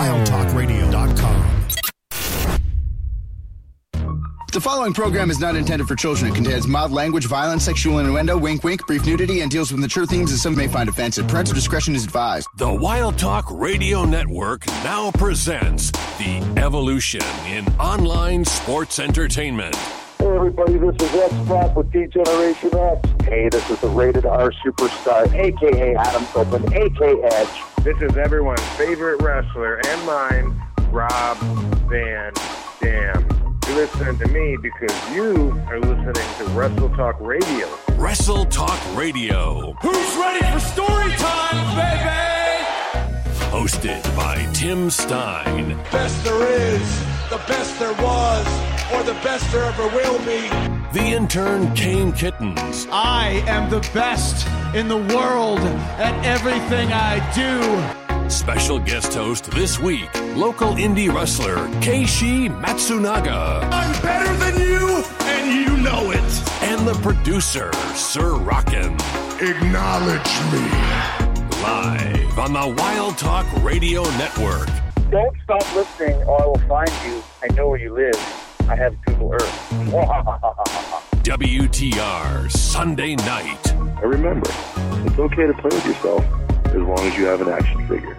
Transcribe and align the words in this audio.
wildtalkradio.com. 0.00 1.46
The 4.52 4.60
following 4.60 4.92
program 4.94 5.30
is 5.30 5.38
not 5.38 5.54
intended 5.54 5.86
for 5.86 5.94
children. 5.94 6.32
It 6.32 6.34
contains 6.34 6.66
mild 6.66 6.90
language, 6.90 7.26
violence, 7.26 7.64
sexual 7.64 7.98
innuendo, 8.00 8.36
wink 8.36 8.64
wink, 8.64 8.84
brief 8.86 9.06
nudity, 9.06 9.42
and 9.42 9.50
deals 9.50 9.70
with 9.70 9.80
mature 9.80 10.06
themes 10.06 10.32
that 10.32 10.38
some 10.38 10.56
may 10.56 10.66
find 10.66 10.88
offensive. 10.88 11.28
Parental 11.28 11.54
discretion 11.54 11.94
is 11.94 12.04
advised. 12.04 12.48
The 12.56 12.72
Wild 12.72 13.16
Talk 13.18 13.44
Radio 13.50 14.04
Network 14.04 14.66
now 14.82 15.12
presents 15.12 15.92
The 16.18 16.42
Evolution 16.56 17.22
in 17.46 17.68
Online 17.78 18.44
Sports 18.44 18.98
Entertainment. 18.98 19.76
Hey 19.76 20.26
everybody, 20.26 20.76
this 20.76 20.94
is 20.96 21.14
X 21.14 21.32
Pac 21.46 21.76
with 21.76 21.92
D 21.92 22.06
Generation 22.06 22.76
X. 22.76 23.08
Hey, 23.22 23.48
this 23.48 23.70
is 23.70 23.80
the 23.80 23.88
rated 23.88 24.26
R 24.26 24.50
superstar, 24.64 25.32
aka 25.32 25.94
Adam 25.94 26.24
Copeland, 26.26 26.72
aka 26.74 27.22
Edge. 27.22 27.69
This 27.82 27.96
is 28.02 28.14
everyone's 28.18 28.60
favorite 28.76 29.22
wrestler 29.22 29.80
and 29.86 30.06
mine, 30.06 30.62
Rob 30.90 31.38
Van 31.88 32.30
Dam. 32.78 33.26
You 33.66 33.74
listen 33.74 34.18
to 34.18 34.28
me 34.28 34.58
because 34.60 35.14
you 35.14 35.58
are 35.66 35.80
listening 35.80 36.28
to 36.36 36.44
Wrestle 36.50 36.90
Talk 36.90 37.18
Radio. 37.20 37.66
Wrestle 37.92 38.44
Talk 38.44 38.78
Radio. 38.94 39.72
Who's 39.80 40.16
ready 40.16 40.44
for 40.52 40.60
story 40.60 41.10
time, 41.12 41.76
baby? 41.76 43.10
Hosted 43.48 44.04
by 44.14 44.46
Tim 44.52 44.90
Stein. 44.90 45.74
Best 45.90 46.22
there 46.22 46.52
is, 46.52 47.00
the 47.30 47.40
best 47.48 47.78
there 47.78 47.94
was, 47.94 48.69
or 48.94 49.02
the 49.02 49.14
best 49.22 49.50
there 49.52 49.64
ever 49.64 49.86
will 49.88 50.18
be. 50.20 50.48
The 50.92 51.12
intern 51.14 51.72
Kane 51.74 52.12
Kittens. 52.12 52.86
I 52.90 53.42
am 53.46 53.70
the 53.70 53.80
best 53.94 54.46
in 54.74 54.88
the 54.88 54.96
world 55.14 55.60
at 55.98 56.24
everything 56.24 56.92
I 56.92 57.18
do. 57.34 58.30
Special 58.30 58.78
guest 58.78 59.14
host 59.14 59.50
this 59.50 59.78
week, 59.78 60.08
local 60.36 60.74
indie 60.74 61.12
wrestler 61.12 61.56
Keishi 61.80 62.48
Matsunaga. 62.62 63.62
I'm 63.72 64.02
better 64.02 64.32
than 64.36 64.60
you, 64.60 65.04
and 65.22 65.68
you 65.68 65.76
know 65.82 66.10
it. 66.12 66.62
And 66.62 66.86
the 66.86 66.94
producer, 67.02 67.72
Sir 67.94 68.34
Rockin. 68.36 68.94
Acknowledge 69.40 70.32
me. 70.52 71.30
Live 71.62 72.38
on 72.38 72.52
the 72.52 72.74
Wild 72.78 73.18
Talk 73.18 73.46
Radio 73.62 74.02
Network. 74.16 74.68
Don't 75.10 75.36
stop 75.42 75.74
listening 75.74 76.22
or 76.22 76.42
I 76.42 76.46
will 76.46 76.68
find 76.68 76.90
you. 77.04 77.22
I 77.42 77.52
know 77.54 77.68
where 77.68 77.80
you 77.80 77.92
live. 77.92 78.49
I 78.70 78.76
have 78.76 79.04
Google 79.04 79.32
Earth. 79.32 79.68
WTR 81.24 82.48
Sunday 82.52 83.16
night. 83.16 83.72
And 83.72 84.02
remember, 84.04 84.48
it's 85.04 85.18
okay 85.18 85.48
to 85.48 85.54
play 85.54 85.70
with 85.72 85.86
yourself 85.86 86.24
as 86.66 86.76
long 86.76 87.00
as 87.00 87.18
you 87.18 87.24
have 87.26 87.40
an 87.40 87.48
action 87.48 87.84
figure. 87.88 88.16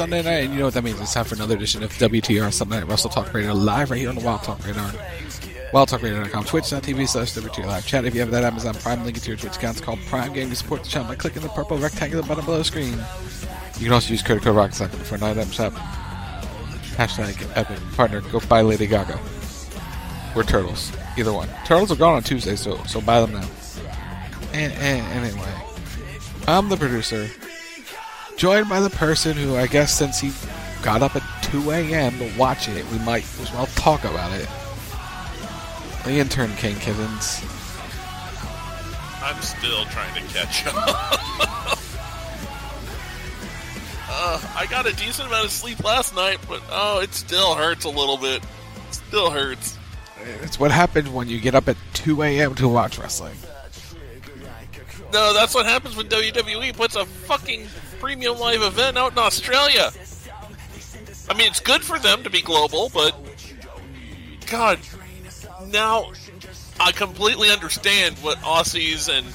Sunday 0.00 0.22
night, 0.22 0.44
and 0.44 0.54
you 0.54 0.60
know 0.60 0.64
what 0.64 0.72
that 0.72 0.82
means. 0.82 0.98
It's 0.98 1.12
time 1.12 1.26
for 1.26 1.34
another 1.34 1.56
edition 1.56 1.82
of 1.82 1.92
WTR 1.92 2.50
Sunday 2.54 2.78
Night 2.78 2.88
Wrestle 2.88 3.10
Talk 3.10 3.34
Radio 3.34 3.52
live 3.52 3.90
right 3.90 4.00
here 4.00 4.08
on 4.08 4.14
the 4.14 4.22
Wild 4.22 4.42
Talk 4.42 4.64
Radio. 4.64 4.80
WildTalkRadio.com, 5.74 6.44
twitch.tv 6.44 7.06
slash 7.06 7.34
WTR 7.34 7.66
Live 7.66 7.86
Chat. 7.86 8.06
If 8.06 8.14
you 8.14 8.20
have 8.20 8.30
that 8.30 8.42
Amazon 8.42 8.72
Prime 8.76 9.04
link 9.04 9.20
to 9.20 9.28
your 9.28 9.36
Twitch 9.36 9.56
account, 9.56 9.76
it's 9.76 9.84
called 9.84 9.98
Prime 10.06 10.32
Game. 10.32 10.48
You 10.48 10.54
support 10.54 10.84
the 10.84 10.88
channel 10.88 11.06
by 11.06 11.16
clicking 11.16 11.42
the 11.42 11.50
purple 11.50 11.76
rectangular 11.76 12.26
button 12.26 12.46
below 12.46 12.56
the 12.56 12.64
screen. 12.64 12.92
You 13.76 13.84
can 13.84 13.92
also 13.92 14.12
use 14.12 14.22
code 14.22 14.42
Rocket 14.46 14.74
Cycle 14.74 14.98
for 15.00 15.16
an 15.16 15.22
item 15.22 15.50
shop. 15.50 15.74
Hashtag 16.94 17.52
Epic 17.54 17.78
Partner. 17.94 18.22
Go 18.22 18.40
buy 18.48 18.62
Lady 18.62 18.86
Gaga. 18.86 19.20
We're 20.34 20.44
Turtles. 20.44 20.90
Either 21.18 21.34
one. 21.34 21.50
Turtles 21.66 21.92
are 21.92 21.96
gone 21.96 22.14
on 22.14 22.22
Tuesday, 22.22 22.56
so 22.56 22.82
so 22.84 23.02
buy 23.02 23.20
them 23.20 23.32
now. 23.32 23.46
And, 24.54 24.72
and 24.72 25.26
anyway, 25.26 25.54
I'm 26.48 26.70
the 26.70 26.78
producer 26.78 27.28
joined 28.40 28.70
by 28.70 28.80
the 28.80 28.88
person 28.88 29.36
who 29.36 29.54
I 29.54 29.66
guess 29.66 29.92
since 29.92 30.18
he 30.18 30.32
got 30.82 31.02
up 31.02 31.14
at 31.14 31.22
2 31.42 31.72
a.m. 31.72 32.18
to 32.18 32.38
watch 32.38 32.70
it, 32.70 32.90
we 32.90 32.98
might 33.00 33.22
as 33.38 33.52
well 33.52 33.66
talk 33.66 34.02
about 34.04 34.32
it. 34.32 34.48
The 36.04 36.12
intern 36.12 36.50
Kane 36.56 36.76
Kittens. 36.76 37.42
I'm 39.22 39.38
still 39.42 39.84
trying 39.84 40.14
to 40.14 40.32
catch 40.32 40.66
up. 40.68 40.74
uh, 44.08 44.40
I 44.56 44.66
got 44.70 44.86
a 44.86 44.96
decent 44.96 45.28
amount 45.28 45.44
of 45.44 45.50
sleep 45.50 45.84
last 45.84 46.16
night, 46.16 46.38
but 46.48 46.62
oh, 46.70 47.00
it 47.00 47.12
still 47.12 47.54
hurts 47.54 47.84
a 47.84 47.90
little 47.90 48.16
bit. 48.16 48.42
It 48.42 48.94
still 48.94 49.28
hurts. 49.28 49.76
It's 50.42 50.58
what 50.58 50.70
happens 50.70 51.10
when 51.10 51.28
you 51.28 51.40
get 51.40 51.54
up 51.54 51.68
at 51.68 51.76
2 51.92 52.22
a.m. 52.22 52.54
to 52.54 52.68
watch 52.68 52.98
wrestling. 52.98 53.36
No, 55.12 55.34
that's 55.34 55.54
what 55.54 55.66
happens 55.66 55.94
when 55.94 56.06
WWE 56.06 56.74
puts 56.74 56.96
a 56.96 57.04
fucking 57.04 57.66
premium 58.00 58.38
live 58.38 58.62
event 58.62 58.96
out 58.96 59.12
in 59.12 59.18
Australia. 59.18 59.90
I 61.28 61.34
mean, 61.34 61.46
it's 61.46 61.60
good 61.60 61.84
for 61.84 61.98
them 61.98 62.24
to 62.24 62.30
be 62.30 62.40
global, 62.40 62.90
but 62.92 63.14
God, 64.50 64.80
now 65.68 66.10
I 66.80 66.92
completely 66.92 67.50
understand 67.50 68.16
what 68.16 68.38
Aussies 68.38 69.08
and 69.08 69.26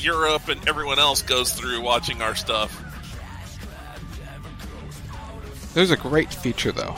Europe 0.00 0.48
and 0.48 0.68
everyone 0.68 0.98
else 0.98 1.22
goes 1.22 1.52
through 1.52 1.80
watching 1.80 2.22
our 2.22 2.36
stuff. 2.36 2.84
There's 5.74 5.90
a 5.90 5.96
great 5.96 6.32
feature 6.32 6.72
though. 6.72 6.96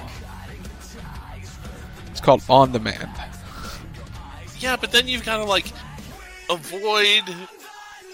It's 2.10 2.20
called 2.20 2.42
On 2.48 2.72
Demand. 2.72 3.10
Yeah, 4.58 4.76
but 4.76 4.92
then 4.92 5.08
you've 5.08 5.24
got 5.24 5.38
to 5.38 5.44
like 5.44 5.66
avoid 6.50 7.22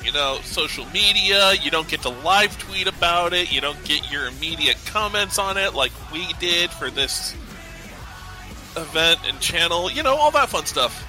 you 0.04 0.12
know, 0.12 0.38
social 0.42 0.84
media. 0.86 1.54
You 1.54 1.70
don't 1.70 1.88
get 1.88 2.02
to 2.02 2.08
live 2.08 2.58
tweet 2.58 2.86
about 2.86 3.32
it. 3.32 3.52
You 3.52 3.60
don't 3.60 3.82
get 3.84 4.10
your 4.10 4.26
immediate 4.26 4.76
comments 4.86 5.38
on 5.38 5.56
it 5.56 5.74
like 5.74 5.92
we 6.12 6.32
did 6.34 6.70
for 6.70 6.90
this 6.90 7.34
event 8.76 9.20
and 9.26 9.38
channel. 9.40 9.90
You 9.90 10.02
know, 10.02 10.16
all 10.16 10.30
that 10.32 10.48
fun 10.48 10.66
stuff. 10.66 11.04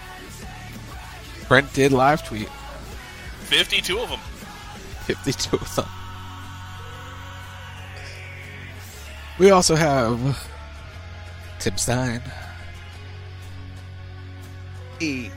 Brent 1.48 1.72
did 1.74 1.92
live 1.92 2.26
tweet. 2.26 2.50
52 3.46 4.00
of 4.00 4.10
them. 4.10 4.20
52 5.06 5.56
of 5.56 5.76
them. 5.76 5.86
We 9.40 9.52
also 9.52 9.76
have 9.76 10.48
Tim 11.60 11.78
Stein. 11.78 12.22
E. 15.00 15.30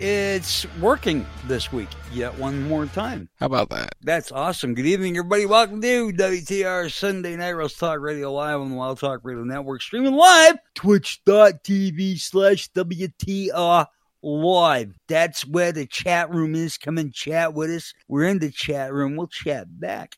It's 0.00 0.64
working 0.80 1.26
this 1.44 1.70
week 1.70 1.90
yet 2.10 2.38
one 2.38 2.66
more 2.66 2.86
time. 2.86 3.28
How 3.38 3.44
about 3.44 3.68
that? 3.68 3.96
That's 4.00 4.32
awesome. 4.32 4.72
Good 4.72 4.86
evening, 4.86 5.18
everybody. 5.18 5.44
Welcome 5.44 5.82
to 5.82 6.10
WTR 6.10 6.90
Sunday 6.90 7.36
Night 7.36 7.50
Wrestle 7.50 7.88
Talk 7.88 8.00
Radio 8.00 8.32
Live 8.32 8.62
on 8.62 8.70
the 8.70 8.76
Wild 8.76 8.98
Talk 8.98 9.20
Radio 9.24 9.44
Network, 9.44 9.82
streaming 9.82 10.14
live 10.14 10.56
twitch.tv 10.74 12.18
slash 12.18 12.70
WTR 12.72 13.86
Live. 14.22 14.94
That's 15.06 15.46
where 15.46 15.72
the 15.72 15.84
chat 15.84 16.30
room 16.30 16.54
is. 16.54 16.78
Come 16.78 16.96
and 16.96 17.12
chat 17.12 17.52
with 17.52 17.68
us. 17.68 17.92
We're 18.08 18.28
in 18.28 18.38
the 18.38 18.50
chat 18.50 18.94
room. 18.94 19.16
We'll 19.16 19.26
chat 19.26 19.66
back. 19.78 20.16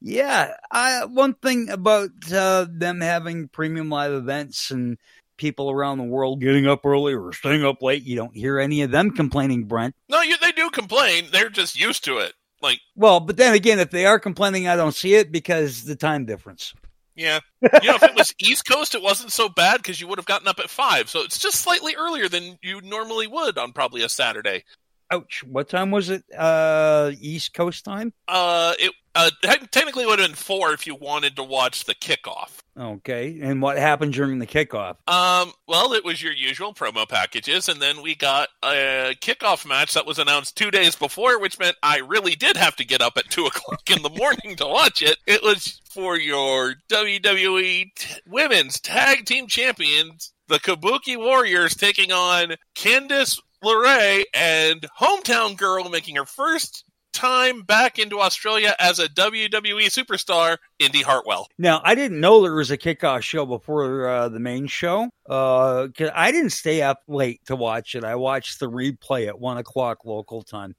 Yeah, 0.00 0.52
I, 0.70 1.04
one 1.06 1.34
thing 1.34 1.68
about 1.68 2.10
uh, 2.32 2.66
them 2.70 3.00
having 3.00 3.48
premium 3.48 3.88
live 3.88 4.12
events 4.12 4.70
and 4.70 4.98
people 5.36 5.70
around 5.70 5.98
the 5.98 6.04
world 6.04 6.40
getting 6.40 6.66
up 6.66 6.84
early 6.84 7.14
or 7.14 7.32
staying 7.32 7.64
up 7.64 7.82
late. 7.82 8.02
You 8.04 8.16
don't 8.16 8.34
hear 8.34 8.58
any 8.58 8.82
of 8.82 8.90
them 8.90 9.10
complaining, 9.10 9.64
Brent. 9.64 9.94
No, 10.08 10.20
you, 10.22 10.36
they 10.40 10.52
do 10.52 10.70
complain. 10.70 11.26
They're 11.30 11.50
just 11.50 11.78
used 11.78 12.04
to 12.04 12.18
it. 12.18 12.34
Like, 12.62 12.80
well, 12.94 13.20
but 13.20 13.36
then 13.36 13.54
again, 13.54 13.78
if 13.78 13.90
they 13.90 14.06
are 14.06 14.18
complaining, 14.18 14.66
I 14.66 14.76
don't 14.76 14.94
see 14.94 15.14
it 15.14 15.30
because 15.30 15.84
the 15.84 15.96
time 15.96 16.24
difference. 16.24 16.74
Yeah, 17.14 17.40
you 17.62 17.88
know, 17.88 17.94
if 17.94 18.02
it 18.02 18.14
was 18.14 18.34
East 18.40 18.68
Coast, 18.68 18.94
it 18.94 19.02
wasn't 19.02 19.32
so 19.32 19.48
bad 19.48 19.78
because 19.78 20.00
you 20.00 20.06
would 20.06 20.18
have 20.18 20.26
gotten 20.26 20.48
up 20.48 20.58
at 20.58 20.68
five. 20.68 21.08
So 21.08 21.22
it's 21.22 21.38
just 21.38 21.60
slightly 21.60 21.94
earlier 21.96 22.28
than 22.28 22.58
you 22.62 22.82
normally 22.82 23.26
would 23.26 23.56
on 23.56 23.72
probably 23.72 24.02
a 24.02 24.08
Saturday. 24.08 24.64
Ouch! 25.10 25.44
What 25.44 25.68
time 25.68 25.90
was 25.90 26.10
it? 26.10 26.24
Uh, 26.36 27.12
East 27.20 27.54
Coast 27.54 27.84
time. 27.84 28.12
Uh, 28.26 28.74
it 28.78 28.92
uh, 29.14 29.30
te- 29.42 29.66
technically 29.70 30.04
would 30.04 30.18
have 30.18 30.28
been 30.28 30.36
four 30.36 30.72
if 30.72 30.86
you 30.86 30.94
wanted 30.94 31.36
to 31.36 31.42
watch 31.42 31.84
the 31.84 31.94
kickoff. 31.94 32.58
Okay, 32.78 33.38
and 33.40 33.62
what 33.62 33.78
happened 33.78 34.12
during 34.12 34.38
the 34.38 34.46
kickoff? 34.46 34.96
Um, 35.08 35.52
well, 35.66 35.94
it 35.94 36.04
was 36.04 36.22
your 36.22 36.34
usual 36.34 36.74
promo 36.74 37.08
packages, 37.08 37.68
and 37.70 37.80
then 37.80 38.02
we 38.02 38.14
got 38.14 38.50
a 38.62 39.16
kickoff 39.20 39.66
match 39.66 39.94
that 39.94 40.04
was 40.04 40.18
announced 40.18 40.56
two 40.56 40.70
days 40.70 40.94
before, 40.94 41.40
which 41.40 41.58
meant 41.58 41.76
I 41.82 41.98
really 41.98 42.34
did 42.34 42.56
have 42.58 42.76
to 42.76 42.84
get 42.84 43.00
up 43.00 43.16
at 43.16 43.24
two 43.30 43.46
o'clock 43.46 43.88
in 43.90 44.02
the 44.02 44.10
morning 44.10 44.56
to 44.56 44.66
watch 44.66 45.00
it. 45.00 45.16
It 45.26 45.42
was 45.42 45.80
for 45.88 46.18
your 46.18 46.74
WWE 46.90 47.94
t- 47.94 48.20
Women's 48.26 48.78
Tag 48.80 49.24
Team 49.24 49.46
Champions, 49.46 50.34
the 50.48 50.58
Kabuki 50.58 51.16
Warriors, 51.16 51.74
taking 51.74 52.12
on 52.12 52.56
Candice 52.74 53.40
LeRae 53.64 54.24
and 54.34 54.86
Hometown 55.00 55.56
Girl 55.56 55.88
making 55.88 56.16
her 56.16 56.24
first 56.26 56.84
time 57.12 57.62
back 57.62 57.98
into 57.98 58.20
Australia 58.20 58.74
as 58.78 58.98
a 58.98 59.08
WWE 59.08 59.86
superstar, 59.86 60.58
Indi 60.78 61.00
Hartwell. 61.02 61.48
Now, 61.58 61.80
I 61.82 61.94
didn't 61.94 62.20
know 62.20 62.42
there 62.42 62.52
was 62.52 62.70
a 62.70 62.76
kickoff 62.76 63.22
show 63.22 63.46
before 63.46 64.06
uh, 64.08 64.28
the 64.28 64.38
main 64.40 64.66
show. 64.66 65.08
Uh, 65.28 65.88
'cause 65.96 66.10
I 66.14 66.30
didn't 66.30 66.50
stay 66.50 66.82
up 66.82 67.00
late 67.08 67.40
to 67.46 67.56
watch 67.56 67.94
it. 67.94 68.04
I 68.04 68.16
watched 68.16 68.60
the 68.60 68.70
replay 68.70 69.26
at 69.28 69.38
one 69.40 69.56
o'clock 69.56 70.04
local 70.04 70.42
time. 70.42 70.76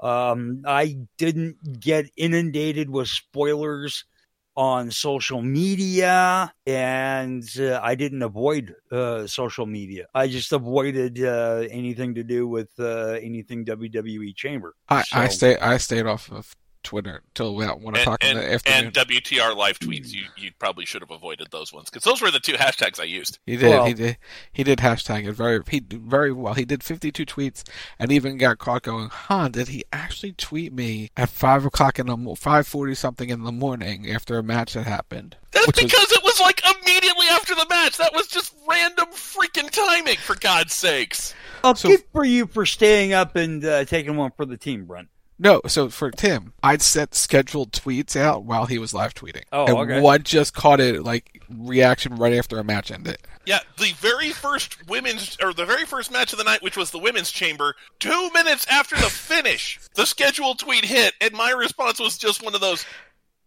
Um, 0.00 0.62
I 0.64 0.96
didn't 1.18 1.80
get 1.80 2.06
inundated 2.16 2.88
with 2.88 3.08
spoilers 3.08 4.04
on 4.60 4.90
social 4.90 5.40
media, 5.40 6.52
and 6.66 7.48
uh, 7.58 7.80
I 7.82 7.94
didn't 7.94 8.20
avoid 8.20 8.74
uh, 8.92 9.26
social 9.26 9.64
media. 9.64 10.04
I 10.14 10.28
just 10.28 10.52
avoided 10.52 11.18
uh, 11.18 11.64
anything 11.70 12.14
to 12.16 12.22
do 12.22 12.46
with 12.46 12.68
uh, 12.78 13.16
anything 13.22 13.64
WWE 13.64 14.36
Chamber. 14.36 14.74
I, 14.90 15.02
I 15.14 15.28
stay 15.28 15.56
I 15.56 15.78
stayed 15.78 16.04
off 16.04 16.30
of 16.30 16.54
Twitter 16.82 17.22
till 17.34 17.60
about 17.62 17.80
one 17.80 17.94
And, 17.94 18.02
o'clock 18.02 18.24
in 18.24 18.36
the 18.36 18.52
afternoon. 18.54 18.84
and 18.86 18.94
WTR 18.94 19.54
live 19.56 19.78
tweets, 19.78 20.12
you, 20.12 20.24
you 20.36 20.50
probably 20.58 20.84
should 20.86 21.02
have 21.02 21.10
avoided 21.10 21.48
those 21.50 21.72
ones 21.72 21.90
because 21.90 22.04
those 22.04 22.20
were 22.22 22.30
the 22.30 22.40
two 22.40 22.52
hashtags 22.54 22.98
I 23.00 23.04
used. 23.04 23.38
He 23.46 23.56
did. 23.56 23.68
Well- 23.68 23.84
he 23.86 23.94
did. 23.94 24.16
He 24.52 24.64
did 24.64 24.78
hashtag 24.78 25.26
it 25.28 25.32
very. 25.32 25.60
He 25.68 25.80
did 25.80 26.02
very 26.02 26.32
well. 26.32 26.54
He 26.54 26.64
did 26.64 26.82
fifty-two 26.82 27.26
tweets, 27.26 27.62
and 27.98 28.10
even 28.12 28.38
got 28.38 28.58
caught 28.58 28.82
going, 28.82 29.08
"Huh? 29.10 29.48
Did 29.48 29.68
he 29.68 29.84
actually 29.92 30.32
tweet 30.32 30.72
me 30.72 31.10
at 31.16 31.28
five 31.28 31.64
o'clock 31.64 31.98
in 31.98 32.06
the 32.06 32.34
five 32.36 32.66
forty 32.66 32.94
something 32.94 33.28
in 33.30 33.44
the 33.44 33.52
morning 33.52 34.10
after 34.10 34.38
a 34.38 34.42
match 34.42 34.74
that 34.74 34.86
happened?" 34.86 35.36
That's 35.52 35.66
Which 35.66 35.76
was- 35.82 35.84
because 35.92 36.12
it 36.12 36.22
was 36.22 36.40
like 36.40 36.62
immediately 36.64 37.26
after 37.30 37.54
the 37.54 37.66
match. 37.68 37.96
That 37.98 38.14
was 38.14 38.26
just 38.28 38.54
random 38.68 39.06
freaking 39.12 39.68
timing, 39.70 40.16
for 40.16 40.34
God's 40.36 40.72
sakes. 40.74 41.34
Oh, 41.62 41.74
So- 41.74 41.88
good 41.90 42.04
for 42.12 42.24
you 42.24 42.46
for 42.46 42.64
staying 42.64 43.12
up 43.12 43.36
and 43.36 43.64
uh, 43.64 43.84
taking 43.84 44.16
one 44.16 44.30
for 44.36 44.46
the 44.46 44.56
team, 44.56 44.86
Brent. 44.86 45.08
No, 45.42 45.62
so 45.66 45.88
for 45.88 46.10
Tim, 46.10 46.52
I'd 46.62 46.82
set 46.82 47.14
scheduled 47.14 47.72
tweets 47.72 48.14
out 48.14 48.44
while 48.44 48.66
he 48.66 48.78
was 48.78 48.92
live 48.92 49.14
tweeting. 49.14 49.44
Oh, 49.50 49.64
and 49.64 49.90
okay. 49.90 50.00
one 50.02 50.22
just 50.22 50.52
caught 50.52 50.80
it 50.80 51.02
like 51.02 51.42
reaction 51.48 52.16
right 52.16 52.34
after 52.34 52.58
a 52.58 52.64
match 52.64 52.90
ended. 52.90 53.16
Yeah, 53.46 53.60
the 53.78 53.92
very 53.94 54.32
first 54.32 54.86
women's 54.86 55.38
or 55.42 55.54
the 55.54 55.64
very 55.64 55.86
first 55.86 56.12
match 56.12 56.34
of 56.34 56.38
the 56.38 56.44
night, 56.44 56.62
which 56.62 56.76
was 56.76 56.90
the 56.90 56.98
women's 56.98 57.30
chamber, 57.30 57.74
two 57.98 58.30
minutes 58.34 58.66
after 58.70 58.96
the 58.96 59.08
finish, 59.08 59.80
the 59.94 60.04
scheduled 60.04 60.58
tweet 60.58 60.84
hit, 60.84 61.14
and 61.22 61.32
my 61.32 61.52
response 61.52 61.98
was 61.98 62.18
just 62.18 62.44
one 62.44 62.54
of 62.54 62.60
those: 62.60 62.84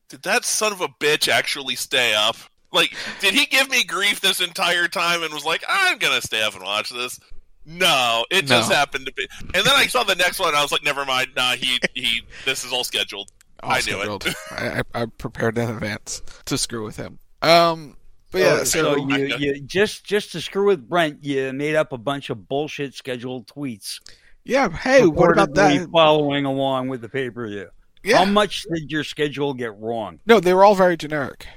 Did 0.09 0.23
that 0.23 0.45
son 0.45 0.71
of 0.71 0.81
a 0.81 0.87
bitch 0.87 1.31
actually 1.31 1.75
stay 1.75 2.15
up? 2.15 2.37
Like, 2.71 2.95
did 3.19 3.35
he 3.35 3.45
give 3.45 3.69
me 3.69 3.83
grief 3.83 4.19
this 4.19 4.41
entire 4.41 4.87
time 4.87 5.21
and 5.21 5.31
was 5.31 5.45
like, 5.45 5.63
"I'm 5.69 5.99
gonna 5.99 6.21
stay 6.21 6.41
up 6.41 6.55
and 6.55 6.63
watch 6.63 6.89
this"? 6.89 7.19
No, 7.65 8.25
it 8.29 8.45
just 8.45 8.71
happened 8.71 9.05
to 9.05 9.13
be. 9.13 9.27
And 9.41 9.65
then 9.65 9.73
I 9.73 9.87
saw 9.87 10.03
the 10.03 10.15
next 10.15 10.39
one. 10.39 10.49
and 10.49 10.57
I 10.57 10.61
was 10.61 10.71
like, 10.71 10.83
"Never 10.83 11.05
mind. 11.05 11.29
Nah, 11.35 11.53
he 11.53 11.79
he. 11.93 12.21
This 12.45 12.63
is 12.65 12.73
all 12.73 12.83
scheduled." 12.83 13.29
All 13.61 13.71
I 13.71 13.75
knew 13.75 13.81
scheduled. 13.93 14.25
it. 14.25 14.35
I, 14.51 14.79
I, 14.93 15.03
I 15.03 15.05
prepared 15.05 15.57
in 15.57 15.69
advance 15.69 16.21
to 16.45 16.57
screw 16.57 16.83
with 16.83 16.97
him. 16.97 17.19
Um, 17.41 17.95
but 18.31 18.41
yeah, 18.41 18.57
Oh, 18.61 18.63
so, 18.65 18.95
so 18.95 19.07
you, 19.15 19.35
you 19.37 19.61
just 19.61 20.03
just 20.03 20.33
to 20.33 20.41
screw 20.41 20.65
with 20.67 20.89
Brent, 20.89 21.23
you 21.23 21.53
made 21.53 21.75
up 21.75 21.93
a 21.93 21.97
bunch 21.97 22.29
of 22.29 22.47
bullshit 22.49 22.93
scheduled 22.95 23.47
tweets. 23.47 23.99
yeah. 24.43 24.69
Hey, 24.69 25.05
what 25.05 25.31
about 25.31 25.53
that? 25.53 25.89
Following 25.91 26.43
along 26.45 26.89
with 26.89 26.99
the 27.01 27.09
pay 27.09 27.29
per 27.29 27.47
view. 27.47 27.69
Yeah. 28.03 28.17
How 28.17 28.25
much 28.25 28.63
did 28.73 28.91
your 28.91 29.05
schedule 29.05 29.53
get 29.53 29.77
wrong? 29.79 30.19
No, 30.25 30.41
they 30.41 30.53
were 30.53 30.65
all 30.65 30.75
very 30.75 30.97
generic. 30.97 31.47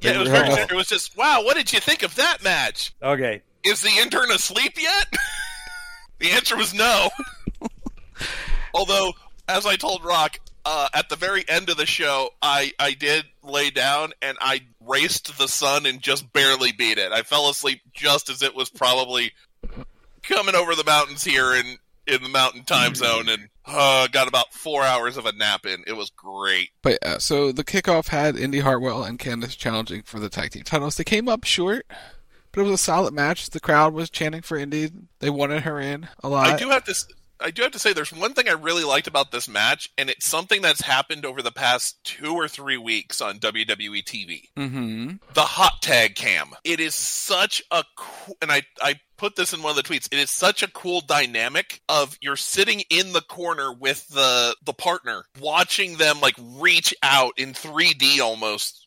Yeah, 0.00 0.12
it 0.12 0.18
was 0.18 0.28
very. 0.30 0.48
were- 0.48 0.60
It 0.70 0.72
was 0.72 0.88
just, 0.88 1.16
wow. 1.18 1.42
What 1.44 1.56
did 1.56 1.70
you 1.72 1.80
think 1.80 2.02
of 2.02 2.14
that 2.16 2.42
match? 2.42 2.94
Okay. 3.02 3.42
Is 3.62 3.82
the 3.82 3.90
intern 4.00 4.30
asleep 4.30 4.72
yet? 4.80 5.06
the 6.22 6.30
answer 6.30 6.56
was 6.56 6.72
no. 6.72 7.10
Although, 8.74 9.12
as 9.48 9.66
I 9.66 9.76
told 9.76 10.04
Rock, 10.04 10.38
uh, 10.64 10.88
at 10.94 11.08
the 11.08 11.16
very 11.16 11.44
end 11.48 11.68
of 11.68 11.76
the 11.76 11.86
show, 11.86 12.30
I, 12.40 12.72
I 12.78 12.92
did 12.92 13.24
lay 13.42 13.70
down 13.70 14.12
and 14.22 14.38
I 14.40 14.62
raced 14.80 15.36
the 15.36 15.48
sun 15.48 15.84
and 15.84 16.00
just 16.00 16.32
barely 16.32 16.72
beat 16.72 16.98
it. 16.98 17.12
I 17.12 17.22
fell 17.22 17.50
asleep 17.50 17.80
just 17.92 18.30
as 18.30 18.42
it 18.42 18.54
was 18.54 18.70
probably 18.70 19.32
coming 20.22 20.54
over 20.54 20.74
the 20.74 20.84
mountains 20.84 21.24
here 21.24 21.54
in, 21.54 21.76
in 22.06 22.22
the 22.22 22.28
mountain 22.28 22.62
time 22.62 22.94
zone 22.94 23.28
and 23.28 23.48
uh, 23.66 24.06
got 24.08 24.28
about 24.28 24.54
four 24.54 24.84
hours 24.84 25.16
of 25.16 25.26
a 25.26 25.32
nap 25.32 25.66
in. 25.66 25.82
It 25.88 25.96
was 25.96 26.10
great. 26.10 26.70
But 26.82 27.04
uh, 27.04 27.18
so 27.18 27.50
the 27.50 27.64
kickoff 27.64 28.08
had 28.08 28.36
Indi 28.36 28.60
Hartwell 28.60 29.02
and 29.02 29.18
Candice 29.18 29.56
challenging 29.56 30.02
for 30.02 30.20
the 30.20 30.28
tag 30.28 30.52
team 30.52 30.62
titles. 30.62 30.96
They 30.96 31.04
came 31.04 31.28
up 31.28 31.42
short, 31.42 31.84
but 32.52 32.60
it 32.60 32.64
was 32.64 32.72
a 32.72 32.78
solid 32.78 33.14
match. 33.14 33.50
The 33.50 33.60
crowd 33.60 33.94
was 33.94 34.10
chanting 34.10 34.42
for 34.42 34.56
Indi. 34.56 34.90
They 35.20 35.30
wanted 35.30 35.62
her 35.62 35.80
in 35.80 36.08
a 36.22 36.28
lot. 36.28 36.46
I 36.46 36.56
do 36.56 36.68
have 36.70 36.84
to. 36.84 36.94
I 37.44 37.50
do 37.50 37.62
have 37.62 37.72
to 37.72 37.78
say, 37.78 37.92
there's 37.92 38.12
one 38.12 38.34
thing 38.34 38.48
I 38.48 38.52
really 38.52 38.84
liked 38.84 39.08
about 39.08 39.32
this 39.32 39.48
match, 39.48 39.90
and 39.98 40.08
it's 40.08 40.26
something 40.26 40.62
that's 40.62 40.80
happened 40.80 41.26
over 41.26 41.42
the 41.42 41.50
past 41.50 41.98
two 42.04 42.34
or 42.34 42.46
three 42.46 42.76
weeks 42.76 43.20
on 43.20 43.40
WWE 43.40 44.04
TV. 44.04 44.42
Mm-hmm. 44.56 45.16
The 45.34 45.40
hot 45.40 45.82
tag 45.82 46.14
cam. 46.14 46.50
It 46.62 46.78
is 46.78 46.94
such 46.94 47.62
a 47.72 47.82
cool, 47.96 48.36
and 48.40 48.52
I 48.52 48.62
I 48.80 49.00
put 49.16 49.36
this 49.36 49.52
in 49.52 49.62
one 49.62 49.70
of 49.70 49.76
the 49.76 49.82
tweets. 49.82 50.08
It 50.12 50.18
is 50.18 50.30
such 50.30 50.62
a 50.62 50.70
cool 50.70 51.00
dynamic 51.00 51.80
of 51.88 52.16
you're 52.20 52.36
sitting 52.36 52.82
in 52.90 53.12
the 53.12 53.20
corner 53.20 53.72
with 53.72 54.06
the 54.08 54.56
the 54.64 54.72
partner, 54.72 55.24
watching 55.40 55.96
them 55.96 56.20
like 56.20 56.34
reach 56.56 56.94
out 57.02 57.34
in 57.38 57.52
3D 57.52 58.20
almost 58.20 58.81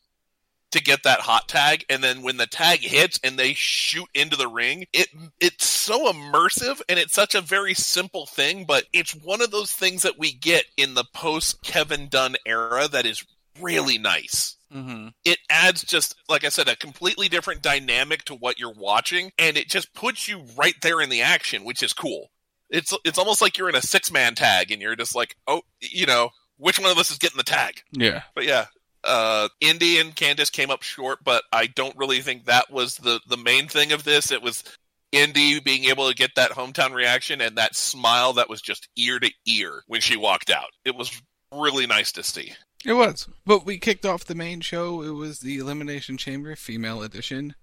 to 0.72 0.82
get 0.82 1.02
that 1.04 1.20
hot 1.20 1.48
tag 1.48 1.84
and 1.88 2.02
then 2.02 2.22
when 2.22 2.36
the 2.36 2.46
tag 2.46 2.80
hits 2.80 3.18
and 3.22 3.38
they 3.38 3.52
shoot 3.54 4.08
into 4.14 4.36
the 4.36 4.48
ring 4.48 4.84
it 4.92 5.08
it's 5.40 5.64
so 5.64 6.10
immersive 6.12 6.80
and 6.88 6.98
it's 6.98 7.14
such 7.14 7.34
a 7.34 7.40
very 7.40 7.72
simple 7.74 8.26
thing 8.26 8.64
but 8.66 8.84
it's 8.92 9.12
one 9.14 9.40
of 9.40 9.50
those 9.50 9.70
things 9.72 10.02
that 10.02 10.18
we 10.18 10.32
get 10.32 10.64
in 10.76 10.94
the 10.94 11.04
post 11.14 11.62
Kevin 11.62 12.08
Dunn 12.08 12.36
era 12.44 12.88
that 12.88 13.06
is 13.06 13.24
really 13.60 13.98
nice 13.98 14.52
Mm-hmm. 14.74 15.08
it 15.24 15.38
adds 15.48 15.84
just 15.84 16.16
like 16.28 16.42
I 16.42 16.48
said 16.48 16.66
a 16.68 16.74
completely 16.74 17.28
different 17.28 17.62
dynamic 17.62 18.24
to 18.24 18.34
what 18.34 18.58
you're 18.58 18.74
watching 18.76 19.30
and 19.38 19.56
it 19.56 19.68
just 19.68 19.94
puts 19.94 20.26
you 20.26 20.42
right 20.58 20.74
there 20.82 21.00
in 21.00 21.08
the 21.08 21.22
action 21.22 21.64
which 21.64 21.84
is 21.84 21.92
cool 21.92 22.32
it's 22.68 22.92
it's 23.04 23.16
almost 23.16 23.40
like 23.40 23.56
you're 23.56 23.68
in 23.68 23.76
a 23.76 23.80
six 23.80 24.10
man 24.10 24.34
tag 24.34 24.72
and 24.72 24.82
you're 24.82 24.96
just 24.96 25.14
like 25.14 25.36
oh 25.46 25.62
you 25.80 26.04
know 26.04 26.30
which 26.58 26.80
one 26.80 26.90
of 26.90 26.98
us 26.98 27.12
is 27.12 27.18
getting 27.18 27.36
the 27.36 27.44
tag 27.44 27.80
Yeah. 27.92 28.22
but 28.34 28.44
yeah, 28.44 28.66
uh, 29.06 29.48
Indi 29.60 29.98
and 29.98 30.14
Candice 30.14 30.52
came 30.52 30.70
up 30.70 30.82
short, 30.82 31.24
but 31.24 31.44
I 31.52 31.66
don't 31.66 31.96
really 31.96 32.20
think 32.20 32.44
that 32.44 32.70
was 32.70 32.96
the 32.96 33.20
the 33.28 33.36
main 33.36 33.68
thing 33.68 33.92
of 33.92 34.04
this. 34.04 34.30
It 34.30 34.42
was 34.42 34.64
Indi 35.12 35.60
being 35.60 35.84
able 35.84 36.08
to 36.08 36.14
get 36.14 36.34
that 36.36 36.50
hometown 36.50 36.92
reaction 36.92 37.40
and 37.40 37.56
that 37.56 37.74
smile 37.74 38.34
that 38.34 38.48
was 38.48 38.60
just 38.60 38.88
ear 38.96 39.18
to 39.18 39.30
ear 39.46 39.82
when 39.86 40.00
she 40.00 40.16
walked 40.16 40.50
out. 40.50 40.68
It 40.84 40.96
was 40.96 41.20
really 41.52 41.86
nice 41.86 42.12
to 42.12 42.22
see. 42.22 42.52
It 42.84 42.92
was. 42.92 43.28
But 43.44 43.64
we 43.64 43.78
kicked 43.78 44.04
off 44.04 44.24
the 44.24 44.34
main 44.34 44.60
show. 44.60 45.02
It 45.02 45.10
was 45.10 45.40
the 45.40 45.58
Elimination 45.58 46.16
Chamber 46.16 46.54
female 46.56 47.02
edition. 47.02 47.54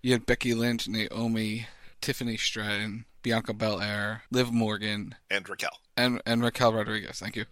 You 0.00 0.12
had 0.12 0.26
Becky 0.26 0.54
Lynch, 0.54 0.88
Naomi, 0.88 1.66
Tiffany 2.00 2.36
Stratton, 2.36 3.04
Bianca 3.22 3.52
Belair, 3.52 4.22
Liv 4.30 4.52
Morgan, 4.52 5.14
And 5.30 5.48
Raquel, 5.48 5.78
and 5.96 6.20
and 6.26 6.42
Raquel 6.42 6.72
Rodriguez. 6.72 7.18
Thank 7.18 7.36
you. 7.36 7.44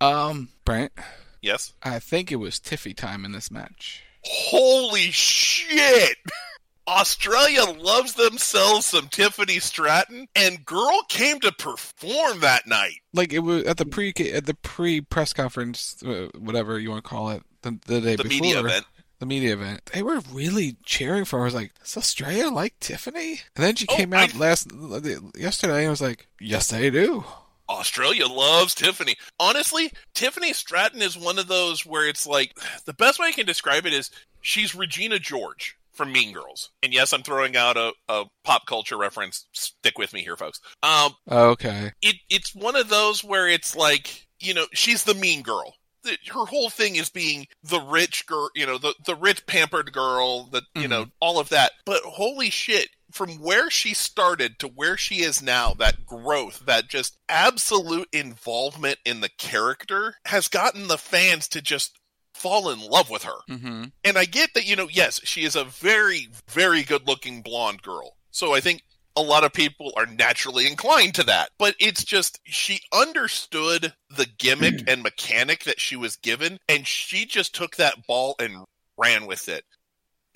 Um, 0.00 0.50
Brent, 0.64 0.92
yes. 1.44 1.72
I 1.82 1.98
think 1.98 2.32
it 2.32 2.36
was 2.36 2.58
Tiffy 2.58 2.94
time 2.96 3.24
in 3.24 3.32
this 3.32 3.50
match. 3.50 4.02
Holy 4.24 5.10
shit! 5.12 6.16
Australia 6.86 7.62
loves 7.78 8.12
themselves 8.14 8.86
some 8.86 9.08
Tiffany 9.08 9.58
Stratton, 9.58 10.28
and 10.36 10.64
girl 10.66 11.00
came 11.08 11.40
to 11.40 11.50
perform 11.52 12.40
that 12.40 12.66
night. 12.66 12.96
Like 13.14 13.32
it 13.32 13.38
was 13.40 13.64
at 13.64 13.78
the 13.78 13.86
pre 13.86 14.12
at 14.32 14.46
the 14.46 14.54
pre 14.54 15.00
press 15.00 15.32
conference, 15.32 16.02
uh, 16.04 16.28
whatever 16.38 16.78
you 16.78 16.90
want 16.90 17.02
to 17.04 17.08
call 17.08 17.30
it, 17.30 17.42
the, 17.62 17.78
the 17.86 18.00
day 18.00 18.16
The 18.16 18.24
before 18.24 18.40
media 18.40 18.60
event. 18.60 18.84
the 19.18 19.26
media 19.26 19.52
event. 19.54 19.86
They 19.94 20.02
were 20.02 20.20
really 20.30 20.76
cheering 20.84 21.24
for 21.24 21.38
her. 21.38 21.44
I 21.44 21.46
was 21.46 21.54
like, 21.54 21.72
"Does 21.80 21.96
Australia 21.96 22.48
like 22.50 22.78
Tiffany?" 22.80 23.40
And 23.56 23.64
then 23.64 23.76
she 23.76 23.86
Oh, 23.88 23.96
came 23.96 24.12
out 24.12 24.34
I- 24.34 24.38
last 24.38 24.68
yesterday. 25.36 25.78
and 25.78 25.86
I 25.86 25.90
was 25.90 26.02
like, 26.02 26.28
"Yes, 26.40 26.68
they 26.68 26.90
do." 26.90 27.24
Australia 27.68 28.26
loves 28.26 28.74
Tiffany. 28.74 29.16
Honestly, 29.40 29.90
Tiffany 30.14 30.52
Stratton 30.52 31.02
is 31.02 31.16
one 31.18 31.38
of 31.38 31.48
those 31.48 31.84
where 31.86 32.06
it's 32.08 32.26
like 32.26 32.52
the 32.84 32.92
best 32.94 33.18
way 33.18 33.28
I 33.28 33.32
can 33.32 33.46
describe 33.46 33.86
it 33.86 33.92
is 33.92 34.10
she's 34.42 34.74
Regina 34.74 35.18
George 35.18 35.76
from 35.92 36.12
Mean 36.12 36.32
Girls. 36.32 36.70
And 36.82 36.92
yes, 36.92 37.12
I'm 37.12 37.22
throwing 37.22 37.56
out 37.56 37.76
a, 37.76 37.92
a 38.08 38.24
pop 38.42 38.66
culture 38.66 38.98
reference. 38.98 39.46
Stick 39.52 39.96
with 39.96 40.12
me 40.12 40.22
here, 40.22 40.36
folks. 40.36 40.60
Um, 40.82 41.12
Okay. 41.30 41.92
it 42.02 42.16
it's 42.28 42.54
one 42.54 42.76
of 42.76 42.88
those 42.88 43.22
where 43.24 43.48
it's 43.48 43.74
like 43.76 44.26
you 44.40 44.52
know 44.54 44.66
she's 44.72 45.04
the 45.04 45.14
mean 45.14 45.42
girl 45.42 45.74
The- 46.02 46.18
her 46.32 46.44
whole 46.44 46.68
thing 46.68 46.96
is 46.96 47.08
being 47.08 47.46
the 47.62 47.80
rich 47.80 48.26
girl 48.26 48.50
you 48.56 48.66
know 48.66 48.76
the 48.76 48.92
the 49.06 49.14
rich 49.14 49.46
pampered 49.46 49.92
girl 49.92 50.44
that 50.52 50.64
you 50.74 50.88
know 50.88 51.06
all 51.20 51.38
of 51.38 51.48
that 51.50 51.70
but 51.86 52.02
holy 52.02 52.50
shit 52.50 52.88
from 53.14 53.30
where 53.40 53.70
she 53.70 53.94
started 53.94 54.58
to 54.58 54.66
where 54.66 54.96
she 54.96 55.22
is 55.22 55.40
now 55.40 55.72
that 55.74 56.04
growth 56.04 56.64
that 56.66 56.88
just 56.88 57.16
absolute 57.28 58.08
involvement 58.12 58.98
in 59.04 59.20
the 59.20 59.30
character 59.38 60.14
has 60.26 60.48
gotten 60.48 60.88
the 60.88 60.98
fans 60.98 61.48
to 61.48 61.62
just 61.62 61.98
fall 62.34 62.68
in 62.70 62.80
love 62.80 63.08
with 63.08 63.22
her 63.22 63.38
Mm-hmm. 63.48 63.84
and 64.04 64.18
I 64.18 64.24
get 64.24 64.50
that, 64.54 64.66
you 64.66 64.74
know, 64.74 64.88
yes, 64.90 65.20
she 65.24 65.44
is 65.44 65.54
a 65.54 65.64
very, 65.64 66.28
very 66.50 66.82
good 66.82 67.06
looking 67.06 67.42
blonde 67.42 67.82
girl. 67.82 68.16
So 68.32 68.52
I 68.52 68.60
think 68.60 68.82
a 69.16 69.22
lot 69.22 69.44
of 69.44 69.52
people 69.52 69.92
are 69.96 70.06
naturally 70.06 70.66
inclined 70.66 71.14
to 71.14 71.22
that. 71.24 71.50
But 71.58 71.76
it's 71.78 72.02
just, 72.04 72.40
she 72.44 72.80
understood 72.92 73.94
the 74.10 74.26
gimmick 74.38 74.82
and 74.88 75.02
mechanic 75.04 75.62
that 75.64 75.80
she 75.80 75.94
was 75.94 76.16
given, 76.16 76.58
and 76.68 76.86
she 76.86 77.24
just 77.24 77.54
took 77.54 77.76
that 77.76 78.06
ball 78.08 78.34
and 78.40 78.64
ran 78.98 79.26
with 79.26 79.48
it. 79.48 79.64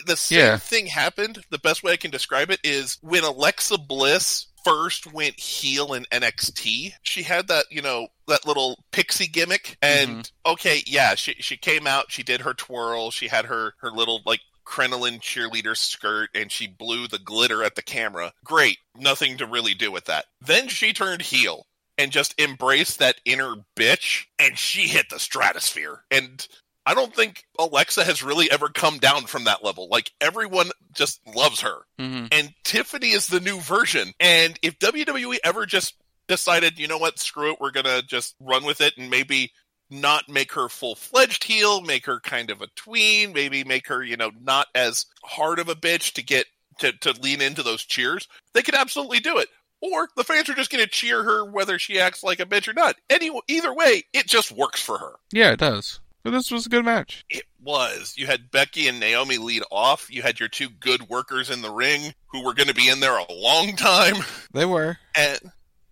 The 0.06 0.16
same 0.16 0.38
Yeah. 0.38 0.56
thing 0.58 0.86
happened. 0.86 1.44
The 1.50 1.58
best 1.58 1.82
way 1.82 1.92
I 1.92 1.96
can 1.96 2.10
describe 2.10 2.50
it 2.50 2.60
is 2.64 2.98
when 3.00 3.24
Alexa 3.24 3.78
Bliss 3.78 4.46
first 4.64 5.06
went 5.06 5.38
heel 5.38 5.94
in 5.94 6.04
NXT, 6.12 6.94
she 7.02 7.22
had 7.22 7.48
that, 7.48 7.66
you 7.70 7.82
know, 7.82 8.08
that 8.26 8.46
little 8.46 8.84
pixie 8.92 9.26
gimmick. 9.26 9.76
And 9.82 10.10
mm-hmm. 10.24 10.52
okay, 10.52 10.82
yeah, 10.86 11.14
she 11.14 11.34
she 11.40 11.56
came 11.56 11.86
out, 11.86 12.10
she 12.12 12.22
did 12.22 12.42
her 12.42 12.54
twirl, 12.54 13.10
she 13.10 13.28
had 13.28 13.46
her 13.46 13.74
her 13.80 13.90
little 13.90 14.20
like 14.26 14.40
crinoline 14.64 15.18
cheerleader 15.18 15.74
skirt 15.76 16.28
and 16.34 16.52
she 16.52 16.66
blew 16.66 17.08
the 17.08 17.18
glitter 17.18 17.64
at 17.64 17.74
the 17.74 17.82
camera. 17.82 18.32
Great. 18.44 18.76
Nothing 18.94 19.38
to 19.38 19.46
really 19.46 19.72
do 19.74 19.90
with 19.90 20.04
that. 20.04 20.26
Then 20.42 20.68
she 20.68 20.92
turned 20.92 21.22
heel 21.22 21.66
and 21.96 22.12
just 22.12 22.38
embraced 22.38 22.98
that 22.98 23.16
inner 23.24 23.54
bitch 23.74 24.26
and 24.38 24.58
she 24.58 24.82
hit 24.82 25.08
the 25.08 25.18
stratosphere. 25.18 26.04
And 26.10 26.46
I 26.88 26.94
don't 26.94 27.14
think 27.14 27.44
Alexa 27.58 28.02
has 28.02 28.22
really 28.22 28.50
ever 28.50 28.70
come 28.70 28.96
down 28.96 29.26
from 29.26 29.44
that 29.44 29.62
level. 29.62 29.88
Like 29.90 30.10
everyone 30.22 30.70
just 30.94 31.20
loves 31.36 31.60
her. 31.60 31.80
Mm-hmm. 32.00 32.28
And 32.32 32.54
Tiffany 32.64 33.10
is 33.10 33.26
the 33.26 33.40
new 33.40 33.60
version. 33.60 34.14
And 34.18 34.58
if 34.62 34.78
WWE 34.78 35.36
ever 35.44 35.66
just 35.66 35.96
decided, 36.28 36.78
you 36.78 36.88
know 36.88 36.96
what, 36.96 37.18
screw 37.18 37.52
it, 37.52 37.60
we're 37.60 37.72
gonna 37.72 38.00
just 38.00 38.36
run 38.40 38.64
with 38.64 38.80
it 38.80 38.96
and 38.96 39.10
maybe 39.10 39.52
not 39.90 40.30
make 40.30 40.50
her 40.52 40.70
full 40.70 40.94
fledged 40.94 41.44
heel, 41.44 41.82
make 41.82 42.06
her 42.06 42.20
kind 42.20 42.50
of 42.50 42.62
a 42.62 42.68
tween, 42.68 43.34
maybe 43.34 43.64
make 43.64 43.88
her, 43.88 44.02
you 44.02 44.16
know, 44.16 44.30
not 44.40 44.68
as 44.74 45.04
hard 45.22 45.58
of 45.58 45.68
a 45.68 45.74
bitch 45.74 46.14
to 46.14 46.22
get 46.22 46.46
to, 46.78 46.92
to 46.92 47.12
lean 47.20 47.42
into 47.42 47.62
those 47.62 47.84
cheers, 47.84 48.28
they 48.54 48.62
could 48.62 48.74
absolutely 48.74 49.20
do 49.20 49.36
it. 49.36 49.48
Or 49.82 50.08
the 50.16 50.24
fans 50.24 50.48
are 50.48 50.54
just 50.54 50.70
gonna 50.70 50.86
cheer 50.86 51.22
her 51.22 51.44
whether 51.44 51.78
she 51.78 52.00
acts 52.00 52.24
like 52.24 52.40
a 52.40 52.46
bitch 52.46 52.66
or 52.66 52.72
not. 52.72 52.96
Any 53.10 53.30
either 53.46 53.74
way, 53.74 54.04
it 54.14 54.26
just 54.26 54.50
works 54.50 54.80
for 54.80 54.96
her. 54.96 55.12
Yeah, 55.32 55.50
it 55.50 55.58
does. 55.58 56.00
But 56.24 56.30
this 56.32 56.50
was 56.50 56.66
a 56.66 56.70
good 56.70 56.84
match. 56.84 57.24
It 57.30 57.44
was. 57.60 58.14
You 58.16 58.26
had 58.26 58.50
Becky 58.50 58.88
and 58.88 59.00
Naomi 59.00 59.38
lead 59.38 59.62
off. 59.70 60.08
You 60.10 60.22
had 60.22 60.40
your 60.40 60.48
two 60.48 60.68
good 60.68 61.08
workers 61.08 61.50
in 61.50 61.62
the 61.62 61.70
ring 61.70 62.12
who 62.32 62.44
were 62.44 62.54
going 62.54 62.68
to 62.68 62.74
be 62.74 62.88
in 62.88 63.00
there 63.00 63.16
a 63.16 63.32
long 63.32 63.76
time. 63.76 64.16
They 64.52 64.64
were. 64.64 64.98
And 65.14 65.38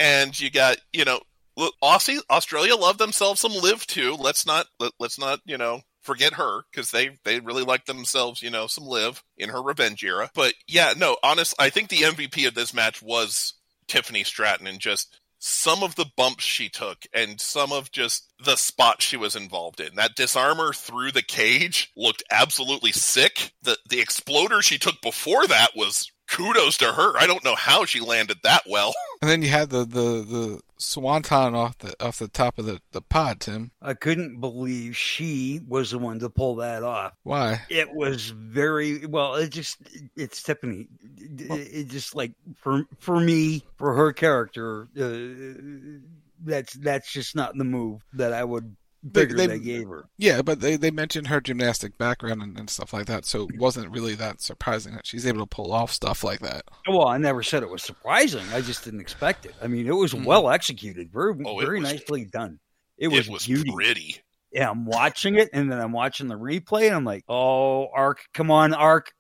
and 0.01 0.41
you 0.41 0.51
got, 0.51 0.79
you 0.93 1.05
know, 1.05 1.21
look, 1.57 1.75
Aussie 1.83 2.21
Australia 2.31 2.75
love 2.75 2.99
themselves 2.99 3.41
some 3.41 3.53
Liv 3.53 3.87
too. 3.87 4.17
Let's 4.19 4.47
not 4.47 4.67
let, 4.81 4.93
let's 4.99 5.19
not, 5.19 5.41
you 5.45 5.59
know, 5.59 5.83
forget 6.03 6.35
her 6.35 6.63
because 6.71 6.91
they 6.91 7.11
they 7.25 7.41
really 7.41 7.65
like 7.65 7.85
themselves, 7.85 8.43
you 8.43 8.51
know, 8.51 8.67
some 8.67 8.87
Liv 8.87 9.23
in 9.37 9.51
her 9.51 9.63
revenge 9.63 10.03
era. 10.05 10.31
But 10.35 10.55
yeah, 10.67 10.95
no, 10.97 11.17
honest, 11.23 11.55
I 11.59 11.71
think 11.71 11.89
the 11.89 12.03
MVP 12.03 12.47
of 12.47 12.55
this 12.55 12.73
match 12.73 13.03
was 13.03 13.55
Tiffany 13.89 14.25
Stratton 14.25 14.67
and 14.67 14.81
just 14.81 15.21
some 15.39 15.83
of 15.83 15.95
the 15.95 16.07
bumps 16.17 16.45
she 16.45 16.69
took 16.69 17.05
and 17.13 17.41
some 17.41 17.73
of 17.73 17.91
just 17.91 18.33
the 18.45 18.57
spots 18.57 19.05
she 19.05 19.17
was 19.17 19.37
involved 19.37 19.81
in. 19.81 19.95
That 19.97 20.17
disarmor 20.17 20.75
through 20.75 21.13
the 21.13 21.23
cage 21.23 21.93
looked 21.97 22.23
absolutely 22.31 22.93
sick. 22.93 23.53
The 23.63 23.79
the 23.89 24.01
exploder 24.01 24.63
she 24.63 24.79
took 24.79 25.01
before 25.03 25.47
that 25.47 25.71
was 25.77 26.11
kudos 26.29 26.77
to 26.79 26.93
her. 26.93 27.17
I 27.17 27.27
don't 27.27 27.45
know 27.45 27.55
how 27.55 27.85
she 27.85 28.01
landed 28.01 28.39
that 28.43 28.63
well. 28.69 28.95
And 29.23 29.31
then 29.31 29.41
you 29.41 29.49
had 29.49 29.71
the 29.71 29.87
the 29.87 30.23
the 30.23 30.61
swanton 30.77 31.55
off 31.55 31.79
the 31.79 31.95
off 32.05 32.19
the 32.19 32.29
top 32.29 32.59
of 32.59 32.67
the 32.67 32.83
the 32.93 33.01
pod, 33.01 33.41
Tim. 33.41 33.71
I 33.81 33.95
couldn't 33.95 34.41
believe 34.41 34.95
she 34.95 35.59
was 35.67 35.93
the 35.93 35.99
one 35.99 36.19
to 36.19 36.29
pull 36.29 36.57
that 36.57 36.83
off. 36.83 37.15
Why? 37.23 37.63
It 37.71 37.95
was 37.95 38.29
very 38.29 39.07
well. 39.07 39.37
It 39.37 39.49
just 39.49 39.79
it's 40.17 40.43
Tiffany. 40.43 40.89
It, 41.19 41.89
just 41.89 42.15
like 42.15 42.33
for 42.57 42.85
for 42.99 43.19
me 43.21 43.63
for 43.77 43.95
her 43.95 44.13
character. 44.13 44.89
Uh, 44.99 46.01
that's 46.45 46.75
that's 46.75 47.11
just 47.13 47.35
not 47.35 47.57
the 47.57 47.65
move 47.65 48.03
that 48.13 48.33
I 48.33 48.45
would 48.45 48.77
They- 49.03 49.21
figure 49.23 49.37
they- 49.37 49.47
they, 49.47 49.59
gave 49.59 49.89
her. 49.89 50.05
Yeah, 50.19 50.43
but 50.43 50.61
they 50.61 50.77
they 50.77 50.91
mentioned 50.91 51.29
her 51.29 51.41
gymnastic 51.41 51.97
background 51.99 52.43
and, 52.43 52.59
and 52.59 52.69
stuff 52.69 52.93
like 52.93 53.07
that, 53.07 53.25
so 53.25 53.47
it 53.49 53.59
wasn't 53.59 53.91
really 53.91 54.15
that 54.17 54.41
surprising 54.43 54.95
that 54.95 55.07
she's 55.07 55.27
able 55.27 55.41
to 55.41 55.47
pull 55.47 55.73
off 55.73 55.91
stuff 55.93 56.23
like 56.23 56.41
that. 56.41 56.65
Well, 56.89 57.09
I 57.09 57.17
never 57.19 57.43
said 57.43 57.63
it 57.63 57.71
was 57.71 57.83
surprising. 57.83 58.45
I 58.53 58.61
just 58.61 58.85
didn't 58.85 59.01
expect 59.01 59.47
it. 59.47 59.55
I 59.63 59.67
mean, 59.67 59.87
it 59.87 59.95
was 59.95 60.15
well 60.15 60.51
executed, 60.51 61.11
very 61.13 61.35
Oh, 61.45 61.59
very 61.59 61.81
was- 61.81 61.93
nicely 61.93 62.25
done. 62.27 62.59
It 62.99 63.09
was, 63.09 63.27
it 63.29 63.33
was 63.33 63.47
beauty. 63.47 63.71
pretty. 63.73 64.17
Yeah, 64.53 64.71
I'm 64.71 64.87
watching 64.87 65.35
it, 65.37 65.51
and 65.53 65.71
then 65.71 65.79
I'm 65.79 65.93
watching 65.93 66.29
the 66.29 66.39
replay, 66.39 66.87
and 66.87 66.95
I'm 66.95 67.05
like, 67.05 67.25
"Oh, 67.29 67.89
Arc, 67.89 68.21
come 68.33 68.51
on, 68.51 68.73
Arc, 68.73 69.13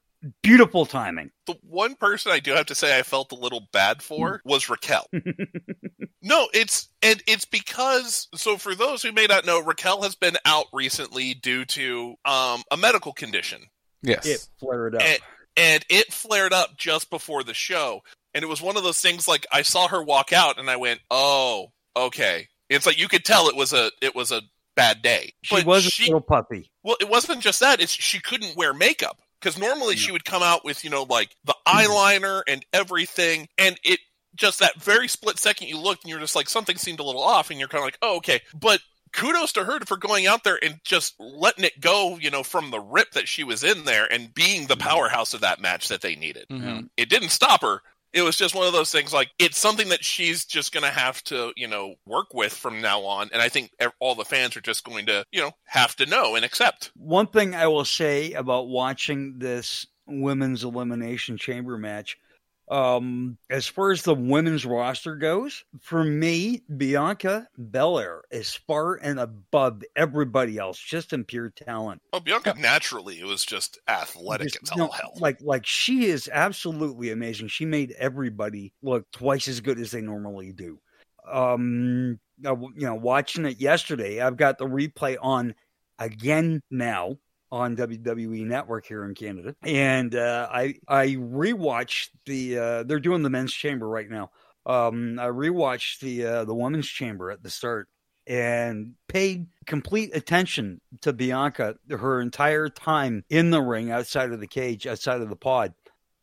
beautiful 0.42 0.86
timing." 0.86 1.30
The 1.46 1.54
one 1.62 1.94
person 1.94 2.32
I 2.32 2.40
do 2.40 2.52
have 2.52 2.66
to 2.66 2.74
say 2.74 2.98
I 2.98 3.02
felt 3.02 3.32
a 3.32 3.36
little 3.36 3.68
bad 3.72 4.02
for 4.02 4.40
was 4.44 4.68
Raquel. 4.68 5.06
no, 6.22 6.48
it's 6.52 6.88
and 7.02 7.22
it's 7.26 7.44
because 7.44 8.28
so 8.34 8.56
for 8.56 8.74
those 8.74 9.02
who 9.02 9.12
may 9.12 9.26
not 9.26 9.46
know, 9.46 9.62
Raquel 9.62 10.02
has 10.02 10.14
been 10.14 10.36
out 10.44 10.66
recently 10.72 11.34
due 11.34 11.64
to 11.66 12.14
um, 12.24 12.62
a 12.70 12.76
medical 12.76 13.12
condition. 13.12 13.62
Yes. 14.02 14.26
It 14.26 14.46
flared 14.60 14.94
up. 14.94 15.02
and, 15.02 15.18
and 15.56 15.84
it 15.88 16.12
flared 16.12 16.52
up 16.52 16.76
just 16.76 17.10
before 17.10 17.42
the 17.42 17.54
show 17.54 18.02
and 18.34 18.42
it 18.44 18.46
was 18.46 18.60
one 18.60 18.76
of 18.76 18.82
those 18.84 19.00
things 19.00 19.26
like 19.26 19.46
i 19.50 19.62
saw 19.62 19.88
her 19.88 20.02
walk 20.02 20.32
out 20.32 20.58
and 20.60 20.68
i 20.70 20.76
went 20.76 21.00
oh 21.10 21.72
okay 21.96 22.46
it's 22.68 22.84
like 22.86 23.00
you 23.00 23.08
could 23.08 23.24
tell 23.24 23.48
it 23.48 23.56
was 23.56 23.72
a 23.72 23.90
it 24.02 24.14
was 24.14 24.30
a 24.30 24.42
bad 24.76 25.00
day 25.02 25.32
she 25.42 25.56
But 25.56 25.64
was 25.64 25.86
a 25.86 25.90
she, 25.90 26.04
little 26.04 26.20
puppy. 26.20 26.70
well 26.84 26.96
it 27.00 27.08
wasn't 27.08 27.40
just 27.40 27.60
that 27.60 27.80
it's 27.80 27.90
she 27.90 28.20
couldn't 28.20 28.54
wear 28.56 28.74
makeup 28.74 29.18
because 29.46 29.60
normally 29.60 29.94
she 29.94 30.10
would 30.10 30.24
come 30.24 30.42
out 30.42 30.64
with 30.64 30.82
you 30.82 30.90
know 30.90 31.04
like 31.04 31.36
the 31.44 31.54
eyeliner 31.68 32.42
and 32.48 32.66
everything 32.72 33.48
and 33.58 33.78
it 33.84 34.00
just 34.34 34.58
that 34.58 34.74
very 34.82 35.06
split 35.06 35.38
second 35.38 35.68
you 35.68 35.78
looked 35.78 36.02
and 36.02 36.10
you're 36.10 36.18
just 36.18 36.34
like 36.34 36.48
something 36.48 36.76
seemed 36.76 36.98
a 36.98 37.04
little 37.04 37.22
off 37.22 37.50
and 37.50 37.60
you're 37.60 37.68
kind 37.68 37.80
of 37.82 37.86
like 37.86 37.98
oh 38.02 38.16
okay. 38.16 38.40
But 38.58 38.80
kudos 39.12 39.52
to 39.52 39.64
her 39.64 39.78
for 39.86 39.96
going 39.96 40.26
out 40.26 40.42
there 40.44 40.58
and 40.62 40.80
just 40.84 41.14
letting 41.20 41.64
it 41.64 41.80
go 41.80 42.18
you 42.18 42.30
know 42.30 42.42
from 42.42 42.70
the 42.72 42.80
rip 42.80 43.12
that 43.12 43.28
she 43.28 43.44
was 43.44 43.62
in 43.62 43.84
there 43.84 44.12
and 44.12 44.34
being 44.34 44.66
the 44.66 44.76
powerhouse 44.76 45.32
of 45.32 45.42
that 45.42 45.60
match 45.60 45.88
that 45.88 46.00
they 46.00 46.16
needed. 46.16 46.46
Mhm. 46.50 46.90
it 46.96 47.08
didn't 47.08 47.28
stop 47.30 47.62
her 47.62 47.82
it 48.16 48.22
was 48.22 48.36
just 48.36 48.54
one 48.54 48.66
of 48.66 48.72
those 48.72 48.90
things 48.90 49.12
like 49.12 49.30
it's 49.38 49.58
something 49.58 49.90
that 49.90 50.04
she's 50.04 50.44
just 50.44 50.72
going 50.72 50.82
to 50.82 50.90
have 50.90 51.22
to 51.24 51.52
you 51.56 51.68
know 51.68 51.94
work 52.06 52.34
with 52.34 52.52
from 52.52 52.80
now 52.80 53.02
on 53.02 53.28
and 53.32 53.40
i 53.40 53.48
think 53.48 53.70
all 54.00 54.14
the 54.14 54.24
fans 54.24 54.56
are 54.56 54.60
just 54.62 54.82
going 54.84 55.06
to 55.06 55.24
you 55.30 55.40
know 55.40 55.52
have 55.64 55.94
to 55.96 56.06
know 56.06 56.34
and 56.34 56.44
accept. 56.44 56.90
One 56.96 57.26
thing 57.26 57.54
I 57.54 57.66
will 57.66 57.84
say 57.84 58.32
about 58.32 58.68
watching 58.68 59.38
this 59.38 59.86
women's 60.06 60.64
elimination 60.64 61.36
chamber 61.36 61.76
match, 61.76 62.16
um, 62.68 63.38
as 63.48 63.66
far 63.66 63.92
as 63.92 64.02
the 64.02 64.14
women's 64.14 64.66
roster 64.66 65.14
goes, 65.14 65.64
for 65.80 66.02
me, 66.02 66.62
Bianca 66.76 67.46
Belair 67.56 68.22
is 68.30 68.54
far 68.54 68.94
and 68.96 69.20
above 69.20 69.82
everybody 69.94 70.58
else, 70.58 70.78
just 70.78 71.12
in 71.12 71.24
pure 71.24 71.50
talent. 71.50 72.02
oh 72.12 72.20
bianca 72.20 72.54
naturally 72.58 73.20
it 73.20 73.26
was 73.26 73.44
just 73.44 73.78
athletic 73.88 74.48
Just, 74.48 74.72
as 74.72 74.76
no, 74.76 74.88
hell 74.88 75.12
Like, 75.18 75.40
like 75.40 75.64
she 75.64 76.06
is 76.06 76.28
absolutely 76.32 77.10
amazing. 77.10 77.48
She 77.48 77.64
made 77.64 77.94
everybody 77.98 78.72
look 78.82 79.10
twice 79.12 79.46
as 79.48 79.60
good 79.60 79.78
as 79.78 79.90
they 79.90 80.00
normally 80.00 80.52
do. 80.52 80.80
Um, 81.30 82.18
you 82.42 82.70
know, 82.74 82.94
watching 82.94 83.44
it 83.46 83.60
yesterday, 83.60 84.20
I've 84.20 84.36
got 84.36 84.58
the 84.58 84.66
replay 84.66 85.16
on 85.20 85.54
again 85.98 86.62
now 86.70 87.16
on 87.50 87.76
WWE 87.76 88.44
Network 88.44 88.86
here 88.86 89.04
in 89.04 89.14
Canada, 89.14 89.54
and 89.62 90.14
uh, 90.14 90.48
I 90.50 90.74
I 90.88 91.08
rewatched 91.08 92.08
the. 92.24 92.58
Uh, 92.58 92.82
they're 92.82 93.00
doing 93.00 93.22
the 93.22 93.30
men's 93.30 93.52
chamber 93.52 93.88
right 93.88 94.08
now. 94.08 94.30
Um, 94.64 95.18
I 95.18 95.26
rewatched 95.26 96.00
the 96.00 96.26
uh, 96.26 96.44
the 96.44 96.54
women's 96.54 96.88
chamber 96.88 97.30
at 97.30 97.42
the 97.42 97.50
start 97.50 97.88
and 98.26 98.94
paid 99.08 99.46
complete 99.66 100.14
attention 100.14 100.80
to 101.02 101.12
Bianca 101.12 101.76
her 101.88 102.20
entire 102.20 102.68
time 102.68 103.24
in 103.30 103.50
the 103.50 103.62
ring, 103.62 103.90
outside 103.90 104.32
of 104.32 104.40
the 104.40 104.48
cage, 104.48 104.86
outside 104.86 105.20
of 105.20 105.28
the 105.28 105.36
pod, 105.36 105.74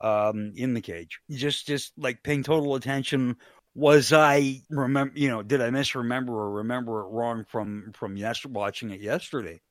um, 0.01 0.51
in 0.55 0.73
the 0.73 0.81
cage. 0.81 1.21
Just 1.31 1.65
just 1.65 1.93
like 1.97 2.23
paying 2.23 2.43
total 2.43 2.75
attention. 2.75 3.37
Was 3.75 4.13
I 4.13 4.61
remember? 4.69 5.17
You 5.17 5.29
know, 5.29 5.41
did 5.41 5.61
I 5.61 5.69
misremember 5.69 6.33
or 6.33 6.51
remember 6.51 7.01
it 7.01 7.07
wrong 7.09 7.45
from 7.47 7.91
from 7.95 8.17
yesterday 8.17 8.53
watching 8.53 8.91
it 8.91 9.01
yesterday? 9.01 9.61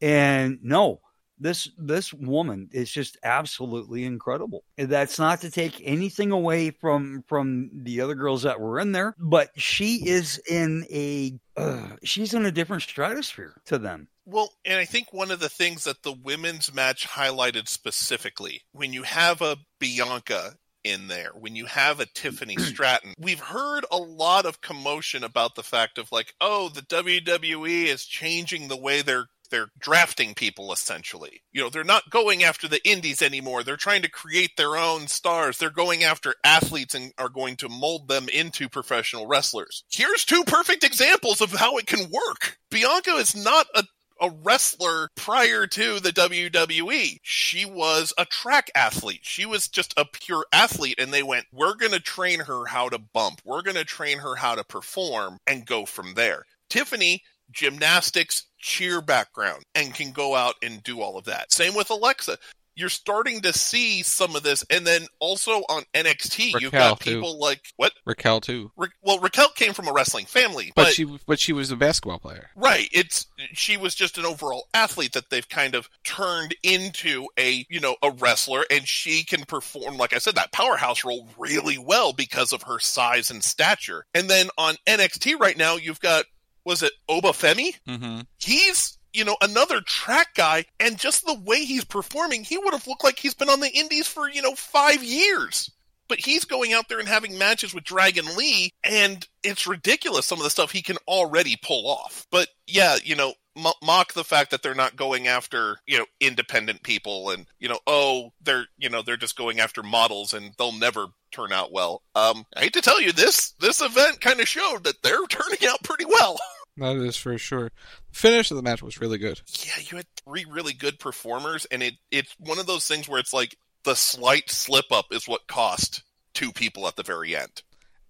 And 0.00 0.58
no, 0.62 1.00
This 1.38 1.68
this 1.76 2.14
woman 2.14 2.70
is 2.72 2.90
just 2.90 3.18
absolutely 3.22 4.04
incredible. 4.04 4.64
That's 4.78 5.18
not 5.18 5.42
to 5.42 5.50
take 5.50 5.80
anything 5.84 6.30
away 6.32 6.70
from 6.70 7.24
from 7.28 7.70
the 7.74 8.00
other 8.00 8.14
girls 8.14 8.42
that 8.44 8.58
were 8.60 8.78
in 8.80 8.92
there, 8.92 9.14
but 9.18 9.50
she 9.56 10.06
is 10.08 10.40
in 10.48 10.86
a 10.90 11.38
uh, 11.56 11.96
she's 12.04 12.32
in 12.32 12.46
a 12.46 12.52
different 12.52 12.84
stratosphere 12.84 13.60
to 13.66 13.76
them. 13.78 14.08
Well, 14.24 14.52
and 14.64 14.78
I 14.78 14.86
think 14.86 15.12
one 15.12 15.30
of 15.30 15.40
the 15.40 15.48
things 15.50 15.84
that 15.84 16.02
the 16.02 16.12
women's 16.12 16.72
match 16.74 17.06
highlighted 17.06 17.68
specifically, 17.68 18.62
when 18.72 18.92
you 18.92 19.02
have 19.04 19.40
a 19.42 19.56
Bianca 19.78 20.54
in 20.82 21.08
there, 21.08 21.30
when 21.38 21.54
you 21.54 21.66
have 21.66 22.00
a 22.00 22.06
Tiffany 22.14 22.56
Stratton, 22.56 23.14
we've 23.18 23.40
heard 23.40 23.84
a 23.90 23.98
lot 23.98 24.46
of 24.46 24.60
commotion 24.60 25.22
about 25.22 25.54
the 25.54 25.62
fact 25.62 25.98
of 25.98 26.10
like, 26.12 26.34
oh, 26.40 26.70
the 26.70 26.82
WWE 26.82 27.86
is 27.86 28.04
changing 28.04 28.68
the 28.68 28.76
way 28.76 29.02
they're 29.02 29.26
they're 29.46 29.70
drafting 29.78 30.34
people 30.34 30.72
essentially. 30.72 31.42
You 31.52 31.62
know, 31.62 31.70
they're 31.70 31.84
not 31.84 32.10
going 32.10 32.42
after 32.42 32.68
the 32.68 32.86
indies 32.88 33.22
anymore. 33.22 33.62
They're 33.62 33.76
trying 33.76 34.02
to 34.02 34.10
create 34.10 34.56
their 34.56 34.76
own 34.76 35.06
stars. 35.08 35.58
They're 35.58 35.70
going 35.70 36.04
after 36.04 36.34
athletes 36.44 36.94
and 36.94 37.12
are 37.18 37.28
going 37.28 37.56
to 37.56 37.68
mold 37.68 38.08
them 38.08 38.28
into 38.28 38.68
professional 38.68 39.26
wrestlers. 39.26 39.84
Here's 39.90 40.24
two 40.24 40.44
perfect 40.44 40.84
examples 40.84 41.40
of 41.40 41.52
how 41.52 41.76
it 41.78 41.86
can 41.86 42.10
work. 42.10 42.58
Bianca 42.70 43.12
is 43.12 43.34
not 43.34 43.66
a 43.74 43.84
a 44.20 44.30
wrestler 44.30 45.10
prior 45.14 45.66
to 45.66 46.00
the 46.00 46.12
WWE. 46.12 47.18
She 47.22 47.64
was 47.64 48.12
a 48.16 48.24
track 48.24 48.70
athlete. 48.74 49.20
She 49.22 49.44
was 49.44 49.68
just 49.68 49.94
a 49.96 50.04
pure 50.04 50.46
athlete. 50.52 50.98
And 50.98 51.12
they 51.12 51.22
went, 51.22 51.46
we're 51.52 51.74
going 51.74 51.92
to 51.92 52.00
train 52.00 52.40
her 52.40 52.66
how 52.66 52.88
to 52.88 52.98
bump. 52.98 53.40
We're 53.44 53.62
going 53.62 53.76
to 53.76 53.84
train 53.84 54.18
her 54.18 54.36
how 54.36 54.54
to 54.54 54.64
perform 54.64 55.38
and 55.46 55.66
go 55.66 55.84
from 55.84 56.14
there. 56.14 56.44
Tiffany, 56.68 57.22
gymnastics, 57.50 58.44
cheer 58.58 59.00
background, 59.00 59.62
and 59.74 59.94
can 59.94 60.12
go 60.12 60.34
out 60.34 60.54
and 60.62 60.82
do 60.82 61.00
all 61.00 61.18
of 61.18 61.24
that. 61.24 61.52
Same 61.52 61.74
with 61.74 61.90
Alexa 61.90 62.38
you're 62.76 62.90
starting 62.90 63.40
to 63.40 63.52
see 63.54 64.02
some 64.02 64.36
of 64.36 64.42
this, 64.42 64.62
and 64.68 64.86
then 64.86 65.06
also 65.18 65.62
on 65.70 65.82
NXT, 65.94 66.52
Raquel, 66.52 66.60
you've 66.60 66.72
got 66.72 67.00
too. 67.00 67.14
people 67.14 67.38
like 67.40 67.62
what? 67.76 67.92
Raquel 68.04 68.40
too, 68.42 68.70
Ra- 68.76 68.88
well, 69.02 69.18
Raquel 69.18 69.48
came 69.48 69.72
from 69.72 69.88
a 69.88 69.92
wrestling 69.92 70.26
family, 70.26 70.72
but, 70.76 70.84
but, 70.84 70.92
she 70.92 71.18
but 71.26 71.40
she 71.40 71.54
was 71.54 71.70
a 71.70 71.76
basketball 71.76 72.18
player. 72.18 72.50
right, 72.54 72.88
it's 72.92 73.26
she 73.54 73.78
was 73.78 73.94
just 73.94 74.18
an 74.18 74.26
overall 74.26 74.68
athlete 74.74 75.14
that 75.14 75.30
they've 75.30 75.48
kind 75.48 75.74
of 75.74 75.88
turned 76.04 76.54
into 76.62 77.26
a 77.38 77.64
you 77.70 77.80
know 77.80 77.96
a 78.02 78.10
wrestler, 78.10 78.64
and 78.70 78.86
she 78.86 79.24
can 79.24 79.44
perform, 79.46 79.96
like 79.96 80.12
I 80.12 80.18
said, 80.18 80.34
that 80.34 80.52
powerhouse 80.52 81.02
role 81.02 81.28
really 81.38 81.78
well 81.78 82.12
because 82.12 82.52
of 82.52 82.62
her 82.64 82.78
size 82.78 83.30
and 83.30 83.42
stature. 83.42 84.04
And 84.14 84.28
then 84.28 84.50
on 84.58 84.74
NXT 84.86 85.40
right 85.40 85.56
now, 85.56 85.76
you've 85.76 86.00
got 86.00 86.26
was 86.66 86.82
it 86.82 86.92
Oba 87.08 87.28
Femi? 87.28 87.74
Mm-hmm. 87.88 88.20
he's 88.38 88.98
you 89.14 89.24
know 89.24 89.36
another 89.40 89.80
track 89.80 90.34
guy 90.34 90.66
and 90.78 90.98
just 90.98 91.24
the 91.24 91.40
way 91.40 91.64
he's 91.64 91.84
performing 91.84 92.44
he 92.44 92.58
would 92.58 92.74
have 92.74 92.86
looked 92.86 93.04
like 93.04 93.18
he's 93.18 93.32
been 93.34 93.48
on 93.48 93.60
the 93.60 93.70
indies 93.74 94.06
for 94.06 94.28
you 94.28 94.42
know 94.42 94.54
five 94.54 95.02
years 95.02 95.70
but 96.08 96.20
he's 96.20 96.44
going 96.44 96.72
out 96.72 96.88
there 96.88 97.00
and 97.00 97.08
having 97.08 97.38
matches 97.38 97.72
with 97.74 97.82
dragon 97.82 98.26
lee 98.36 98.72
and 98.84 99.26
it's 99.42 99.66
ridiculous 99.66 100.26
some 100.26 100.38
of 100.38 100.44
the 100.44 100.50
stuff 100.50 100.70
he 100.70 100.82
can 100.82 100.98
already 101.08 101.56
pull 101.62 101.88
off 101.88 102.26
but 102.30 102.48
yeah 102.66 102.96
you 103.02 103.16
know 103.16 103.32
mo- 103.56 103.72
mock 103.82 104.12
the 104.12 104.22
fact 104.22 104.50
that 104.50 104.62
they're 104.62 104.74
not 104.74 104.96
going 104.96 105.26
after 105.26 105.78
you 105.86 105.96
know 105.98 106.04
independent 106.20 106.82
people 106.82 107.30
and 107.30 107.46
you 107.58 107.68
know 107.68 107.78
oh 107.86 108.30
they're 108.42 108.66
you 108.76 108.90
know 108.90 109.00
they're 109.02 109.16
just 109.16 109.36
going 109.36 109.60
after 109.60 109.82
models 109.82 110.34
and 110.34 110.52
they'll 110.58 110.72
never 110.72 111.06
turn 111.32 111.52
out 111.52 111.72
well 111.72 112.02
um 112.14 112.44
i 112.56 112.60
hate 112.60 112.72
to 112.74 112.82
tell 112.82 113.00
you 113.00 113.12
this 113.12 113.52
this 113.60 113.80
event 113.80 114.20
kind 114.20 114.40
of 114.40 114.46
showed 114.48 114.84
that 114.84 115.02
they're 115.02 115.26
turning 115.28 115.66
out 115.68 115.82
pretty 115.82 116.04
well 116.04 116.36
That 116.76 116.96
is 116.96 117.16
for 117.16 117.36
sure. 117.38 117.70
The 118.12 118.18
finish 118.18 118.50
of 118.50 118.56
the 118.56 118.62
match 118.62 118.82
was 118.82 119.00
really 119.00 119.18
good. 119.18 119.40
yeah, 119.64 119.82
you 119.90 119.96
had 119.96 120.06
three 120.24 120.44
really 120.48 120.72
good 120.74 120.98
performers, 120.98 121.66
and 121.70 121.82
it 121.82 121.94
it's 122.10 122.34
one 122.38 122.58
of 122.58 122.66
those 122.66 122.86
things 122.86 123.08
where 123.08 123.18
it's 123.20 123.32
like 123.32 123.56
the 123.84 123.94
slight 123.96 124.50
slip 124.50 124.86
up 124.90 125.06
is 125.12 125.26
what 125.28 125.46
cost 125.46 126.02
two 126.34 126.52
people 126.52 126.86
at 126.86 126.96
the 126.96 127.02
very 127.02 127.34
end. 127.36 127.62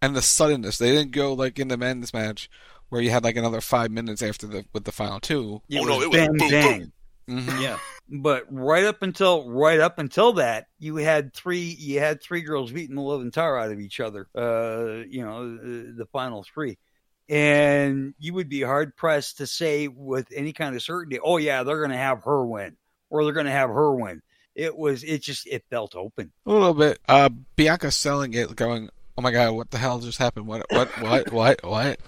and 0.03 0.17
the 0.17 0.23
suddenness. 0.23 0.79
They 0.79 0.91
didn't 0.91 1.13
go 1.13 1.33
like 1.35 1.59
in 1.59 1.69
the 1.69 1.77
men's 1.77 2.13
match 2.13 2.51
where 2.89 3.01
you 3.01 3.11
had 3.11 3.25
like 3.25 3.37
another 3.37 3.61
five 3.61 3.91
minutes 3.91 4.23
after 4.23 4.47
the 4.47 4.65
with 4.73 4.85
the 4.85 4.93
final 4.93 5.21
two. 5.21 5.61
It 5.69 5.79
Oh, 5.81 5.85
no, 5.85 5.97
was 5.97 6.05
it 6.05 6.11
was 6.11 6.17
bang 6.19 6.37
boom, 6.37 6.51
bang. 6.51 6.93
Mhm. 7.29 7.61
Yeah, 7.61 7.79
but 8.09 8.45
right 8.51 8.85
up 8.85 9.03
until 9.03 9.49
right 9.51 9.81
up 9.81 9.99
until 9.99 10.35
that, 10.35 10.67
you 10.79 10.97
had 10.97 11.35
three 11.35 11.77
you 11.79 11.99
had 11.99 12.23
three 12.23 12.41
girls 12.43 12.71
beating 12.73 12.95
the 12.95 13.03
living 13.03 13.33
tar 13.33 13.59
out 13.59 13.73
of 13.73 13.81
each 13.81 13.99
other. 14.01 14.29
Uh, 14.33 15.03
you 15.09 15.25
know, 15.25 15.57
the, 15.57 15.95
the 15.99 16.07
final 16.13 16.45
three, 16.45 16.79
and 17.29 18.15
you 18.19 18.35
would 18.35 18.49
be 18.49 18.63
hard 18.63 18.97
pressed 18.97 19.39
to 19.39 19.47
say 19.47 19.89
with 19.89 20.29
any 20.35 20.53
kind 20.53 20.75
of 20.75 20.83
certainty, 20.83 21.19
oh 21.23 21.37
yeah, 21.37 21.63
they're 21.63 21.79
going 21.79 21.91
to 21.91 21.97
have 21.97 22.25
her 22.25 22.45
win 22.45 22.77
or 23.11 23.25
they're 23.25 23.33
going 23.33 23.47
to 23.47 23.53
have 23.53 23.71
her 23.71 23.93
win. 23.95 24.23
It 24.55 24.77
was 24.77 25.05
it 25.05 25.23
just 25.23 25.47
it 25.47 25.65
felt 25.69 25.95
open. 25.95 26.33
A 26.47 26.51
little 26.51 26.75
bit. 26.75 26.99
Uh, 27.09 27.29
Bianca 27.57 27.91
selling 27.91 28.33
it, 28.33 28.57
going, 28.57 28.89
"Oh 29.19 29.23
my 29.23 29.31
god, 29.31 29.53
what 29.53 29.71
the 29.71 29.79
hell 29.79 29.99
just 29.99 30.19
happened? 30.19 30.47
What? 30.47 30.65
What? 30.71 30.89
What? 31.01 31.33
What? 31.33 31.63
What? 31.63 32.01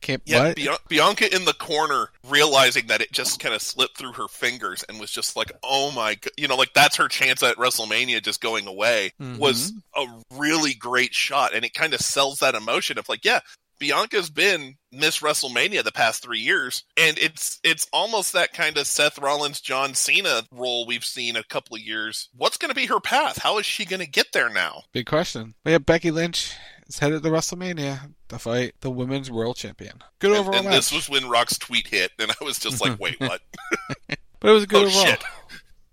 Can't 0.00 0.22
Yeah, 0.24 0.44
what?" 0.44 0.56
Bian- 0.56 0.88
Bianca 0.88 1.34
in 1.34 1.44
the 1.44 1.52
corner 1.52 2.08
realizing 2.26 2.86
that 2.86 3.02
it 3.02 3.12
just 3.12 3.38
kind 3.38 3.54
of 3.54 3.60
slipped 3.60 3.98
through 3.98 4.12
her 4.12 4.28
fingers 4.28 4.82
and 4.88 4.98
was 4.98 5.10
just 5.10 5.36
like, 5.36 5.52
"Oh 5.62 5.90
my 5.90 6.14
god!" 6.14 6.32
You 6.38 6.48
know, 6.48 6.56
like 6.56 6.72
that's 6.72 6.96
her 6.96 7.08
chance 7.08 7.42
at 7.42 7.56
WrestleMania 7.56 8.22
just 8.22 8.40
going 8.40 8.66
away 8.66 9.12
was 9.38 9.74
a 9.94 10.06
really 10.32 10.72
great 10.72 11.14
shot, 11.14 11.54
and 11.54 11.66
it 11.66 11.74
kind 11.74 11.92
of 11.92 12.00
sells 12.00 12.38
that 12.38 12.54
emotion 12.54 12.96
of 12.96 13.10
like, 13.10 13.26
yeah. 13.26 13.40
Bianca's 13.80 14.30
been 14.30 14.76
Miss 14.92 15.20
WrestleMania 15.20 15.82
the 15.82 15.90
past 15.90 16.22
three 16.22 16.40
years, 16.40 16.84
and 16.96 17.18
it's 17.18 17.58
it's 17.64 17.88
almost 17.92 18.32
that 18.34 18.52
kind 18.52 18.76
of 18.76 18.86
Seth 18.86 19.18
Rollins, 19.18 19.60
John 19.60 19.94
Cena 19.94 20.42
role 20.52 20.86
we've 20.86 21.04
seen 21.04 21.34
a 21.34 21.42
couple 21.42 21.76
of 21.76 21.82
years. 21.82 22.28
What's 22.36 22.58
going 22.58 22.68
to 22.68 22.74
be 22.74 22.86
her 22.86 23.00
path? 23.00 23.38
How 23.38 23.58
is 23.58 23.66
she 23.66 23.84
going 23.84 24.00
to 24.00 24.06
get 24.06 24.32
there 24.32 24.50
now? 24.50 24.82
Big 24.92 25.06
question. 25.06 25.54
But 25.64 25.70
yeah, 25.70 25.78
Becky 25.78 26.10
Lynch 26.10 26.54
is 26.86 26.98
headed 26.98 27.22
to 27.22 27.30
WrestleMania 27.30 28.12
to 28.28 28.38
fight 28.38 28.74
the 28.80 28.90
women's 28.90 29.30
world 29.30 29.56
champion. 29.56 30.02
Good 30.18 30.36
overall 30.36 30.56
and 30.56 30.66
match. 30.66 30.74
this 30.74 30.92
was 30.92 31.08
when 31.08 31.28
Rock's 31.28 31.58
tweet 31.58 31.88
hit, 31.88 32.12
and 32.18 32.30
I 32.30 32.44
was 32.44 32.58
just 32.58 32.80
like, 32.80 32.96
"Wait, 33.00 33.18
what?" 33.18 33.40
but 34.40 34.50
it 34.50 34.52
was 34.52 34.64
a 34.64 34.66
good 34.66 34.84
oh 34.84 34.86
overall. 34.88 35.04
shit! 35.06 35.24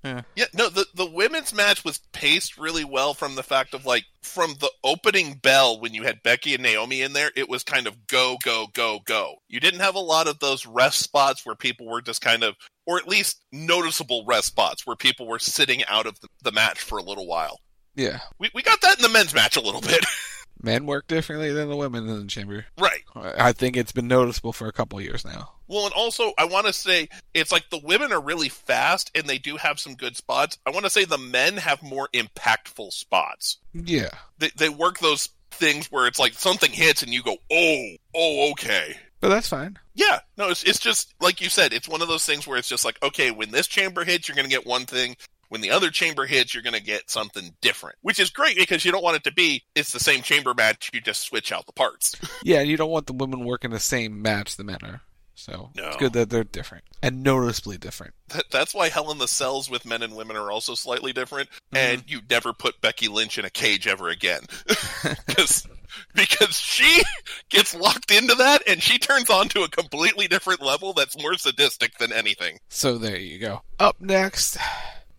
Yeah. 0.03 0.21
Yeah, 0.35 0.45
no, 0.53 0.69
the 0.69 0.85
the 0.93 1.09
women's 1.09 1.53
match 1.53 1.83
was 1.83 1.99
paced 2.13 2.57
really 2.57 2.85
well 2.85 3.13
from 3.13 3.35
the 3.35 3.43
fact 3.43 3.73
of 3.73 3.85
like 3.85 4.05
from 4.21 4.53
the 4.59 4.71
opening 4.83 5.35
bell 5.35 5.79
when 5.79 5.93
you 5.93 6.03
had 6.03 6.23
Becky 6.23 6.53
and 6.53 6.63
Naomi 6.63 7.01
in 7.01 7.13
there, 7.13 7.31
it 7.35 7.49
was 7.49 7.63
kind 7.63 7.87
of 7.87 8.07
go 8.07 8.37
go 8.43 8.67
go 8.73 8.99
go. 9.05 9.35
You 9.47 9.59
didn't 9.59 9.79
have 9.79 9.95
a 9.95 9.99
lot 9.99 10.27
of 10.27 10.39
those 10.39 10.65
rest 10.65 10.99
spots 10.99 11.45
where 11.45 11.55
people 11.55 11.87
were 11.87 12.01
just 12.01 12.21
kind 12.21 12.43
of 12.43 12.55
or 12.85 12.97
at 12.97 13.07
least 13.07 13.41
noticeable 13.51 14.23
rest 14.25 14.47
spots 14.47 14.85
where 14.85 14.95
people 14.95 15.27
were 15.27 15.39
sitting 15.39 15.83
out 15.85 16.05
of 16.05 16.19
the, 16.19 16.27
the 16.43 16.51
match 16.51 16.79
for 16.79 16.99
a 16.99 17.03
little 17.03 17.27
while. 17.27 17.59
Yeah. 17.95 18.19
We 18.39 18.51
we 18.53 18.61
got 18.61 18.81
that 18.81 18.97
in 18.97 19.01
the 19.01 19.09
men's 19.09 19.33
match 19.33 19.57
a 19.57 19.61
little 19.61 19.81
bit. 19.81 20.05
Men 20.61 20.85
work 20.85 21.07
differently 21.07 21.51
than 21.51 21.69
the 21.69 21.75
women 21.75 22.07
in 22.07 22.19
the 22.19 22.27
chamber. 22.27 22.65
right. 22.77 23.03
I 23.15 23.51
think 23.51 23.77
it's 23.77 23.91
been 23.91 24.07
noticeable 24.07 24.53
for 24.53 24.67
a 24.67 24.71
couple 24.71 25.01
years 25.01 25.25
now. 25.25 25.51
Well, 25.67 25.85
and 25.85 25.93
also 25.93 26.33
I 26.37 26.45
want 26.45 26.67
to 26.67 26.73
say 26.73 27.09
it's 27.33 27.51
like 27.51 27.69
the 27.69 27.81
women 27.83 28.13
are 28.13 28.21
really 28.21 28.49
fast 28.49 29.11
and 29.15 29.27
they 29.27 29.37
do 29.37 29.57
have 29.57 29.79
some 29.79 29.95
good 29.95 30.15
spots. 30.15 30.57
I 30.65 30.71
want 30.71 30.85
to 30.85 30.89
say 30.89 31.05
the 31.05 31.17
men 31.17 31.57
have 31.57 31.81
more 31.81 32.09
impactful 32.13 32.91
spots. 32.93 33.57
Yeah. 33.73 34.11
They 34.37 34.51
they 34.55 34.69
work 34.69 34.99
those 34.99 35.29
things 35.51 35.91
where 35.91 36.07
it's 36.07 36.19
like 36.19 36.33
something 36.33 36.71
hits 36.71 37.03
and 37.03 37.13
you 37.13 37.23
go, 37.23 37.37
"Oh, 37.51 37.87
oh, 38.15 38.51
okay." 38.51 38.97
But 39.19 39.29
that's 39.29 39.49
fine. 39.49 39.79
Yeah, 39.95 40.19
no, 40.37 40.49
it's 40.49 40.63
it's 40.63 40.79
just 40.79 41.13
like 41.19 41.41
you 41.41 41.49
said. 41.49 41.73
It's 41.73 41.89
one 41.89 42.01
of 42.01 42.07
those 42.07 42.25
things 42.25 42.45
where 42.45 42.57
it's 42.57 42.69
just 42.69 42.85
like, 42.85 43.01
okay, 43.01 43.31
when 43.31 43.51
this 43.51 43.67
chamber 43.67 44.03
hits, 44.03 44.27
you're 44.27 44.35
going 44.35 44.47
to 44.47 44.55
get 44.55 44.65
one 44.65 44.85
thing. 44.85 45.17
When 45.49 45.61
the 45.61 45.71
other 45.71 45.89
chamber 45.89 46.25
hits, 46.25 46.53
you're 46.53 46.63
going 46.63 46.73
to 46.75 46.81
get 46.83 47.09
something 47.09 47.55
different, 47.61 47.95
which 48.01 48.19
is 48.19 48.29
great 48.29 48.57
because 48.57 48.83
you 48.85 48.91
don't 48.91 49.03
want 49.03 49.17
it 49.17 49.23
to 49.25 49.33
be 49.33 49.63
it's 49.75 49.91
the 49.91 49.99
same 49.99 50.21
chamber 50.21 50.53
match. 50.53 50.89
You 50.93 51.01
just 51.01 51.21
switch 51.21 51.51
out 51.51 51.65
the 51.65 51.73
parts. 51.73 52.15
Yeah, 52.43 52.61
you 52.61 52.77
don't 52.77 52.91
want 52.91 53.07
the 53.07 53.13
women 53.13 53.43
working 53.45 53.71
the 53.71 53.79
same 53.79 54.21
match 54.21 54.55
the 54.55 54.63
men 54.63 54.77
are. 54.83 55.01
So 55.35 55.69
No. 55.75 55.87
it's 55.87 55.97
good 55.97 56.13
that 56.13 56.29
they're 56.29 56.43
different 56.43 56.85
and 57.03 57.21
noticeably 57.23 57.77
different. 57.77 58.13
That, 58.29 58.45
that's 58.51 58.73
why 58.73 58.89
Hell 58.89 59.11
in 59.11 59.17
the 59.17 59.27
Cells 59.27 59.69
with 59.69 59.85
men 59.85 60.01
and 60.01 60.15
women 60.15 60.35
are 60.35 60.49
also 60.51 60.73
slightly 60.75 61.13
different. 61.13 61.49
Mm-hmm. 61.49 61.77
And 61.77 62.03
you 62.07 62.21
never 62.29 62.53
put 62.53 62.81
Becky 62.81 63.07
Lynch 63.07 63.37
in 63.37 63.45
a 63.45 63.49
cage 63.49 63.85
ever 63.87 64.09
again, 64.09 64.41
because 65.27 65.67
because 66.15 66.57
she 66.57 67.01
gets 67.49 67.75
locked 67.75 68.11
into 68.11 68.35
that 68.35 68.61
and 68.67 68.81
she 68.81 68.97
turns 68.97 69.29
on 69.29 69.47
to 69.49 69.61
a 69.63 69.69
completely 69.69 70.27
different 70.27 70.61
level 70.61 70.93
that's 70.93 71.21
more 71.21 71.35
sadistic 71.35 71.97
than 71.97 72.11
anything. 72.11 72.59
So 72.69 72.97
there 72.97 73.17
you 73.17 73.39
go. 73.39 73.61
Up 73.79 73.99
next, 73.99 74.57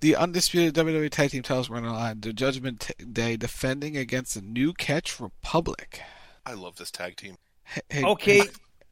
the 0.00 0.16
undisputed 0.16 0.74
WWE 0.74 1.10
Tag 1.10 1.30
Team 1.30 1.42
titles 1.42 1.68
run 1.70 1.84
on 1.84 1.92
the 1.92 1.98
line. 1.98 2.20
The 2.20 2.32
Judgment 2.32 2.90
Day 3.12 3.36
defending 3.36 3.96
against 3.96 4.34
the 4.34 4.42
New 4.42 4.72
Catch 4.72 5.18
Republic. 5.20 6.00
I 6.46 6.54
love 6.54 6.76
this 6.76 6.90
tag 6.90 7.16
team. 7.16 7.36
Hey, 7.64 7.80
hey, 7.90 8.04
Okay, 8.04 8.38
Hey, 8.38 8.46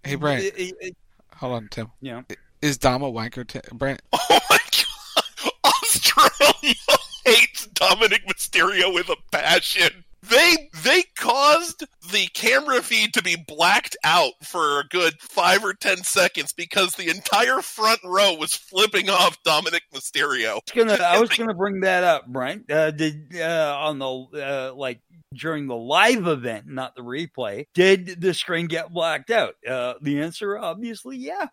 hey 0.05 0.15
Brian. 0.17 0.41
It- 0.43 0.59
it- 0.59 0.75
it- 0.81 0.97
hold 1.37 1.55
on, 1.55 1.69
Tim. 1.71 1.91
yeah. 2.01 2.23
Is 2.63 2.79
Dom 2.79 3.03
a 3.03 3.11
wanker, 3.11 3.47
Tim? 3.47 3.63
Brian? 3.75 3.99
Oh 4.13 4.41
my 4.51 4.59
god! 4.59 5.53
Australia 5.65 6.75
hates 7.25 7.67
Dominic 7.69 8.27
Mysterio 8.27 8.93
with 8.93 9.09
a 9.09 9.17
passion. 9.31 10.05
They 10.29 10.71
they 10.83 11.05
caused 11.17 11.85
the 12.13 12.27
camera 12.35 12.83
feed 12.83 13.15
to 13.15 13.23
be 13.23 13.37
blacked 13.37 13.97
out 14.05 14.33
for 14.43 14.81
a 14.81 14.85
good 14.89 15.21
five 15.21 15.65
or 15.65 15.75
ten 15.75 15.99
seconds 15.99 16.53
because 16.53 16.95
the 16.95 17.09
entire 17.09 17.63
front 17.63 18.01
row 18.05 18.35
was 18.35 18.55
flipping 18.55 19.11
off 19.11 19.43
Dominic 19.45 19.83
Mysterio. 19.95 20.61
I 20.75 20.79
was 20.79 20.85
gonna, 20.97 21.03
I 21.03 21.21
was 21.21 21.31
gonna 21.31 21.55
bring 21.55 21.81
that 21.81 22.05
up, 22.05 22.27
Brent. 22.27 22.71
Uh, 22.71 22.91
did 22.91 23.37
uh, 23.37 23.77
on 23.79 23.99
the 23.99 24.07
uh, 24.07 24.75
like 24.75 25.01
during 25.35 25.67
the 25.67 25.77
live 25.77 26.27
event, 26.27 26.67
not 26.67 26.95
the 26.97 27.03
replay, 27.03 27.67
did 27.75 28.21
the 28.21 28.35
screen 28.35 28.67
get 28.67 28.93
blacked 28.93 29.31
out? 29.31 29.55
Uh, 29.67 29.95
the 30.01 30.21
answer, 30.21 30.59
obviously, 30.59 31.17
yeah. 31.17 31.47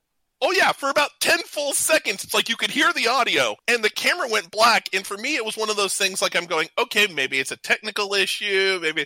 Oh 0.46 0.52
yeah, 0.52 0.74
for 0.74 0.90
about 0.90 1.12
10 1.22 1.40
full 1.44 1.72
seconds, 1.72 2.26
it's 2.26 2.34
like 2.34 2.50
you 2.50 2.58
could 2.58 2.70
hear 2.70 2.92
the 2.92 3.08
audio 3.08 3.56
and 3.70 3.82
the 3.82 3.90
camera 3.90 4.28
went 4.30 4.52
black. 4.52 4.90
And 4.92 5.08
for 5.08 5.16
me, 5.16 5.38
it 5.38 5.46
was 5.46 5.56
one 5.56 5.70
of 5.70 5.78
those 5.78 5.96
things 5.96 6.22
like 6.22 6.36
I'm 6.36 6.48
going, 6.48 6.68
okay, 6.78 7.08
maybe 7.08 7.40
it's 7.40 7.54
a 7.54 7.58
technical 7.58 8.14
issue, 8.14 8.78
maybe. 8.82 9.06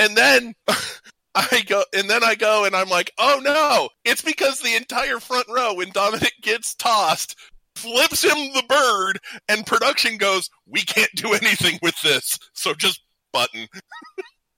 And 0.00 0.16
then 0.16 0.54
I 1.36 1.62
go, 1.68 1.84
and 1.94 2.10
then 2.10 2.24
I 2.24 2.34
go 2.34 2.64
and 2.64 2.74
I'm 2.74 2.88
like, 2.88 3.12
oh 3.16 3.40
no, 3.40 3.90
it's 4.04 4.22
because 4.22 4.58
the 4.58 4.74
entire 4.74 5.20
front 5.20 5.46
row, 5.48 5.72
when 5.72 5.90
Dominic 5.90 6.32
gets 6.42 6.74
tossed, 6.74 7.36
flips 7.76 8.24
him 8.24 8.52
the 8.52 8.64
bird 8.68 9.20
and 9.48 9.64
production 9.64 10.16
goes, 10.16 10.50
we 10.66 10.80
can't 10.80 11.12
do 11.14 11.32
anything 11.32 11.78
with 11.80 11.94
this. 12.02 12.40
So 12.54 12.74
just 12.74 13.00
button. 13.32 13.68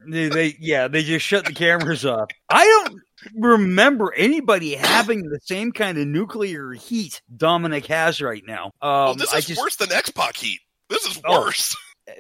They, 0.09 0.29
they, 0.31 0.57
yeah, 0.59 0.89
they 0.89 1.03
just 1.03 1.27
shut 1.27 1.45
the 1.45 1.53
cameras 1.53 2.07
off. 2.07 2.31
I 2.49 2.65
don't 2.65 2.99
remember 3.35 4.13
anybody 4.15 4.75
having 4.75 5.23
the 5.23 5.41
same 5.43 5.73
kind 5.73 5.99
of 5.99 6.07
nuclear 6.07 6.73
heat 6.73 7.21
Dominic 7.37 7.87
has 7.87 8.21
right 8.21 8.43
now. 8.47 8.67
Um, 8.67 8.71
oh, 8.83 9.15
this 9.15 9.33
I 9.33 9.39
is 9.39 9.47
just- 9.47 9.61
worse 9.61 9.77
than 9.77 9.93
X 9.93 10.11
Pac 10.11 10.37
heat. 10.37 10.61
This 10.91 11.05
is 11.07 11.21
Oh. 11.25 11.41
worse. 11.43 11.75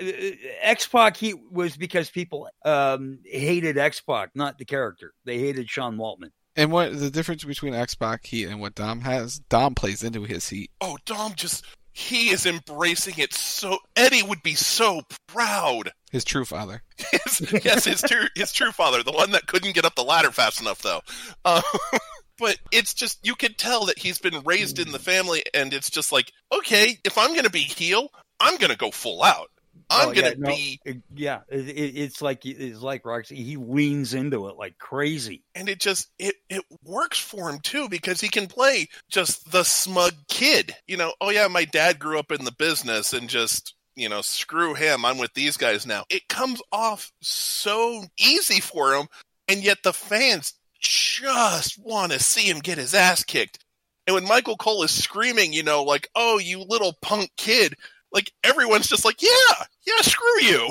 X 0.62 0.86
Pac 0.88 1.16
heat 1.16 1.36
was 1.50 1.76
because 1.76 2.10
people 2.10 2.48
um, 2.64 3.18
hated 3.24 3.76
X 3.78 4.00
Pac, 4.00 4.30
not 4.34 4.58
the 4.58 4.64
character. 4.64 5.12
They 5.24 5.38
hated 5.38 5.68
Sean 5.68 5.96
Waltman. 5.96 6.30
And 6.56 6.70
what 6.72 6.98
the 6.98 7.10
difference 7.10 7.44
between 7.44 7.74
X 7.74 7.94
Pac 7.94 8.24
Heat 8.24 8.46
and 8.46 8.60
what 8.60 8.74
Dom 8.74 9.00
has? 9.00 9.40
Dom 9.48 9.74
plays 9.74 10.02
into 10.04 10.22
his 10.22 10.48
heat. 10.48 10.70
Oh, 10.80 10.96
Dom 11.04 11.34
just, 11.34 11.64
he 11.92 12.28
is 12.30 12.46
embracing 12.46 13.14
it 13.18 13.34
so, 13.34 13.78
Eddie 13.96 14.22
would 14.22 14.42
be 14.42 14.54
so 14.54 15.02
proud. 15.26 15.90
His 16.14 16.24
true 16.24 16.44
father. 16.44 16.80
His, 17.10 17.64
yes, 17.64 17.84
his 17.86 18.00
true 18.02 18.26
his 18.36 18.52
true 18.52 18.70
father, 18.70 19.02
the 19.02 19.10
one 19.10 19.32
that 19.32 19.48
couldn't 19.48 19.74
get 19.74 19.84
up 19.84 19.96
the 19.96 20.04
ladder 20.04 20.30
fast 20.30 20.60
enough, 20.60 20.80
though. 20.80 21.00
Uh, 21.44 21.60
but 22.38 22.56
it's 22.70 22.94
just 22.94 23.18
you 23.26 23.34
can 23.34 23.52
tell 23.54 23.86
that 23.86 23.98
he's 23.98 24.20
been 24.20 24.40
raised 24.44 24.78
in 24.78 24.92
the 24.92 25.00
family, 25.00 25.42
and 25.52 25.74
it's 25.74 25.90
just 25.90 26.12
like, 26.12 26.30
okay, 26.52 26.98
if 27.04 27.18
I'm 27.18 27.30
going 27.32 27.42
to 27.44 27.50
be 27.50 27.58
heel, 27.58 28.10
I'm 28.38 28.58
going 28.58 28.70
to 28.70 28.78
go 28.78 28.92
full 28.92 29.24
out. 29.24 29.50
I'm 29.90 30.10
Oh, 30.10 30.12
going 30.12 30.24
yeah, 30.24 30.34
to 30.34 30.40
no, 30.40 30.48
be, 30.50 30.80
it- 30.84 31.02
yeah. 31.16 31.40
It, 31.48 31.68
it, 31.68 31.98
it's 31.98 32.22
like 32.22 32.46
it's 32.46 32.80
like 32.80 33.04
Roxy. 33.04 33.34
He 33.34 33.56
leans 33.56 34.14
into 34.14 34.46
it 34.46 34.56
like 34.56 34.78
crazy. 34.78 35.42
and 35.56 35.68
it 35.68 35.80
just 35.80 36.10
it 36.20 36.36
it 36.48 36.62
works 36.84 37.18
for 37.18 37.50
him 37.50 37.58
too 37.58 37.88
because 37.88 38.20
he 38.20 38.28
can 38.28 38.46
play 38.46 38.86
just 39.10 39.50
the 39.50 39.64
smug 39.64 40.14
kid. 40.28 40.76
You 40.86 40.96
know, 40.96 41.12
oh 41.20 41.30
yeah, 41.30 41.48
my 41.48 41.64
dad 41.64 41.98
grew 41.98 42.20
up 42.20 42.30
in 42.30 42.44
the 42.44 42.52
business, 42.52 43.12
and 43.12 43.28
just 43.28 43.74
you 43.96 44.08
know, 44.08 44.20
screw 44.20 44.74
him. 44.74 45.04
I'm 45.04 45.18
with 45.18 45.34
these 45.34 45.56
guys 45.56 45.86
now. 45.86 46.04
It 46.10 46.28
comes 46.28 46.60
off 46.72 47.12
so 47.20 48.04
easy 48.18 48.60
for 48.60 48.94
him, 48.94 49.06
and 49.48 49.62
yet 49.62 49.78
the 49.82 49.92
fans 49.92 50.54
just 50.80 51.78
want 51.78 52.12
to 52.12 52.18
see 52.18 52.48
him 52.48 52.58
get 52.58 52.78
his 52.78 52.94
ass 52.94 53.24
kicked. 53.24 53.58
And 54.06 54.14
when 54.14 54.24
Michael 54.24 54.56
Cole 54.56 54.82
is 54.82 54.90
screaming, 54.90 55.52
you 55.52 55.62
know, 55.62 55.82
like, 55.82 56.08
oh, 56.14 56.38
you 56.38 56.60
little 56.60 56.94
punk 57.00 57.30
kid, 57.36 57.74
like 58.12 58.30
everyone's 58.42 58.88
just 58.88 59.04
like, 59.04 59.22
yeah, 59.22 59.64
yeah, 59.86 60.02
screw 60.02 60.42
you. 60.42 60.70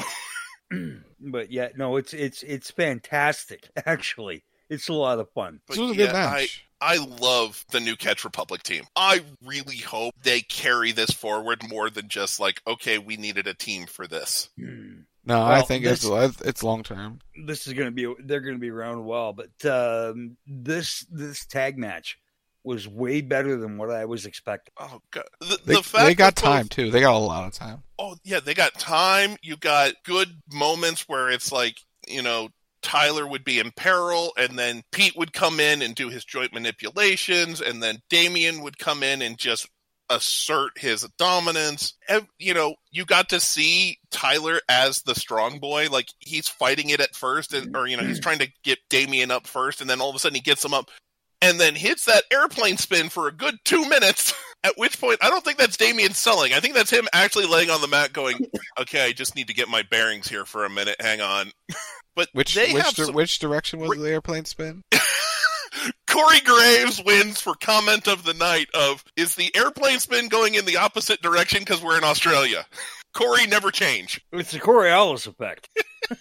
But 1.26 1.52
yeah, 1.52 1.70
no, 1.78 1.96
it's 1.96 2.14
it's 2.14 2.44
it's 2.44 2.70
fantastic. 2.70 3.70
Actually, 3.86 4.44
it's 4.70 4.90
a 4.90 4.94
lot 4.94 5.20
of 5.20 5.32
fun. 5.32 5.62
But 5.66 5.76
This 5.76 5.82
was 5.82 5.92
a 5.92 5.96
good 5.96 6.08
yeah, 6.08 6.14
match. 6.14 6.66
I, 6.84 6.94
I 6.96 6.98
love 6.98 7.64
the 7.72 7.80
new 7.80 7.96
Catch 7.96 8.24
Republic 8.24 8.64
team. 8.64 8.84
I 8.96 9.22
really 9.44 9.78
hope 9.78 10.14
they 10.22 10.42
carry 10.42 10.92
this 10.92 11.12
forward 11.12 11.68
more 11.70 11.90
than 11.90 12.08
just 12.10 12.40
like, 12.40 12.62
okay, 12.68 12.98
we 12.98 13.18
needed 13.18 13.48
a 13.48 13.54
team 13.54 13.86
for 13.86 14.08
this. 14.08 14.50
No, 15.26 15.42
I 15.42 15.62
think 15.62 15.84
this- 15.86 16.04
it's 16.06 16.42
it's 16.42 16.64
long 16.64 16.84
term. 16.84 17.20
This 17.46 17.68
is 17.68 17.74
going 17.74 17.88
to 17.88 17.92
be 17.92 18.14
they're 18.26 18.42
going 18.42 18.56
to 18.56 18.60
be 18.60 18.70
around 18.70 18.98
a 18.98 19.02
while, 19.04 19.34
but 19.34 19.66
um, 19.66 20.38
this 20.46 21.06
this 21.10 21.46
tag 21.46 21.78
match 21.78 22.18
was 22.66 22.88
way 22.88 23.22
better 23.22 23.58
than 23.58 23.78
what 23.78 23.90
I 23.90 24.06
was 24.06 24.26
expecting. 24.26 24.74
Oh 24.80 25.00
god, 25.12 25.24
the, 25.42 25.60
They, 25.66 25.74
the 25.76 25.84
fact 25.84 26.06
they 26.06 26.16
got 26.16 26.36
that 26.36 26.42
both- 26.44 26.52
time 26.52 26.68
too. 26.68 26.92
They 26.92 27.02
got 27.02 27.16
a 27.16 27.18
lot 27.20 27.46
of 27.48 27.54
time. 27.54 27.84
Oh 28.00 28.16
yeah, 28.24 28.40
they 28.42 28.54
got 28.54 28.74
time. 28.76 29.38
You 29.42 29.56
got 29.58 29.94
good 30.04 30.30
moments 30.52 31.08
where 31.08 31.30
it's 31.30 31.52
like, 31.52 31.78
you 32.08 32.22
know, 32.22 32.50
Tyler 32.84 33.26
would 33.28 33.44
be 33.44 33.60
in 33.60 33.72
peril, 33.72 34.34
and 34.38 34.60
then 34.60 34.84
Pete 34.92 35.16
would 35.18 35.34
come 35.34 35.60
in 35.60 35.82
and 35.82 35.96
do 35.96 36.10
his 36.10 36.24
joint 36.26 36.54
manipulations, 36.54 37.62
and 37.62 37.82
then 37.82 38.00
Damien 38.10 38.62
would 38.62 38.78
come 38.78 39.02
in 39.02 39.22
and 39.22 39.38
just 39.38 39.68
assert 40.10 40.78
his 40.78 41.08
dominance. 41.18 41.94
Ev- 42.08 42.28
You 42.38 42.54
know, 42.54 42.76
you 42.92 43.06
got 43.06 43.30
to 43.30 43.40
see 43.40 43.98
Tyler 44.12 44.60
as 44.70 45.02
the 45.02 45.16
strong 45.16 45.60
boy. 45.60 45.88
Like 45.90 46.08
he's 46.20 46.48
fighting 46.48 46.90
it 46.90 47.00
at 47.00 47.16
first, 47.16 47.54
and 47.54 47.76
or 47.76 47.88
you 47.88 47.98
know, 47.98 48.04
he's 48.04 48.20
trying 48.20 48.40
to 48.40 48.52
get 48.64 48.80
Damien 48.90 49.32
up 49.32 49.48
first, 49.48 49.82
and 49.82 49.90
then 49.90 50.02
all 50.02 50.10
of 50.10 50.16
a 50.16 50.20
sudden 50.20 50.36
he 50.36 50.42
gets 50.42 50.64
him 50.64 50.74
up, 50.74 50.92
and 51.42 51.60
then 51.60 51.74
hits 51.76 52.06
that 52.06 52.26
airplane 52.32 52.78
spin 52.78 53.10
for 53.10 53.28
a 53.28 53.32
good 53.32 53.56
two 53.66 53.88
minutes. 53.90 54.34
At 54.66 54.78
which 54.78 54.98
point, 55.02 55.20
I 55.22 55.30
don't 55.30 55.44
think 55.44 55.58
that's 55.58 55.76
Damien 55.76 56.14
selling. 56.14 56.54
I 56.54 56.62
think 56.62 56.74
that's 56.74 56.90
him 56.90 57.06
actually 57.12 57.48
laying 57.48 57.70
on 57.70 57.82
the 57.82 57.88
mat, 57.88 58.14
going, 58.14 58.38
"Okay, 58.80 59.04
I 59.06 59.12
just 59.12 59.36
need 59.36 59.48
to 59.48 59.54
get 59.54 59.68
my 59.68 59.82
bearings 59.82 60.30
here 60.30 60.46
for 60.46 60.64
a 60.64 60.70
minute. 60.70 60.96
Hang 61.02 61.20
on." 61.20 61.52
But 62.16 62.30
Which 62.34 62.54
they 62.56 62.74
which 62.74 62.84
have 62.84 62.96
di- 62.96 63.04
some- 63.06 63.16
which 63.16 63.40
direction 63.40 63.80
was 63.80 63.98
the 63.98 64.10
airplane 64.10 64.46
spin? 64.46 64.84
Corey 66.08 66.40
Graves 66.42 67.02
wins 67.04 67.42
for 67.42 67.56
comment 67.56 68.08
of 68.08 68.24
the 68.24 68.36
night 68.36 68.68
of 68.76 69.04
is 69.18 69.34
the 69.36 69.54
airplane 69.56 70.00
spin 70.00 70.28
going 70.28 70.54
in 70.54 70.66
the 70.66 70.78
opposite 70.78 71.22
direction 71.24 71.60
because 71.60 71.82
we're 71.82 71.98
in 71.98 72.04
Australia. 72.04 72.66
Corey 73.16 73.48
never 73.48 73.72
change. 73.72 74.22
It's 74.32 74.52
the 74.52 74.60
Coriolis 74.60 75.28
effect. 75.28 75.70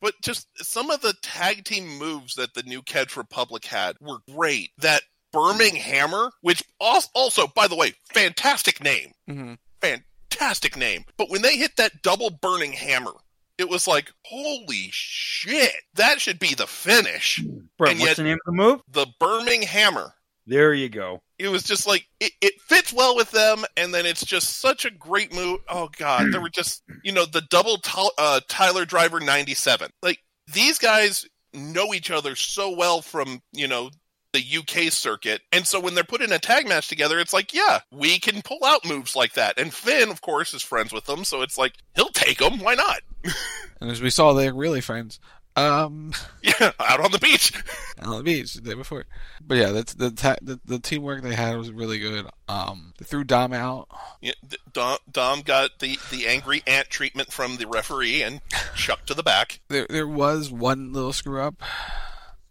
But 0.00 0.14
just 0.20 0.48
some 0.56 0.90
of 0.90 1.00
the 1.00 1.14
tag 1.22 1.62
team 1.64 1.86
moves 1.96 2.34
that 2.34 2.54
the 2.54 2.64
new 2.64 2.82
Catch 2.82 3.16
Republic 3.16 3.64
had 3.64 3.94
were 4.00 4.18
great. 4.28 4.70
That 4.78 5.02
Birmingham 5.32 5.76
Hammer, 6.10 6.32
which 6.40 6.64
also, 6.80 7.46
by 7.46 7.68
the 7.68 7.76
way, 7.76 7.92
fantastic 8.12 8.82
name. 8.82 9.12
Mm-hmm. 9.30 9.54
Fantastic 9.80 10.76
name. 10.76 11.04
But 11.16 11.30
when 11.30 11.42
they 11.42 11.56
hit 11.56 11.76
that 11.76 12.02
double 12.02 12.30
burning 12.30 12.72
hammer, 12.72 13.12
it 13.58 13.68
was 13.68 13.86
like, 13.86 14.12
holy 14.24 14.88
shit, 14.90 15.72
that 15.94 16.20
should 16.20 16.38
be 16.38 16.54
the 16.54 16.66
finish. 16.66 17.38
And 17.38 17.68
what's 17.78 18.00
yet- 18.00 18.16
the 18.16 18.22
name 18.24 18.34
of 18.34 18.40
the 18.46 18.52
move? 18.52 18.80
The 18.88 19.06
Birmingham 19.20 19.68
Hammer. 19.68 20.14
There 20.46 20.74
you 20.74 20.88
go. 20.88 21.22
it 21.38 21.48
was 21.48 21.62
just 21.62 21.86
like 21.86 22.06
it, 22.18 22.32
it 22.40 22.54
fits 22.62 22.92
well 22.92 23.14
with 23.14 23.30
them 23.30 23.64
and 23.76 23.94
then 23.94 24.06
it's 24.06 24.24
just 24.24 24.60
such 24.60 24.84
a 24.84 24.90
great 24.90 25.32
move 25.32 25.60
oh 25.68 25.88
god 25.96 26.32
there 26.32 26.40
were 26.40 26.48
just 26.48 26.82
you 27.04 27.12
know 27.12 27.24
the 27.24 27.42
double 27.48 27.78
Ty- 27.78 28.08
uh, 28.18 28.40
tyler 28.48 28.84
driver 28.84 29.20
97 29.20 29.90
like 30.02 30.18
these 30.52 30.78
guys 30.78 31.24
know 31.54 31.94
each 31.94 32.10
other 32.10 32.34
so 32.34 32.74
well 32.76 33.02
from 33.02 33.40
you 33.52 33.68
know 33.68 33.90
the 34.32 34.44
uk 34.58 34.92
circuit 34.92 35.42
and 35.52 35.64
so 35.64 35.78
when 35.78 35.94
they're 35.94 36.02
put 36.04 36.22
in 36.22 36.32
a 36.32 36.38
tag 36.40 36.66
match 36.68 36.88
together 36.88 37.20
it's 37.20 37.32
like 37.32 37.54
yeah 37.54 37.78
we 37.92 38.18
can 38.18 38.42
pull 38.42 38.64
out 38.64 38.84
moves 38.84 39.14
like 39.14 39.34
that 39.34 39.58
and 39.60 39.72
finn 39.72 40.10
of 40.10 40.20
course 40.22 40.52
is 40.54 40.62
friends 40.62 40.92
with 40.92 41.04
them 41.06 41.22
so 41.24 41.42
it's 41.42 41.56
like 41.58 41.74
he'll 41.94 42.08
take 42.08 42.38
them 42.38 42.58
why 42.58 42.74
not 42.74 43.00
And 43.80 43.90
as 43.90 44.00
we 44.00 44.10
saw, 44.10 44.32
they're 44.32 44.54
really 44.54 44.80
friends. 44.80 45.18
Um, 45.56 46.12
yeah 46.42 46.70
out 46.80 47.00
on 47.00 47.10
the 47.10 47.18
beach 47.18 47.52
on 48.00 48.16
the 48.18 48.22
beach 48.22 48.54
the 48.54 48.60
day 48.60 48.74
before. 48.74 49.04
But 49.44 49.56
yeah, 49.58 49.70
that's 49.70 49.92
the 49.94 50.12
ta- 50.12 50.36
the, 50.40 50.60
the 50.64 50.78
teamwork 50.78 51.22
they 51.22 51.34
had 51.34 51.58
was 51.58 51.70
really 51.72 51.98
good. 51.98 52.26
Um, 52.48 52.94
they 52.98 53.04
threw 53.04 53.24
Dom 53.24 53.52
out. 53.52 53.88
Yeah, 54.20 54.32
Dom, 54.72 54.98
Dom 55.10 55.40
got 55.42 55.80
the, 55.80 55.98
the 56.12 56.28
angry 56.28 56.62
ant 56.66 56.88
treatment 56.90 57.32
from 57.32 57.56
the 57.56 57.66
referee 57.66 58.22
and 58.22 58.40
chucked 58.76 59.08
to 59.08 59.14
the 59.14 59.24
back. 59.24 59.60
There 59.68 59.86
there 59.90 60.06
was 60.08 60.50
one 60.52 60.92
little 60.92 61.12
screw 61.12 61.42
up 61.42 61.60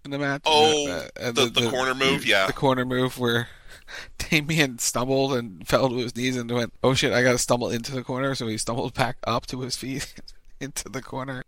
in 0.03 0.11
the 0.11 0.19
match. 0.19 0.41
Oh, 0.45 0.87
Uh, 0.89 1.07
uh, 1.19 1.31
the- 1.31 1.45
the 1.45 1.69
corner 1.69 1.95
move, 1.95 2.25
yeah. 2.25 2.45
the 2.45 2.53
corner 2.53 2.83
move 2.85 3.17
where 3.17 3.47
Damien 4.17 4.79
stumbled 4.79 5.33
and 5.33 5.65
fell 5.67 5.87
to 5.89 5.95
his 5.95 6.15
knees 6.15 6.35
and 6.37 6.51
went, 6.51 6.73
"Oh 6.83 6.93
shit, 6.93 7.13
I 7.13 7.23
got 7.23 7.31
to 7.31 7.37
stumble 7.37 7.69
into 7.69 7.93
the 7.93 8.03
corner." 8.03 8.35
So 8.35 8.47
he 8.47 8.57
stumbled 8.57 8.93
back 8.93 9.15
up 9.25 9.45
to 9.47 9.61
his 9.61 9.75
feet 9.77 10.13
into 10.61 10.89
the 10.89 11.01
corner. 11.01 11.43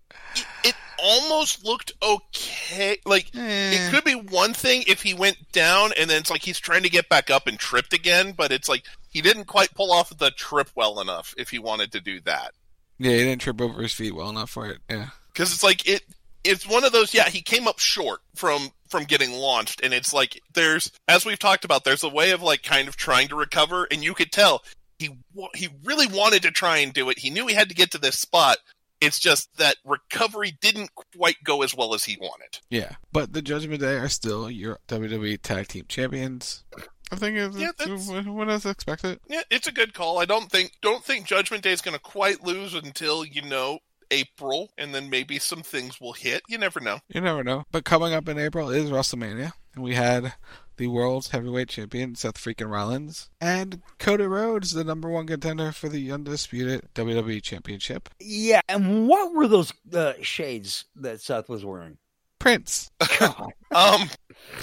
It 0.64 0.76
almost 1.02 1.64
looked 1.66 1.92
okay. 2.02 2.98
Like 3.06 3.28
Eh. 3.36 3.72
it 3.74 3.92
could 3.92 4.04
be 4.04 4.16
one 4.16 4.54
thing 4.54 4.84
if 4.88 5.04
he 5.04 5.14
went 5.14 5.38
down 5.52 5.92
and 5.98 6.10
then 6.10 6.20
it's 6.22 6.30
like 6.30 6.44
he's 6.44 6.60
trying 6.60 6.84
to 6.84 6.90
get 6.90 7.10
back 7.10 7.30
up 7.30 7.48
and 7.48 7.58
tripped 7.60 7.94
again, 7.94 8.34
but 8.36 8.52
it's 8.52 8.70
like 8.70 8.86
he 9.10 9.22
didn't 9.22 9.46
quite 9.46 9.74
pull 9.74 9.92
off 9.92 10.18
the 10.18 10.32
trip 10.32 10.70
well 10.76 11.00
enough 11.00 11.34
if 11.38 11.50
he 11.50 11.60
wanted 11.60 11.92
to 11.92 12.00
do 12.02 12.20
that. 12.22 12.52
Yeah, 13.00 13.12
he 13.12 13.18
didn't 13.18 13.42
trip 13.42 13.60
over 13.62 13.82
his 13.82 13.94
feet 13.94 14.16
well 14.16 14.30
enough 14.30 14.50
for 14.52 14.68
it. 14.68 14.78
Yeah. 14.90 15.10
because 15.34 15.52
it's 15.54 15.64
like 15.64 15.88
it 15.88 16.04
it's 16.44 16.68
one 16.68 16.84
of 16.84 16.92
those 16.92 17.14
yeah 17.14 17.30
he 17.30 17.42
came 17.42 17.68
up 17.68 17.80
short 17.80 18.20
from 18.36 18.70
from 18.90 19.04
getting 19.06 19.32
launched 19.32 19.82
and 19.84 19.94
it's 19.94 20.14
like 20.14 20.40
there's 20.54 20.92
as 21.08 21.26
we've 21.26 21.40
talked 21.40 21.64
about 21.66 21.84
there's 21.86 22.04
a 22.04 22.10
way 22.10 22.32
of 22.32 22.42
like 22.42 22.62
kind 22.64 22.88
of 22.88 22.96
trying 22.98 23.28
to 23.30 23.36
recover 23.36 23.88
and 23.90 24.04
you 24.04 24.14
could 24.14 24.32
tell 24.32 24.62
he 25.00 25.10
he 25.56 25.70
really 25.86 26.06
wanted 26.08 26.42
to 26.44 26.52
try 26.52 26.78
and 26.80 26.94
do 26.94 27.10
it 27.10 27.18
he 27.18 27.30
knew 27.30 27.48
he 27.48 27.56
had 27.56 27.70
to 27.70 27.76
get 27.76 27.92
to 27.92 27.98
this 27.98 28.20
spot 28.20 28.58
It's 29.04 29.20
just 29.20 29.56
that 29.58 29.76
recovery 29.86 30.58
didn't 30.62 30.92
quite 31.16 31.38
go 31.44 31.62
as 31.62 31.76
well 31.76 31.94
as 31.94 32.04
he 32.04 32.18
wanted. 32.20 32.60
Yeah, 32.70 32.96
but 33.12 33.34
the 33.34 33.42
Judgment 33.42 33.82
Day 33.82 33.96
are 33.96 34.10
still 34.10 34.50
your 34.50 34.80
WWE 34.88 35.42
Tag 35.42 35.68
Team 35.68 35.86
Champions. 35.88 36.64
I 37.12 37.16
think 37.16 37.38
it's, 37.38 37.56
Yeah, 37.58 37.72
that's- 37.78 38.08
what 38.26 38.50
is 38.50 38.66
expected. 38.66 39.20
Yeah, 39.28 39.44
it's 39.52 39.68
a 39.68 39.72
good 39.72 39.94
call. 39.94 40.18
I 40.20 40.26
don't 40.26 40.50
think 40.52 40.72
don't 40.82 41.04
think 41.04 41.28
Judgment 41.28 41.64
Day 41.64 41.72
is 41.72 41.82
going 41.82 41.94
to 41.96 42.00
quite 42.02 42.44
lose 42.44 42.74
until 42.74 43.24
you 43.24 43.42
know 43.44 43.80
April, 44.10 44.70
and 44.78 44.94
then 44.94 45.10
maybe 45.10 45.40
some 45.40 45.62
things 45.64 46.00
will 46.00 46.14
hit. 46.14 46.42
You 46.48 46.58
never 46.58 46.80
know. 46.80 47.00
You 47.10 47.22
never 47.22 47.44
know. 47.44 47.66
But 47.72 47.84
coming 47.86 48.14
up 48.14 48.28
in 48.30 48.38
April 48.40 48.70
is 48.70 48.90
WrestleMania. 48.90 49.54
And 49.76 49.84
we 49.84 49.96
had 49.96 50.34
the 50.78 50.88
world's 50.88 51.30
heavyweight 51.30 51.70
champion, 51.70 52.16
Seth 52.16 52.38
freaking 52.38 52.70
Rollins, 52.72 53.30
and 53.40 53.82
Cody 54.00 54.26
Rhodes, 54.26 54.72
the 54.74 54.84
number 54.84 55.10
one 55.10 55.28
contender 55.28 55.72
for 55.72 55.90
the 55.90 56.12
undisputed 56.12 56.90
WWE 56.96 57.42
Championship. 57.42 58.10
Yeah, 58.20 58.62
and 58.68 59.08
what 59.08 59.34
were 59.34 59.48
those 59.48 59.74
uh, 59.94 60.14
shades 60.22 60.86
that 60.96 61.22
Seth 61.22 61.50
was 61.50 61.64
wearing? 61.66 61.98
Prince. 62.40 62.92
Um, 63.76 64.08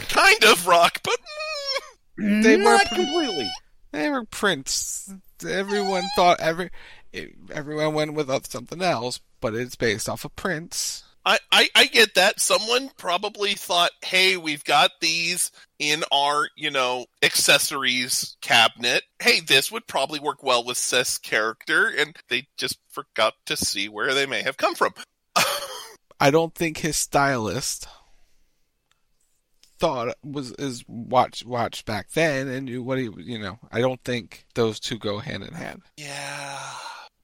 kind 0.09 0.44
of 0.44 0.68
rock, 0.68 1.01
but 1.03 1.16
They 2.16 2.57
were 2.59 2.62
Not 2.62 2.87
pr- 2.87 2.94
completely. 2.94 3.51
They 3.90 4.09
were 4.09 4.25
Prince. 4.25 5.12
Everyone 5.44 6.05
thought 6.14 6.38
every 6.38 6.70
everyone 7.53 7.94
went 7.94 8.14
with 8.14 8.31
something 8.46 8.81
else, 8.83 9.18
but 9.40 9.55
it's 9.55 9.75
based 9.75 10.09
off 10.09 10.25
of 10.25 10.37
Prince. 10.37 11.03
I, 11.24 11.38
I, 11.52 11.68
I 11.74 11.87
get 11.87 12.14
that. 12.14 12.40
Someone 12.40 12.90
probably 12.96 13.54
thought, 13.54 13.90
hey, 14.02 14.37
we've 14.37 14.64
got 14.64 14.90
these 15.00 15.50
in 15.78 16.02
our, 16.11 16.48
you 16.56 16.70
know, 16.70 17.06
accessories 17.22 18.37
cabinet. 18.40 19.02
Hey, 19.20 19.40
this 19.40 19.70
would 19.70 19.87
probably 19.87 20.18
work 20.18 20.42
well 20.42 20.64
with 20.64 20.78
Seth's 20.78 21.18
character, 21.18 21.88
and 21.88 22.16
they 22.28 22.46
just 22.56 22.78
forgot 22.88 23.35
to 23.46 23.56
see 23.56 23.88
where 23.88 24.14
they 24.14 24.26
may 24.26 24.42
have 24.42 24.56
come 24.56 24.74
from. 24.74 24.94
I 26.20 26.30
don't 26.30 26.54
think 26.54 26.78
his 26.78 26.96
stylist 26.96 27.87
thought 29.78 30.14
was 30.22 30.52
is 30.52 30.85
watch 30.87 31.42
watched 31.44 31.87
back 31.87 32.11
then 32.11 32.46
and 32.48 32.66
knew 32.66 32.83
what 32.83 32.98
he 32.98 33.09
you 33.16 33.38
know. 33.38 33.59
I 33.72 33.80
don't 33.80 34.02
think 34.04 34.44
those 34.54 34.78
two 34.78 34.98
go 34.98 35.18
hand 35.18 35.42
in 35.42 35.54
hand. 35.54 35.83
Yeah. 35.96 36.72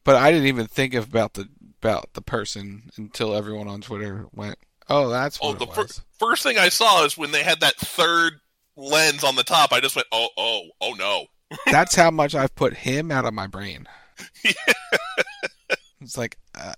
But 0.04 0.16
I 0.16 0.30
didn't 0.30 0.46
even 0.46 0.66
think 0.66 0.94
about 0.94 1.34
the 1.34 1.48
about 1.80 2.12
the 2.14 2.22
person 2.22 2.90
until 2.96 3.34
everyone 3.34 3.68
on 3.68 3.80
Twitter 3.80 4.26
went, 4.32 4.58
"Oh, 4.88 5.08
that's 5.08 5.38
Oh, 5.42 5.48
what 5.50 5.58
the 5.58 5.66
it 5.66 5.74
fir- 5.74 5.82
was." 5.82 6.00
first 6.18 6.42
thing 6.42 6.58
I 6.58 6.68
saw 6.68 7.04
is 7.04 7.16
when 7.18 7.30
they 7.32 7.42
had 7.42 7.60
that 7.60 7.76
third 7.76 8.34
lens 8.76 9.24
on 9.24 9.36
the 9.36 9.42
top. 9.42 9.72
I 9.72 9.80
just 9.80 9.96
went, 9.96 10.08
oh, 10.12 10.28
oh, 10.36 10.62
oh 10.80 10.92
no. 10.94 11.26
that's 11.70 11.94
how 11.94 12.10
much 12.10 12.34
I've 12.34 12.54
put 12.54 12.74
him 12.74 13.10
out 13.10 13.24
of 13.24 13.32
my 13.32 13.46
brain. 13.46 13.86
It's 16.00 16.18
like 16.18 16.36
uh, 16.54 16.74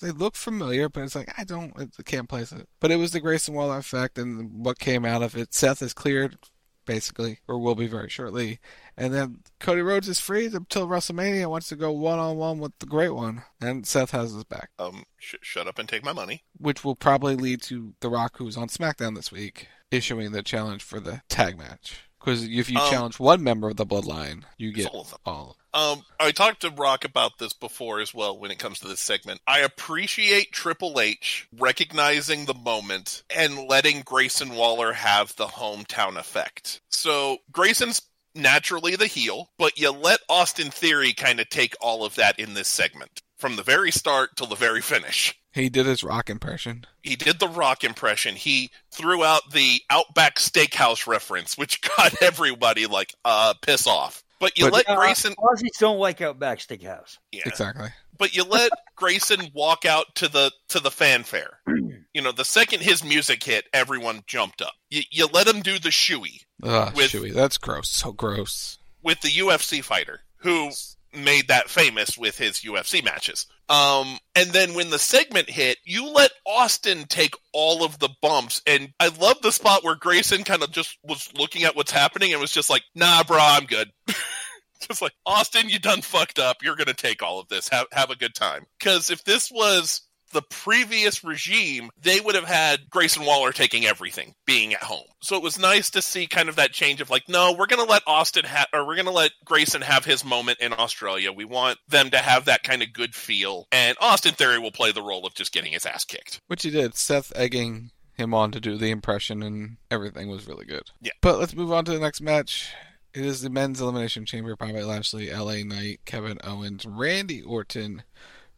they 0.00 0.10
look 0.10 0.34
familiar, 0.34 0.88
but 0.88 1.04
it's 1.04 1.14
like 1.14 1.32
I 1.38 1.44
don't, 1.44 1.72
I 1.78 2.02
can't 2.02 2.28
place 2.28 2.52
it. 2.52 2.68
But 2.80 2.90
it 2.90 2.96
was 2.96 3.12
the 3.12 3.20
Grayson 3.20 3.54
Waller 3.54 3.78
effect, 3.78 4.18
and 4.18 4.64
what 4.64 4.78
came 4.78 5.04
out 5.04 5.22
of 5.22 5.36
it. 5.36 5.54
Seth 5.54 5.80
is 5.80 5.94
cleared, 5.94 6.36
basically, 6.84 7.38
or 7.48 7.58
will 7.58 7.74
be 7.74 7.86
very 7.86 8.08
shortly, 8.08 8.58
and 8.96 9.12
then 9.14 9.40
Cody 9.60 9.80
Rhodes 9.82 10.08
is 10.08 10.18
free 10.20 10.46
until 10.46 10.86
WrestleMania. 10.88 11.48
Wants 11.50 11.68
to 11.68 11.76
go 11.76 11.92
one 11.92 12.18
on 12.18 12.36
one 12.36 12.58
with 12.58 12.72
the 12.78 12.86
Great 12.86 13.10
One, 13.14 13.42
and 13.60 13.86
Seth 13.86 14.10
has 14.12 14.32
his 14.32 14.44
back, 14.44 14.70
Um, 14.78 15.04
sh- 15.18 15.34
shut 15.42 15.66
up 15.66 15.78
and 15.78 15.88
take 15.88 16.04
my 16.04 16.12
money. 16.12 16.44
which 16.58 16.84
will 16.84 16.96
probably 16.96 17.36
lead 17.36 17.62
to 17.62 17.94
The 18.00 18.08
Rock, 18.10 18.36
who's 18.38 18.56
on 18.56 18.68
SmackDown 18.68 19.14
this 19.16 19.30
week, 19.32 19.68
issuing 19.90 20.32
the 20.32 20.42
challenge 20.42 20.82
for 20.82 21.00
the 21.00 21.22
tag 21.28 21.58
match. 21.58 22.00
Because 22.20 22.44
if 22.44 22.70
you 22.70 22.78
Um, 22.78 22.90
challenge 22.90 23.18
one 23.18 23.42
member 23.42 23.68
of 23.68 23.76
the 23.76 23.86
Bloodline, 23.86 24.44
you 24.56 24.72
get 24.72 24.86
all 24.92 25.00
of 25.02 25.10
them. 25.10 25.18
all. 25.26 25.56
Um, 25.74 26.02
I 26.20 26.32
talked 26.32 26.62
to 26.62 26.70
Rock 26.70 27.04
about 27.04 27.38
this 27.38 27.52
before 27.52 28.00
as 28.00 28.12
well 28.12 28.38
when 28.38 28.50
it 28.50 28.58
comes 28.58 28.78
to 28.80 28.88
this 28.88 29.00
segment. 29.00 29.40
I 29.46 29.60
appreciate 29.60 30.52
Triple 30.52 31.00
H 31.00 31.48
recognizing 31.58 32.44
the 32.44 32.54
moment 32.54 33.22
and 33.34 33.68
letting 33.68 34.02
Grayson 34.02 34.54
Waller 34.54 34.92
have 34.92 35.34
the 35.36 35.46
hometown 35.46 36.16
effect. 36.16 36.80
So 36.90 37.38
Grayson's 37.50 38.02
naturally 38.34 38.96
the 38.96 39.06
heel, 39.06 39.50
but 39.58 39.78
you 39.78 39.90
let 39.90 40.20
Austin 40.28 40.70
Theory 40.70 41.12
kind 41.12 41.40
of 41.40 41.48
take 41.48 41.74
all 41.80 42.04
of 42.04 42.14
that 42.16 42.38
in 42.38 42.54
this 42.54 42.68
segment 42.68 43.22
from 43.38 43.56
the 43.56 43.62
very 43.62 43.90
start 43.90 44.36
till 44.36 44.46
the 44.46 44.54
very 44.54 44.80
finish. 44.80 45.34
He 45.52 45.68
did 45.68 45.84
his 45.84 46.02
Rock 46.02 46.30
impression. 46.30 46.86
He 47.02 47.16
did 47.16 47.38
the 47.40 47.48
rock 47.48 47.84
impression. 47.84 48.36
He 48.36 48.70
threw 48.90 49.22
out 49.22 49.52
the 49.52 49.82
Outback 49.90 50.36
Steakhouse 50.36 51.06
reference, 51.06 51.58
which 51.58 51.82
got 51.96 52.22
everybody 52.22 52.86
like, 52.86 53.14
uh, 53.24 53.52
piss 53.60 53.86
off. 53.86 54.21
But 54.42 54.58
you 54.58 54.64
But- 54.66 54.72
let 54.72 54.88
Uh, 54.90 54.96
Grayson 54.96 55.34
Aussies 55.36 55.78
don't 55.78 55.98
like 56.00 56.20
Outback 56.20 56.58
Steakhouse. 56.58 57.16
yeah. 57.30 57.44
Exactly. 57.46 57.88
but 58.18 58.34
you 58.34 58.42
let 58.44 58.70
Grayson 58.96 59.50
walk 59.54 59.84
out 59.86 60.14
to 60.16 60.26
the 60.28 60.50
to 60.68 60.80
the 60.80 60.90
fanfare. 60.90 61.60
You 62.14 62.20
know, 62.20 62.30
the 62.32 62.44
second 62.44 62.80
his 62.82 63.02
music 63.02 63.42
hit, 63.42 63.64
everyone 63.72 64.22
jumped 64.26 64.60
up. 64.60 64.74
You, 64.90 65.00
you 65.10 65.26
let 65.32 65.46
him 65.48 65.62
do 65.62 65.78
the 65.78 65.88
shoey 65.88 66.40
Ugh, 66.62 66.94
With- 66.94 67.10
Chewy. 67.12 67.32
That's 67.32 67.56
gross. 67.56 67.88
So 67.88 68.12
gross. 68.12 68.76
with 69.02 69.22
the 69.22 69.30
UFC 69.30 69.82
fighter 69.82 70.20
who 70.40 70.70
made 71.14 71.48
that 71.48 71.68
famous 71.70 72.16
with 72.16 72.38
his 72.38 72.60
UFC 72.60 73.04
matches. 73.04 73.46
Um, 73.68 74.18
and 74.34 74.50
then 74.50 74.74
when 74.74 74.90
the 74.90 74.98
segment 74.98 75.48
hit, 75.48 75.78
you 75.84 76.08
let 76.08 76.30
Austin 76.46 77.04
take 77.08 77.34
all 77.52 77.84
of 77.84 77.98
the 77.98 78.10
bumps. 78.20 78.60
And 78.66 78.92
I 79.00 79.08
love 79.08 79.40
the 79.42 79.52
spot 79.52 79.84
where 79.84 79.94
Grayson 79.94 80.44
kind 80.44 80.62
of 80.62 80.70
just 80.70 80.98
was 81.02 81.30
looking 81.36 81.64
at 81.64 81.76
what's 81.76 81.90
happening 81.90 82.32
and 82.32 82.40
was 82.40 82.52
just 82.52 82.70
like, 82.70 82.82
nah, 82.94 83.22
bro, 83.22 83.38
I'm 83.40 83.64
good. 83.64 83.90
just 84.80 85.00
like, 85.00 85.14
Austin, 85.24 85.68
you 85.68 85.78
done 85.78 86.02
fucked 86.02 86.38
up. 86.38 86.58
You're 86.62 86.76
going 86.76 86.86
to 86.86 86.94
take 86.94 87.22
all 87.22 87.40
of 87.40 87.48
this. 87.48 87.68
Have, 87.68 87.86
have 87.92 88.10
a 88.10 88.16
good 88.16 88.34
time. 88.34 88.66
Because 88.78 89.10
if 89.10 89.24
this 89.24 89.50
was 89.50 90.02
the 90.32 90.42
previous 90.42 91.22
regime, 91.22 91.90
they 92.00 92.20
would 92.20 92.34
have 92.34 92.44
had 92.44 92.90
Grayson 92.90 93.24
Waller 93.24 93.52
taking 93.52 93.84
everything, 93.84 94.34
being 94.46 94.74
at 94.74 94.82
home. 94.82 95.06
So 95.20 95.36
it 95.36 95.42
was 95.42 95.58
nice 95.58 95.90
to 95.90 96.02
see 96.02 96.26
kind 96.26 96.48
of 96.48 96.56
that 96.56 96.72
change 96.72 97.00
of 97.00 97.10
like, 97.10 97.28
no, 97.28 97.52
we're 97.52 97.66
going 97.66 97.84
to 97.84 97.90
let 97.90 98.02
Austin 98.06 98.44
have, 98.44 98.66
or 98.72 98.86
we're 98.86 98.96
going 98.96 99.06
to 99.06 99.12
let 99.12 99.32
Grayson 99.44 99.82
have 99.82 100.04
his 100.04 100.24
moment 100.24 100.58
in 100.60 100.72
Australia. 100.72 101.32
We 101.32 101.44
want 101.44 101.78
them 101.88 102.10
to 102.10 102.18
have 102.18 102.46
that 102.46 102.62
kind 102.62 102.82
of 102.82 102.92
good 102.92 103.14
feel. 103.14 103.66
And 103.70 103.96
Austin 104.00 104.34
Theory 104.34 104.58
will 104.58 104.72
play 104.72 104.92
the 104.92 105.02
role 105.02 105.26
of 105.26 105.34
just 105.34 105.52
getting 105.52 105.72
his 105.72 105.86
ass 105.86 106.04
kicked. 106.04 106.40
Which 106.48 106.62
he 106.62 106.70
did. 106.70 106.96
Seth 106.96 107.32
egging 107.36 107.90
him 108.14 108.34
on 108.34 108.50
to 108.52 108.60
do 108.60 108.76
the 108.76 108.90
impression, 108.90 109.42
and 109.42 109.76
everything 109.90 110.28
was 110.28 110.46
really 110.46 110.66
good. 110.66 110.90
Yeah. 111.00 111.12
But 111.20 111.38
let's 111.38 111.54
move 111.54 111.72
on 111.72 111.84
to 111.86 111.92
the 111.92 112.00
next 112.00 112.20
match. 112.20 112.72
It 113.14 113.24
is 113.24 113.42
the 113.42 113.50
men's 113.50 113.80
elimination 113.80 114.24
chamber: 114.24 114.56
Bobby 114.56 114.82
Lashley, 114.82 115.30
L.A. 115.30 115.64
Knight, 115.64 116.00
Kevin 116.04 116.38
Owens, 116.42 116.86
Randy 116.86 117.42
Orton, 117.42 118.02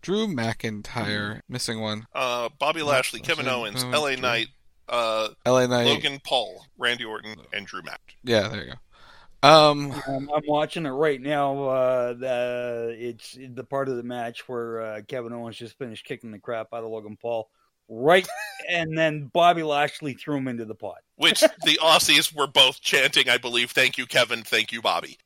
Drew 0.05 0.27
McIntyre, 0.27 1.41
missing 1.49 1.81
one. 1.81 2.07
Uh, 2.15 2.51
Bobby 2.59 2.83
Lashley, 2.83 3.21
Kevin 3.21 3.49
Owens, 3.49 3.83
Oh, 3.85 3.89
LA 3.89 4.11
Drew. 4.13 4.21
Knight, 4.21 4.47
uh, 4.89 5.29
L.A. 5.47 5.67
Knight. 5.67 5.87
Logan 5.87 6.21
Paul, 6.25 6.67
Randy 6.79 7.05
Orton, 7.05 7.37
and 7.53 7.67
Drew 7.67 7.83
Mack. 7.83 8.17
Yeah, 8.23 8.49
there 8.49 8.65
you 8.65 8.73
go. 8.73 9.49
Um, 9.49 9.93
Um, 10.07 10.31
I'm 10.35 10.43
watching 10.47 10.87
it 10.87 10.91
right 10.91 11.21
now. 11.21 11.65
Uh, 11.65 12.13
the, 12.15 12.97
it's 12.99 13.37
the 13.55 13.65
part 13.65 13.89
of 13.89 13.97
the 13.97 14.03
match 14.03 14.49
where 14.49 14.81
uh, 14.83 15.01
Kevin 15.09 15.33
Owens 15.33 15.57
just 15.57 15.77
finished 15.79 16.05
kicking 16.07 16.31
the 16.31 16.39
crap 16.39 16.69
out 16.73 16.85
of 16.85 16.91
Logan 16.91 17.17
Paul. 17.21 17.49
Right, 17.89 18.27
and 18.71 18.97
then 18.97 19.31
Bobby 19.35 19.63
Lashley 19.63 20.15
threw 20.15 20.39
him 20.39 20.49
into 20.49 20.65
the 20.65 20.75
pot. 20.75 20.99
Which 21.17 21.41
the 21.41 21.79
Aussies 21.83 22.35
were 22.35 22.47
both 22.47 22.81
chanting, 22.81 23.29
I 23.29 23.37
believe, 23.37 23.71
thank 23.73 23.99
you, 23.99 24.07
Kevin, 24.07 24.43
thank 24.43 24.73
you, 24.73 24.81
Bobby. 24.81 25.19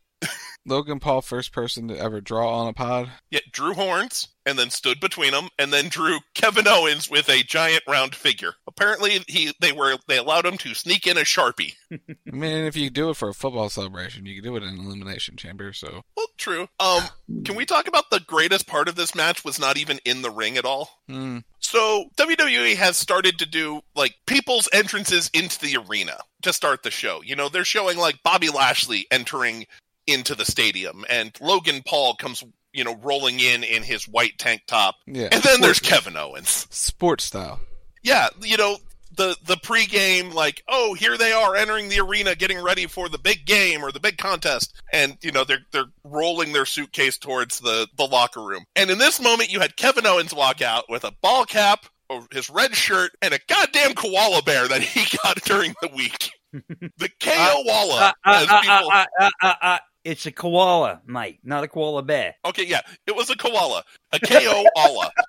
Logan 0.68 1.00
Paul, 1.00 1.22
first 1.22 1.52
person 1.52 1.88
to 1.88 1.98
ever 1.98 2.20
draw 2.20 2.60
on 2.60 2.68
a 2.68 2.72
pod. 2.72 3.10
Yet 3.30 3.44
drew 3.52 3.74
horns 3.74 4.28
and 4.48 4.58
then 4.58 4.70
stood 4.70 4.98
between 4.98 5.32
them 5.32 5.48
and 5.58 5.72
then 5.72 5.88
drew 5.88 6.18
Kevin 6.34 6.66
Owens 6.66 7.10
with 7.10 7.28
a 7.28 7.42
giant 7.42 7.82
round 7.86 8.14
figure. 8.14 8.54
Apparently 8.66 9.22
he 9.26 9.52
they 9.60 9.72
were 9.72 9.96
they 10.08 10.16
allowed 10.16 10.46
him 10.46 10.56
to 10.58 10.74
sneak 10.74 11.06
in 11.06 11.18
a 11.18 11.20
Sharpie. 11.20 11.74
I 11.92 11.98
mean, 12.30 12.64
if 12.64 12.76
you 12.76 12.88
do 12.88 13.10
it 13.10 13.16
for 13.16 13.28
a 13.28 13.34
football 13.34 13.68
celebration, 13.68 14.24
you 14.26 14.34
can 14.40 14.50
do 14.50 14.56
it 14.56 14.62
in 14.62 14.70
an 14.70 14.80
elimination 14.80 15.36
chamber. 15.36 15.72
So 15.72 16.02
Well, 16.16 16.26
true. 16.38 16.68
Um 16.80 17.02
can 17.44 17.56
we 17.56 17.66
talk 17.66 17.88
about 17.88 18.10
the 18.10 18.20
greatest 18.20 18.66
part 18.66 18.88
of 18.88 18.94
this 18.94 19.14
match 19.14 19.44
was 19.44 19.58
not 19.60 19.76
even 19.76 19.98
in 20.04 20.22
the 20.22 20.30
ring 20.30 20.56
at 20.56 20.64
all? 20.64 21.00
hmm. 21.08 21.38
So 21.60 22.06
WWE 22.16 22.76
has 22.76 22.96
started 22.96 23.38
to 23.40 23.46
do 23.46 23.82
like 23.94 24.14
people's 24.26 24.70
entrances 24.72 25.30
into 25.34 25.58
the 25.60 25.76
arena 25.76 26.16
to 26.42 26.52
start 26.54 26.82
the 26.82 26.90
show. 26.90 27.20
You 27.22 27.36
know, 27.36 27.50
they're 27.50 27.64
showing 27.64 27.98
like 27.98 28.22
Bobby 28.22 28.48
Lashley 28.48 29.06
entering 29.10 29.66
into 30.08 30.34
the 30.34 30.44
stadium 30.44 31.04
and 31.08 31.32
Logan 31.40 31.82
Paul 31.86 32.14
comes, 32.16 32.42
you 32.72 32.82
know, 32.84 32.96
rolling 33.02 33.38
in 33.40 33.62
in 33.64 33.82
his 33.82 34.08
white 34.08 34.38
tank 34.38 34.62
top. 34.66 34.96
yeah, 35.06 35.28
And 35.30 35.42
then 35.42 35.60
there's 35.60 35.80
Kevin 35.80 36.16
Owens. 36.16 36.66
sports 36.70 37.24
style. 37.24 37.60
Yeah, 38.02 38.28
you 38.42 38.56
know, 38.56 38.76
the 39.16 39.36
the 39.44 39.56
pregame 39.56 40.32
like, 40.32 40.62
oh, 40.68 40.94
here 40.94 41.16
they 41.18 41.32
are 41.32 41.56
entering 41.56 41.88
the 41.88 42.00
arena 42.00 42.34
getting 42.34 42.62
ready 42.62 42.86
for 42.86 43.08
the 43.08 43.18
big 43.18 43.44
game 43.46 43.82
or 43.84 43.90
the 43.92 44.00
big 44.00 44.16
contest 44.18 44.72
and 44.92 45.16
you 45.22 45.32
know, 45.32 45.44
they're 45.44 45.64
they're 45.72 45.86
rolling 46.04 46.52
their 46.52 46.66
suitcase 46.66 47.18
towards 47.18 47.58
the 47.60 47.88
the 47.96 48.04
locker 48.06 48.42
room. 48.42 48.64
And 48.76 48.90
in 48.90 48.98
this 48.98 49.20
moment 49.20 49.50
you 49.52 49.60
had 49.60 49.76
Kevin 49.76 50.06
Owens 50.06 50.32
walk 50.34 50.62
out 50.62 50.84
with 50.88 51.04
a 51.04 51.12
ball 51.22 51.44
cap 51.44 51.86
over 52.10 52.26
his 52.32 52.48
red 52.48 52.74
shirt 52.74 53.10
and 53.20 53.34
a 53.34 53.40
goddamn 53.48 53.94
koala 53.94 54.40
bear 54.42 54.66
that 54.68 54.80
he 54.82 55.04
got 55.24 55.42
during 55.42 55.74
the 55.82 55.88
week. 55.94 56.30
The 56.52 57.10
KO 57.20 57.62
Walla, 57.66 58.14
Uh, 58.24 58.46
uh, 58.50 59.04
as 59.04 59.06
uh, 59.62 59.78
it's 60.04 60.26
a 60.26 60.32
koala, 60.32 61.02
Mike, 61.06 61.38
not 61.42 61.64
a 61.64 61.68
koala 61.68 62.02
bear. 62.02 62.34
Okay, 62.44 62.64
yeah, 62.64 62.80
it 63.06 63.14
was 63.14 63.30
a 63.30 63.36
koala, 63.36 63.84
a 64.12 64.20
KO 64.20 64.64
Walla. 64.76 65.10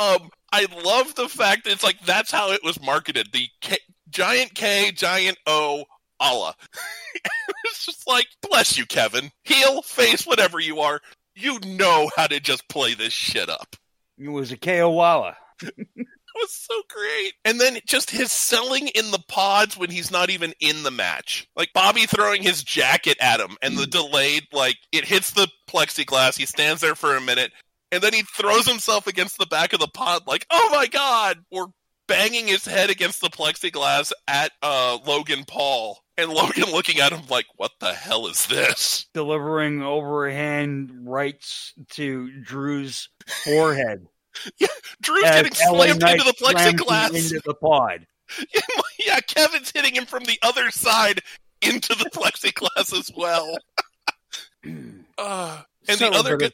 Um, 0.00 0.30
I 0.50 0.66
love 0.82 1.14
the 1.14 1.28
fact 1.28 1.64
that 1.64 1.72
it's 1.72 1.84
like 1.84 2.00
that's 2.06 2.30
how 2.30 2.52
it 2.52 2.64
was 2.64 2.80
marketed. 2.80 3.28
The 3.34 3.48
K, 3.60 3.76
giant 4.08 4.54
K, 4.54 4.92
giant 4.92 5.36
O, 5.46 5.84
Allah. 6.18 6.54
it's 7.66 7.84
just 7.84 8.08
like, 8.08 8.26
bless 8.48 8.78
you, 8.78 8.86
Kevin. 8.86 9.30
Heel, 9.44 9.82
face, 9.82 10.26
whatever 10.26 10.58
you 10.58 10.80
are, 10.80 11.02
you 11.34 11.58
know 11.66 12.10
how 12.16 12.26
to 12.26 12.40
just 12.40 12.66
play 12.68 12.94
this 12.94 13.12
shit 13.12 13.50
up. 13.50 13.76
It 14.16 14.30
was 14.30 14.52
a 14.52 14.56
KO 14.56 14.90
Walla. 14.90 15.36
It 16.34 16.38
was 16.38 16.52
so 16.52 16.82
great. 16.88 17.34
And 17.44 17.60
then 17.60 17.78
just 17.86 18.10
his 18.10 18.30
selling 18.30 18.88
in 18.88 19.10
the 19.10 19.22
pods 19.28 19.76
when 19.76 19.90
he's 19.90 20.10
not 20.10 20.30
even 20.30 20.54
in 20.60 20.82
the 20.82 20.90
match. 20.90 21.48
Like 21.56 21.72
Bobby 21.72 22.06
throwing 22.06 22.42
his 22.42 22.62
jacket 22.62 23.18
at 23.20 23.40
him 23.40 23.56
and 23.62 23.76
the 23.76 23.86
delayed, 23.86 24.44
like, 24.52 24.76
it 24.92 25.04
hits 25.04 25.32
the 25.32 25.48
plexiglass. 25.68 26.36
He 26.36 26.46
stands 26.46 26.80
there 26.80 26.94
for 26.94 27.16
a 27.16 27.20
minute 27.20 27.52
and 27.92 28.02
then 28.02 28.12
he 28.12 28.22
throws 28.22 28.68
himself 28.68 29.06
against 29.06 29.38
the 29.38 29.46
back 29.46 29.72
of 29.72 29.80
the 29.80 29.88
pod, 29.88 30.22
like, 30.26 30.46
oh 30.50 30.68
my 30.72 30.86
god! 30.86 31.38
Or 31.50 31.68
banging 32.06 32.48
his 32.48 32.64
head 32.64 32.90
against 32.90 33.20
the 33.20 33.28
plexiglass 33.30 34.12
at 34.26 34.52
uh, 34.62 34.98
Logan 35.06 35.44
Paul. 35.46 35.98
And 36.16 36.30
Logan 36.30 36.64
looking 36.72 37.00
at 37.00 37.12
him 37.12 37.22
like, 37.28 37.46
what 37.56 37.72
the 37.80 37.92
hell 37.92 38.26
is 38.26 38.46
this? 38.46 39.06
Delivering 39.14 39.82
overhand 39.82 40.90
rights 41.04 41.72
to 41.92 42.30
Drew's 42.42 43.08
forehead. 43.44 44.06
yeah, 44.58 44.68
Drew's 45.00 45.22
getting 45.22 45.52
slammed 45.52 46.02
into 46.02 46.24
the 46.24 46.34
plexiglass. 46.34 47.08
Into 47.08 47.40
the 47.44 47.54
pod. 47.54 48.06
yeah, 49.06 49.20
Kevin's 49.20 49.72
hitting 49.74 49.94
him 49.94 50.06
from 50.06 50.24
the 50.24 50.38
other 50.42 50.70
side 50.70 51.20
into 51.62 51.94
the 51.94 52.10
plexiglass 52.14 52.96
as 52.96 53.10
well. 53.16 53.56
uh, 55.18 55.62
and 55.88 55.98
So 55.98 56.10
the 56.10 56.16
other 56.16 56.36
good, 56.36 56.52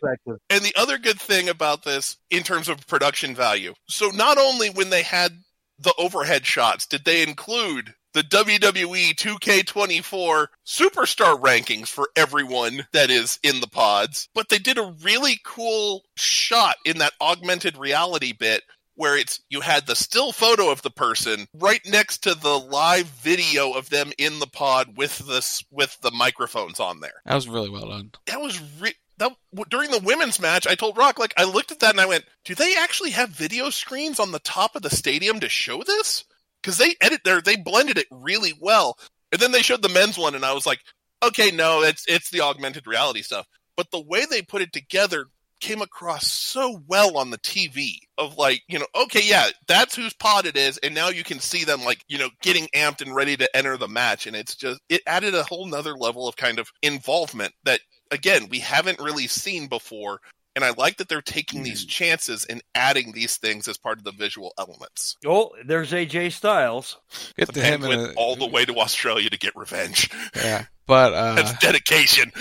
and 0.50 0.62
the 0.62 0.74
other 0.76 0.98
good 0.98 1.20
thing 1.20 1.48
about 1.48 1.82
this 1.82 2.16
in 2.30 2.42
terms 2.42 2.68
of 2.68 2.86
production 2.86 3.34
value. 3.34 3.74
So 3.88 4.08
not 4.08 4.38
only 4.38 4.70
when 4.70 4.90
they 4.90 5.02
had 5.02 5.32
the 5.78 5.94
overhead 5.98 6.46
shots 6.46 6.86
did 6.86 7.04
they 7.04 7.22
include 7.22 7.94
the 8.16 8.22
WWE 8.22 9.14
2K24 9.14 10.46
superstar 10.66 11.38
rankings 11.38 11.88
for 11.88 12.08
everyone 12.16 12.86
that 12.92 13.10
is 13.10 13.38
in 13.42 13.60
the 13.60 13.66
pods, 13.68 14.30
but 14.34 14.48
they 14.48 14.58
did 14.58 14.78
a 14.78 14.94
really 15.02 15.38
cool 15.44 16.02
shot 16.16 16.76
in 16.86 16.96
that 16.98 17.12
augmented 17.20 17.76
reality 17.76 18.32
bit 18.32 18.62
where 18.94 19.18
it's 19.18 19.40
you 19.50 19.60
had 19.60 19.86
the 19.86 19.94
still 19.94 20.32
photo 20.32 20.70
of 20.70 20.80
the 20.80 20.90
person 20.90 21.46
right 21.52 21.82
next 21.86 22.22
to 22.22 22.34
the 22.34 22.58
live 22.58 23.04
video 23.06 23.72
of 23.72 23.90
them 23.90 24.10
in 24.16 24.38
the 24.38 24.46
pod 24.46 24.96
with 24.96 25.18
this 25.28 25.62
with 25.70 26.00
the 26.00 26.10
microphones 26.10 26.80
on 26.80 27.00
there 27.00 27.20
That 27.26 27.34
was 27.34 27.46
really 27.46 27.68
well 27.68 27.90
done. 27.90 28.12
that 28.28 28.40
was 28.40 28.58
re- 28.80 28.94
that 29.18 29.32
during 29.68 29.90
the 29.90 29.98
women's 30.00 30.40
match. 30.40 30.66
I 30.66 30.74
told 30.74 30.96
Rock 30.96 31.18
like 31.18 31.34
I 31.36 31.44
looked 31.44 31.70
at 31.72 31.80
that 31.80 31.90
and 31.92 32.00
I 32.00 32.06
went, 32.06 32.24
"Do 32.46 32.54
they 32.54 32.76
actually 32.76 33.10
have 33.10 33.28
video 33.30 33.68
screens 33.68 34.18
on 34.20 34.32
the 34.32 34.38
top 34.38 34.74
of 34.76 34.80
the 34.82 34.90
stadium 34.90 35.40
to 35.40 35.48
show 35.50 35.82
this?" 35.82 36.24
Because 36.66 36.78
they 36.78 36.96
edit 37.00 37.20
there, 37.24 37.40
they 37.40 37.54
blended 37.54 37.96
it 37.96 38.08
really 38.10 38.52
well. 38.58 38.98
And 39.30 39.40
then 39.40 39.52
they 39.52 39.62
showed 39.62 39.82
the 39.82 39.88
men's 39.88 40.18
one, 40.18 40.34
and 40.34 40.44
I 40.44 40.52
was 40.52 40.66
like, 40.66 40.80
"Okay, 41.22 41.52
no, 41.52 41.84
it's 41.84 42.04
it's 42.08 42.30
the 42.30 42.40
augmented 42.40 42.88
reality 42.88 43.22
stuff." 43.22 43.46
But 43.76 43.92
the 43.92 44.00
way 44.00 44.24
they 44.24 44.42
put 44.42 44.62
it 44.62 44.72
together 44.72 45.26
came 45.60 45.80
across 45.80 46.26
so 46.26 46.82
well 46.88 47.18
on 47.18 47.30
the 47.30 47.38
TV 47.38 47.98
of 48.18 48.36
like, 48.36 48.62
you 48.66 48.80
know, 48.80 48.86
okay, 48.96 49.22
yeah, 49.22 49.50
that's 49.68 49.94
whose 49.94 50.12
pod 50.14 50.44
it 50.44 50.56
is, 50.56 50.76
and 50.78 50.92
now 50.92 51.08
you 51.08 51.22
can 51.22 51.38
see 51.38 51.62
them 51.62 51.84
like, 51.84 52.04
you 52.08 52.18
know, 52.18 52.30
getting 52.42 52.66
amped 52.74 53.00
and 53.00 53.14
ready 53.14 53.36
to 53.36 53.56
enter 53.56 53.76
the 53.76 53.86
match, 53.86 54.26
and 54.26 54.34
it's 54.34 54.56
just 54.56 54.80
it 54.88 55.02
added 55.06 55.36
a 55.36 55.44
whole 55.44 55.66
nother 55.66 55.94
level 55.94 56.26
of 56.26 56.34
kind 56.34 56.58
of 56.58 56.72
involvement 56.82 57.54
that 57.62 57.78
again 58.10 58.48
we 58.50 58.58
haven't 58.58 58.98
really 58.98 59.28
seen 59.28 59.68
before. 59.68 60.20
And 60.56 60.64
I 60.64 60.70
like 60.76 60.96
that 60.96 61.08
they're 61.10 61.20
taking 61.20 61.62
these 61.62 61.84
chances 61.84 62.46
and 62.46 62.62
adding 62.74 63.12
these 63.12 63.36
things 63.36 63.68
as 63.68 63.76
part 63.76 63.98
of 63.98 64.04
the 64.04 64.10
visual 64.10 64.54
elements. 64.58 65.16
Oh, 65.26 65.50
there's 65.66 65.92
AJ 65.92 66.32
Styles. 66.32 66.96
Get 67.36 67.52
The 67.52 67.60
man 67.60 67.72
him 67.74 67.82
in 67.84 67.88
went 68.00 68.12
a, 68.12 68.14
all 68.14 68.36
the 68.36 68.46
way 68.46 68.64
to 68.64 68.74
Australia 68.78 69.28
to 69.28 69.38
get 69.38 69.54
revenge. 69.54 70.10
yeah. 70.34 70.64
But 70.86 71.12
uh, 71.14 71.34
That's 71.34 71.58
dedication. 71.58 72.32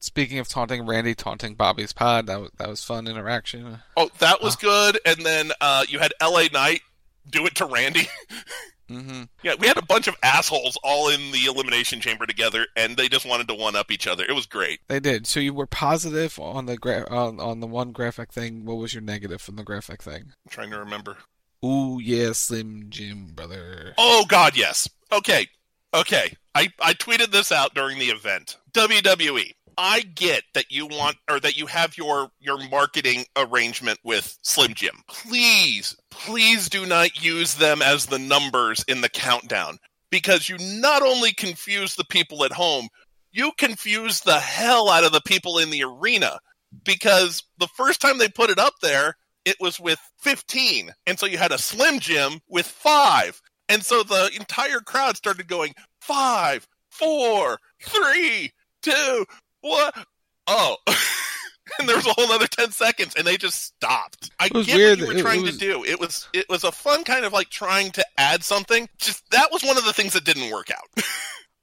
speaking 0.00 0.38
of 0.38 0.48
taunting 0.48 0.86
Randy, 0.86 1.14
taunting 1.14 1.54
Bobby's 1.54 1.94
pod, 1.94 2.26
that 2.26 2.38
was 2.40 2.50
that 2.58 2.68
was 2.68 2.84
fun 2.84 3.08
interaction. 3.08 3.78
Oh, 3.96 4.10
that 4.18 4.42
was 4.42 4.54
good. 4.56 5.00
And 5.06 5.16
then 5.24 5.50
uh, 5.60 5.86
you 5.88 5.98
had 5.98 6.12
LA 6.22 6.44
Knight 6.52 6.82
do 7.30 7.46
it 7.46 7.54
to 7.56 7.64
Randy. 7.64 8.06
hmm 8.88 9.22
Yeah, 9.42 9.54
we 9.58 9.66
had 9.66 9.76
a 9.76 9.84
bunch 9.84 10.06
of 10.08 10.16
assholes 10.22 10.78
all 10.84 11.08
in 11.08 11.32
the 11.32 11.46
elimination 11.46 12.00
chamber 12.00 12.26
together, 12.26 12.66
and 12.76 12.96
they 12.96 13.08
just 13.08 13.26
wanted 13.26 13.48
to 13.48 13.54
one 13.54 13.76
up 13.76 13.90
each 13.90 14.06
other. 14.06 14.24
It 14.28 14.34
was 14.34 14.46
great. 14.46 14.80
They 14.88 15.00
did. 15.00 15.26
So 15.26 15.40
you 15.40 15.52
were 15.54 15.66
positive 15.66 16.38
on 16.38 16.66
the 16.66 16.76
gra- 16.76 17.08
on 17.10 17.40
on 17.40 17.60
the 17.60 17.66
one 17.66 17.92
graphic 17.92 18.32
thing. 18.32 18.64
What 18.64 18.76
was 18.76 18.94
your 18.94 19.02
negative 19.02 19.40
from 19.40 19.56
the 19.56 19.64
graphic 19.64 20.02
thing? 20.02 20.24
I'm 20.26 20.50
trying 20.50 20.70
to 20.70 20.78
remember. 20.78 21.16
Ooh 21.64 21.98
yeah, 22.02 22.32
Slim 22.32 22.86
Jim 22.90 23.32
brother. 23.34 23.94
Oh 23.98 24.24
God, 24.28 24.56
yes. 24.56 24.88
Okay, 25.12 25.48
okay. 25.94 26.36
I 26.54 26.68
I 26.80 26.94
tweeted 26.94 27.32
this 27.32 27.50
out 27.50 27.74
during 27.74 27.98
the 27.98 28.06
event. 28.10 28.56
WWE. 28.72 29.52
I 29.78 30.00
get 30.00 30.42
that 30.54 30.70
you 30.70 30.86
want 30.86 31.16
or 31.30 31.38
that 31.40 31.56
you 31.56 31.66
have 31.66 31.96
your 31.98 32.30
your 32.40 32.58
marketing 32.68 33.24
arrangement 33.36 33.98
with 34.04 34.38
Slim 34.42 34.74
Jim. 34.74 34.94
Please, 35.08 35.96
please 36.10 36.68
do 36.68 36.86
not 36.86 37.22
use 37.22 37.54
them 37.54 37.82
as 37.82 38.06
the 38.06 38.18
numbers 38.18 38.84
in 38.88 39.00
the 39.00 39.08
countdown 39.08 39.78
because 40.10 40.48
you 40.48 40.56
not 40.80 41.02
only 41.02 41.32
confuse 41.32 41.94
the 41.94 42.04
people 42.04 42.44
at 42.44 42.52
home, 42.52 42.88
you 43.32 43.52
confuse 43.58 44.20
the 44.20 44.40
hell 44.40 44.88
out 44.88 45.04
of 45.04 45.12
the 45.12 45.20
people 45.26 45.58
in 45.58 45.70
the 45.70 45.84
arena 45.84 46.38
because 46.84 47.42
the 47.58 47.68
first 47.76 48.00
time 48.00 48.18
they 48.18 48.28
put 48.28 48.50
it 48.50 48.58
up 48.58 48.74
there, 48.80 49.16
it 49.44 49.56
was 49.60 49.78
with 49.78 49.98
15. 50.20 50.90
And 51.06 51.18
so 51.18 51.26
you 51.26 51.38
had 51.38 51.52
a 51.52 51.58
Slim 51.58 52.00
Jim 52.00 52.40
with 52.48 52.66
5. 52.66 53.40
And 53.68 53.84
so 53.84 54.02
the 54.02 54.30
entire 54.34 54.80
crowd 54.80 55.16
started 55.16 55.48
going 55.48 55.74
five, 56.00 56.66
four, 56.88 57.58
three, 57.82 58.52
two, 58.82 59.26
what? 59.68 60.06
Oh. 60.46 60.76
and 61.78 61.88
there 61.88 61.96
was 61.96 62.06
a 62.06 62.12
whole 62.12 62.30
other 62.32 62.46
10 62.46 62.70
seconds 62.70 63.14
and 63.16 63.26
they 63.26 63.36
just 63.36 63.62
stopped. 63.64 64.30
I 64.38 64.48
get 64.48 64.66
weird. 64.76 65.00
what 65.00 65.08
you 65.08 65.14
were 65.14 65.20
trying 65.20 65.42
was- 65.42 65.52
to 65.52 65.58
do. 65.58 65.84
It 65.84 65.98
was 66.00 66.28
it 66.32 66.48
was 66.48 66.64
a 66.64 66.72
fun 66.72 67.04
kind 67.04 67.24
of 67.24 67.32
like 67.32 67.48
trying 67.50 67.90
to 67.92 68.06
add 68.18 68.42
something. 68.44 68.88
Just 68.98 69.28
that 69.30 69.50
was 69.52 69.62
one 69.62 69.76
of 69.76 69.84
the 69.84 69.92
things 69.92 70.12
that 70.12 70.24
didn't 70.24 70.50
work 70.50 70.70
out. 70.70 71.04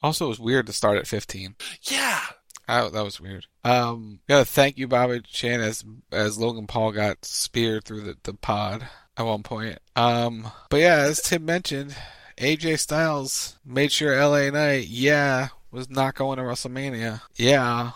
Also, 0.02 0.26
it 0.26 0.30
was 0.30 0.39
weird 0.42 0.66
to 0.68 0.74
start 0.74 0.98
at 0.98 1.08
15. 1.08 1.56
yeah. 1.84 2.20
Oh, 2.68 2.89
that 2.89 3.06
was 3.06 3.22
weird. 3.22 3.46
Um, 3.63 4.20
gotta 4.28 4.44
thank 4.44 4.78
you, 4.78 4.86
Bobby 4.86 5.22
Chan, 5.22 5.62
as 5.62 5.86
as 6.12 6.38
Logan 6.38 6.68
Paul 6.68 6.92
got 6.92 7.24
speared 7.24 7.86
through 7.86 8.02
the, 8.02 8.18
the 8.24 8.34
pod 8.34 8.86
at 9.16 9.26
one 9.26 9.44
point. 9.44 9.80
Um, 9.96 10.52
but 10.70 10.82
yeah, 10.82 10.98
as 10.98 11.22
Tim 11.22 11.46
mentioned, 11.46 11.96
AJ 12.38 12.80
Styles 12.80 13.58
made 13.66 13.94
sure 13.94 14.13
LA 14.22 14.50
Knight, 14.50 14.88
yeah, 14.88 15.48
was 15.74 15.90
not 15.90 16.16
going 16.16 16.38
to 16.38 16.44
WrestleMania. 16.44 17.22
Yeah, 17.36 17.92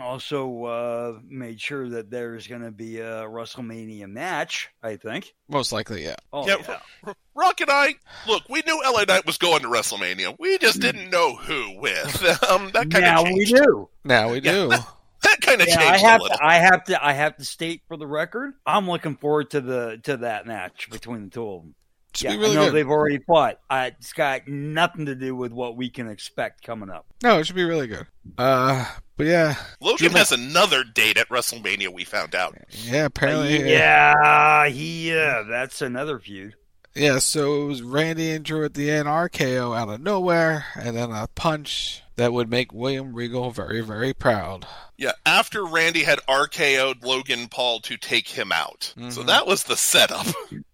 Also 0.00 0.64
uh, 0.64 1.18
made 1.28 1.60
sure 1.60 1.88
that 1.88 2.10
there's 2.10 2.46
going 2.46 2.62
to 2.62 2.70
be 2.70 3.00
a 3.00 3.22
WrestleMania 3.22 4.06
match. 4.08 4.68
I 4.82 4.96
think. 4.96 5.34
most 5.48 5.72
likely, 5.72 6.04
yeah. 6.04 6.16
Oh 6.32 6.46
Yeah, 6.46 6.56
yeah. 6.68 6.78
R- 7.04 7.14
Rock 7.34 7.60
and 7.60 7.70
I, 7.70 7.94
look, 8.28 8.42
we 8.48 8.62
knew 8.66 8.80
LA 8.84 9.02
Knight 9.04 9.26
was 9.26 9.38
going 9.38 9.62
to 9.62 9.68
WrestleMania. 9.68 10.36
We 10.38 10.58
just 10.58 10.80
didn't 10.80 11.10
know 11.10 11.34
who 11.34 11.80
with. 11.80 12.22
Um, 12.48 12.70
that 12.72 12.90
kind 12.90 13.04
Now 13.04 13.22
of 13.24 13.28
we 13.32 13.44
do. 13.46 13.88
Now 14.04 14.30
we 14.30 14.40
Yeah. 14.40 14.52
do. 14.52 14.72
That 15.24 15.40
kind 15.40 15.62
of 15.62 15.66
Yeah, 15.68 15.78
I 15.78 15.84
changed 15.92 16.04
have 16.04 16.20
a 16.20 16.22
little. 16.24 16.36
to. 16.36 16.44
I 16.44 16.54
have 16.56 16.84
to. 16.84 17.02
I 17.06 17.12
have 17.14 17.36
to 17.38 17.44
state 17.46 17.80
for 17.88 17.96
the 17.96 18.06
record. 18.06 18.52
I'm 18.66 18.86
looking 18.86 19.16
forward 19.16 19.50
to 19.52 19.62
the 19.62 19.98
to 20.02 20.18
that 20.18 20.46
match 20.46 20.90
between 20.90 21.24
the 21.24 21.30
two 21.30 21.48
of 21.48 21.62
them. 21.62 21.74
Should 22.16 22.24
Yeah, 22.24 22.36
be 22.36 22.38
really 22.38 22.52
I 22.52 22.54
know 22.60 22.64
good. 22.66 22.74
they've 22.74 22.90
already 22.90 23.18
fought. 23.18 23.58
Uh, 23.68 23.90
it's 23.98 24.12
got 24.12 24.46
nothing 24.48 25.06
to 25.06 25.14
do 25.14 25.34
with 25.34 25.52
what 25.52 25.76
we 25.76 25.90
can 25.90 26.08
expect 26.08 26.62
coming 26.64 26.90
up. 26.90 27.06
No, 27.22 27.38
it 27.38 27.46
should 27.46 27.56
be 27.56 27.64
really 27.64 27.86
good. 27.86 28.06
Uh, 28.38 28.84
but 29.16 29.26
yeah, 29.26 29.54
Logan 29.80 30.12
has 30.12 30.32
another 30.32 30.84
date 30.84 31.18
at 31.18 31.28
WrestleMania. 31.28 31.88
We 31.92 32.04
found 32.04 32.34
out. 32.34 32.56
yeah. 32.70 33.04
Apparently, 33.06 33.70
yeah, 33.70 34.68
he. 34.68 35.12
Uh, 35.16 35.42
that's 35.44 35.82
another 35.82 36.18
feud. 36.18 36.54
Yeah, 36.96 37.18
so 37.18 37.62
it 37.62 37.66
was 37.66 37.82
Randy 37.82 38.30
and 38.30 38.44
Drew 38.44 38.64
at 38.64 38.74
the 38.74 38.88
end, 38.88 39.08
RKO 39.08 39.76
out 39.76 39.88
of 39.88 40.00
nowhere, 40.00 40.64
and 40.76 40.96
then 40.96 41.10
a 41.10 41.26
punch 41.34 42.02
that 42.14 42.32
would 42.32 42.48
make 42.48 42.72
William 42.72 43.12
Regal 43.12 43.50
very, 43.50 43.80
very 43.80 44.14
proud. 44.14 44.64
Yeah, 44.96 45.10
after 45.26 45.66
Randy 45.66 46.04
had 46.04 46.20
RKO'd 46.28 47.02
Logan 47.04 47.48
Paul 47.48 47.80
to 47.80 47.96
take 47.96 48.28
him 48.28 48.52
out. 48.52 48.94
So 49.10 49.22
Mhm. 49.22 49.26
that 49.26 49.44
was 49.48 49.64
the 49.64 49.76
setup. 49.76 50.24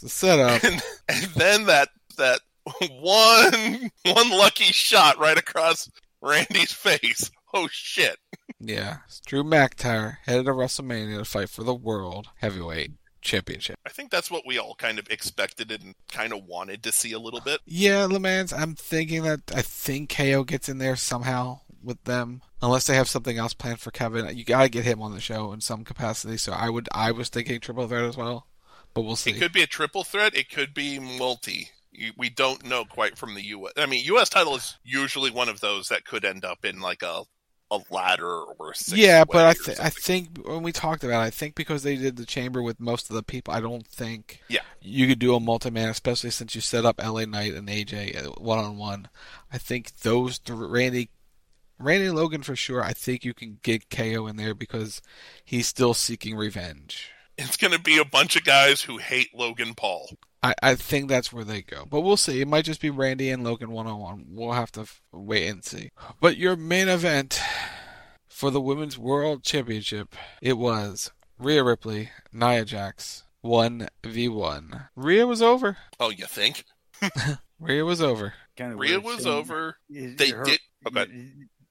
It's 0.00 0.02
the 0.02 0.08
setup. 0.10 0.62
and, 0.62 0.82
and 1.08 1.24
then 1.34 1.66
that 1.66 1.88
that 2.18 2.40
one 3.00 3.90
one 4.04 4.30
lucky 4.30 4.64
shot 4.64 5.18
right 5.18 5.36
across 5.38 5.90
Randy's 6.20 6.72
face. 6.72 7.30
Oh 7.54 7.66
shit. 7.70 8.18
yeah, 8.60 8.98
it's 9.06 9.20
Drew 9.20 9.42
McIntyre 9.42 10.18
headed 10.26 10.46
to 10.46 10.52
WrestleMania 10.52 11.18
to 11.18 11.24
fight 11.24 11.48
for 11.48 11.64
the 11.64 11.74
World 11.74 12.28
Heavyweight 12.36 12.92
Championship. 13.22 13.76
I 13.86 13.88
think 13.88 14.10
that's 14.10 14.30
what 14.30 14.46
we 14.46 14.58
all 14.58 14.74
kind 14.74 14.98
of 14.98 15.08
expected 15.08 15.72
and 15.72 15.94
kind 16.12 16.32
of 16.32 16.44
wanted 16.44 16.82
to 16.84 16.92
see 16.92 17.12
a 17.12 17.18
little 17.18 17.40
bit. 17.40 17.60
Yeah, 17.64 18.06
Lemans, 18.06 18.56
I'm 18.56 18.74
thinking 18.74 19.22
that 19.22 19.40
I 19.54 19.62
think 19.62 20.14
KO 20.14 20.44
gets 20.44 20.68
in 20.68 20.78
there 20.78 20.94
somehow 20.94 21.60
with 21.82 22.04
them, 22.04 22.42
unless 22.60 22.86
they 22.86 22.94
have 22.94 23.08
something 23.08 23.38
else 23.38 23.54
planned 23.54 23.80
for 23.80 23.90
Kevin. 23.90 24.36
You 24.36 24.44
gotta 24.44 24.68
get 24.68 24.84
him 24.84 25.00
on 25.00 25.14
the 25.14 25.20
show 25.20 25.52
in 25.52 25.60
some 25.60 25.84
capacity. 25.84 26.36
So 26.36 26.52
I 26.52 26.68
would, 26.68 26.88
I 26.92 27.12
was 27.12 27.30
thinking 27.30 27.60
triple 27.60 27.88
threat 27.88 28.04
as 28.04 28.16
well. 28.16 28.47
But 28.98 29.06
we'll 29.06 29.16
see. 29.16 29.30
It 29.30 29.38
could 29.38 29.52
be 29.52 29.62
a 29.62 29.66
triple 29.66 30.04
threat. 30.04 30.36
It 30.36 30.50
could 30.50 30.74
be 30.74 30.98
multi. 30.98 31.70
We 32.16 32.28
don't 32.30 32.64
know 32.64 32.84
quite 32.84 33.16
from 33.18 33.34
the 33.34 33.42
U.S. 33.46 33.72
I 33.76 33.86
mean, 33.86 34.04
U.S. 34.06 34.28
title 34.28 34.54
is 34.56 34.76
usually 34.84 35.30
one 35.30 35.48
of 35.48 35.60
those 35.60 35.88
that 35.88 36.04
could 36.04 36.24
end 36.24 36.44
up 36.44 36.64
in 36.64 36.80
like 36.80 37.02
a 37.02 37.22
a 37.70 37.80
ladder 37.90 38.26
or 38.44 38.70
a 38.70 38.74
six 38.74 38.96
yeah, 38.98 39.24
but 39.24 39.44
I 39.44 39.52
th- 39.52 39.78
I 39.78 39.90
think 39.90 40.38
when 40.46 40.62
we 40.62 40.72
talked 40.72 41.04
about, 41.04 41.20
it, 41.22 41.26
I 41.26 41.30
think 41.30 41.54
because 41.54 41.82
they 41.82 41.96
did 41.96 42.16
the 42.16 42.24
chamber 42.24 42.62
with 42.62 42.80
most 42.80 43.10
of 43.10 43.16
the 43.16 43.22
people, 43.22 43.52
I 43.52 43.60
don't 43.60 43.86
think 43.86 44.40
Yeah. 44.48 44.60
you 44.80 45.06
could 45.06 45.18
do 45.18 45.34
a 45.34 45.40
multi 45.40 45.68
man, 45.70 45.90
especially 45.90 46.30
since 46.30 46.54
you 46.54 46.62
set 46.62 46.86
up 46.86 46.98
LA 47.02 47.26
Knight 47.26 47.52
and 47.52 47.68
AJ 47.68 48.26
uh, 48.26 48.30
one 48.40 48.58
on 48.58 48.78
one. 48.78 49.08
I 49.52 49.58
think 49.58 49.98
those 49.98 50.38
th- 50.38 50.58
Randy, 50.58 51.10
Randy 51.78 52.08
Logan 52.10 52.42
for 52.42 52.56
sure. 52.56 52.82
I 52.82 52.94
think 52.94 53.22
you 53.24 53.34
can 53.34 53.58
get 53.62 53.90
KO 53.90 54.26
in 54.28 54.36
there 54.36 54.54
because 54.54 55.02
he's 55.44 55.66
still 55.68 55.92
seeking 55.92 56.36
revenge. 56.36 57.10
It's 57.38 57.56
going 57.56 57.72
to 57.72 57.80
be 57.80 57.98
a 57.98 58.04
bunch 58.04 58.36
of 58.36 58.44
guys 58.44 58.82
who 58.82 58.98
hate 58.98 59.34
Logan 59.34 59.74
Paul. 59.74 60.10
I, 60.42 60.54
I 60.62 60.74
think 60.74 61.08
that's 61.08 61.32
where 61.32 61.44
they 61.44 61.62
go, 61.62 61.84
but 61.88 62.02
we'll 62.02 62.16
see. 62.16 62.40
It 62.40 62.48
might 62.48 62.64
just 62.64 62.80
be 62.80 62.90
Randy 62.90 63.30
and 63.30 63.42
Logan 63.42 63.70
one 63.70 63.86
on 63.86 63.98
one. 63.98 64.24
We'll 64.28 64.52
have 64.52 64.70
to 64.72 64.82
f- 64.82 65.00
wait 65.12 65.48
and 65.48 65.64
see. 65.64 65.90
But 66.20 66.36
your 66.36 66.54
main 66.56 66.88
event 66.88 67.40
for 68.28 68.50
the 68.50 68.60
Women's 68.60 68.96
World 68.98 69.42
Championship, 69.42 70.14
it 70.40 70.56
was 70.58 71.10
Rhea 71.38 71.64
Ripley, 71.64 72.10
Nia 72.32 72.64
Jax, 72.64 73.24
one 73.40 73.88
v 74.04 74.28
one. 74.28 74.84
Rhea 74.94 75.26
was 75.26 75.42
over. 75.42 75.76
Oh, 75.98 76.10
you 76.10 76.26
think? 76.26 76.64
Rhea 77.60 77.84
was 77.84 78.00
over. 78.00 78.34
Kind 78.56 78.72
of 78.74 78.78
Rhea 78.78 79.00
was 79.00 79.26
over. 79.26 79.76
They 79.90 80.14
did. 80.14 80.60
Okay. 80.86 81.06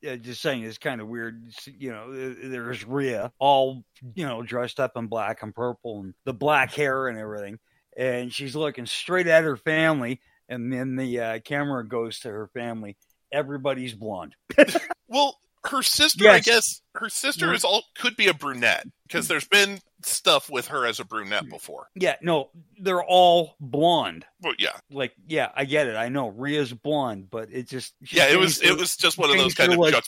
Yeah, 0.02 0.16
just 0.16 0.42
saying, 0.42 0.64
it's 0.64 0.78
kind 0.78 1.02
of 1.02 1.08
weird. 1.08 1.42
You 1.66 1.92
know, 1.92 2.34
there's 2.34 2.86
Rhea 2.86 3.32
all 3.40 3.84
you 4.16 4.26
know 4.28 4.44
dressed 4.44 4.80
up 4.80 4.92
in 4.96 5.08
black 5.08 5.42
and 5.42 5.54
purple 5.56 6.02
and 6.02 6.14
the 6.26 6.34
black 6.34 6.74
hair 6.74 7.08
and 7.08 7.18
everything, 7.18 7.58
and 7.98 8.32
she's 8.32 8.56
looking 8.56 8.86
straight 8.86 9.26
at 9.28 9.44
her 9.44 9.58
family, 9.58 10.20
and 10.50 10.72
then 10.72 10.96
the 10.98 11.20
uh, 11.20 11.40
camera 11.40 11.88
goes 11.88 12.20
to 12.20 12.30
her 12.30 12.48
family. 12.54 12.96
Everybody's 13.32 13.94
blonde. 13.94 14.36
Well, 15.10 15.38
her 15.66 15.82
sister, 15.82 16.30
I 16.30 16.40
guess, 16.40 16.82
her 16.96 17.08
sister 17.08 17.48
Yeah. 17.48 17.54
is 17.54 17.64
all 17.64 17.82
could 17.98 18.18
be 18.18 18.28
a 18.28 18.34
brunette 18.34 18.86
because 19.08 19.30
there's 19.30 19.48
been 19.48 19.80
stuff 20.04 20.50
with 20.50 20.68
her 20.68 20.86
as 20.86 21.00
a 21.00 21.06
brunette 21.06 21.50
before. 21.50 21.88
Yeah, 21.96 22.16
no, 22.22 22.50
they're 22.80 23.04
all 23.04 23.56
blonde. 23.60 24.26
Well, 24.42 24.54
yeah, 24.60 24.78
Like, 24.92 25.14
yeah, 25.28 25.50
I 25.56 25.66
get 25.66 25.88
it. 25.88 25.96
I 25.96 26.10
know 26.10 26.28
Rhea's 26.30 26.72
blonde, 26.74 27.30
but 27.30 27.50
it 27.52 27.68
just 27.68 27.94
yeah. 28.12 28.28
It 28.30 28.38
was 28.40 28.60
changed 28.60 28.74
it 28.76 28.80
was 28.80 28.96
just 28.96 29.18
one 29.18 29.30
of 29.32 29.38
those 29.38 29.54
kind 29.56 29.72
of 29.74 29.80
look 29.80 29.90
to 29.90 29.94
not 29.94 30.04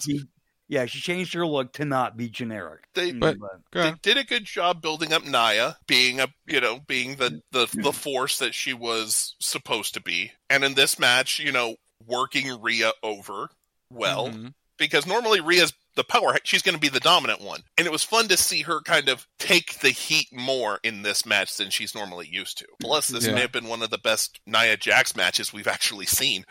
juxtapositions. 0.00 0.22
be- 0.24 0.28
yeah, 0.66 0.86
she 0.86 0.98
changed 1.00 1.34
her 1.34 1.46
look 1.46 1.74
to 1.74 1.84
not 1.84 2.16
be 2.16 2.28
generic. 2.30 2.84
They 2.94 3.12
Mm, 3.12 3.36
they 3.72 3.92
did 4.02 4.16
a 4.16 4.24
good 4.24 4.46
job 4.46 4.80
building 4.80 5.12
up 5.12 5.22
Nia 5.24 5.76
being 5.86 6.20
a 6.20 6.28
you 6.46 6.60
know 6.60 6.80
being 6.86 7.16
the 7.16 7.42
the 7.52 7.68
the 7.82 7.92
force 7.92 8.38
that 8.38 8.54
she 8.54 8.72
was 8.72 9.36
supposed 9.40 9.92
to 9.94 10.00
be, 10.00 10.32
and 10.48 10.64
in 10.64 10.72
this 10.72 10.98
match, 10.98 11.38
you 11.38 11.52
know, 11.52 11.76
working 12.06 12.60
Rhea 12.62 12.92
over 13.02 13.50
well 13.90 14.28
Mm-hmm. 14.28 14.48
because 14.78 15.06
normally 15.06 15.40
Rhea's 15.40 15.74
the 15.96 16.04
power 16.04 16.36
she's 16.44 16.62
going 16.62 16.74
to 16.74 16.80
be 16.80 16.88
the 16.88 17.00
dominant 17.00 17.40
one, 17.40 17.62
and 17.78 17.86
it 17.86 17.90
was 17.92 18.02
fun 18.02 18.28
to 18.28 18.36
see 18.36 18.62
her 18.62 18.80
kind 18.82 19.08
of 19.08 19.26
take 19.38 19.78
the 19.80 19.90
heat 19.90 20.28
more 20.32 20.80
in 20.82 21.02
this 21.02 21.24
match 21.26 21.56
than 21.56 21.70
she's 21.70 21.94
normally 21.94 22.28
used 22.30 22.58
to. 22.58 22.66
Plus, 22.80 23.08
this 23.08 23.26
Yeah. 23.26 23.34
may 23.34 23.40
have 23.42 23.52
been 23.52 23.68
one 23.68 23.82
of 23.82 23.90
the 23.90 23.98
best 23.98 24.40
Nia 24.46 24.76
Jax 24.76 25.14
matches 25.16 25.52
we've 25.52 25.68
actually 25.68 26.06
seen. 26.06 26.44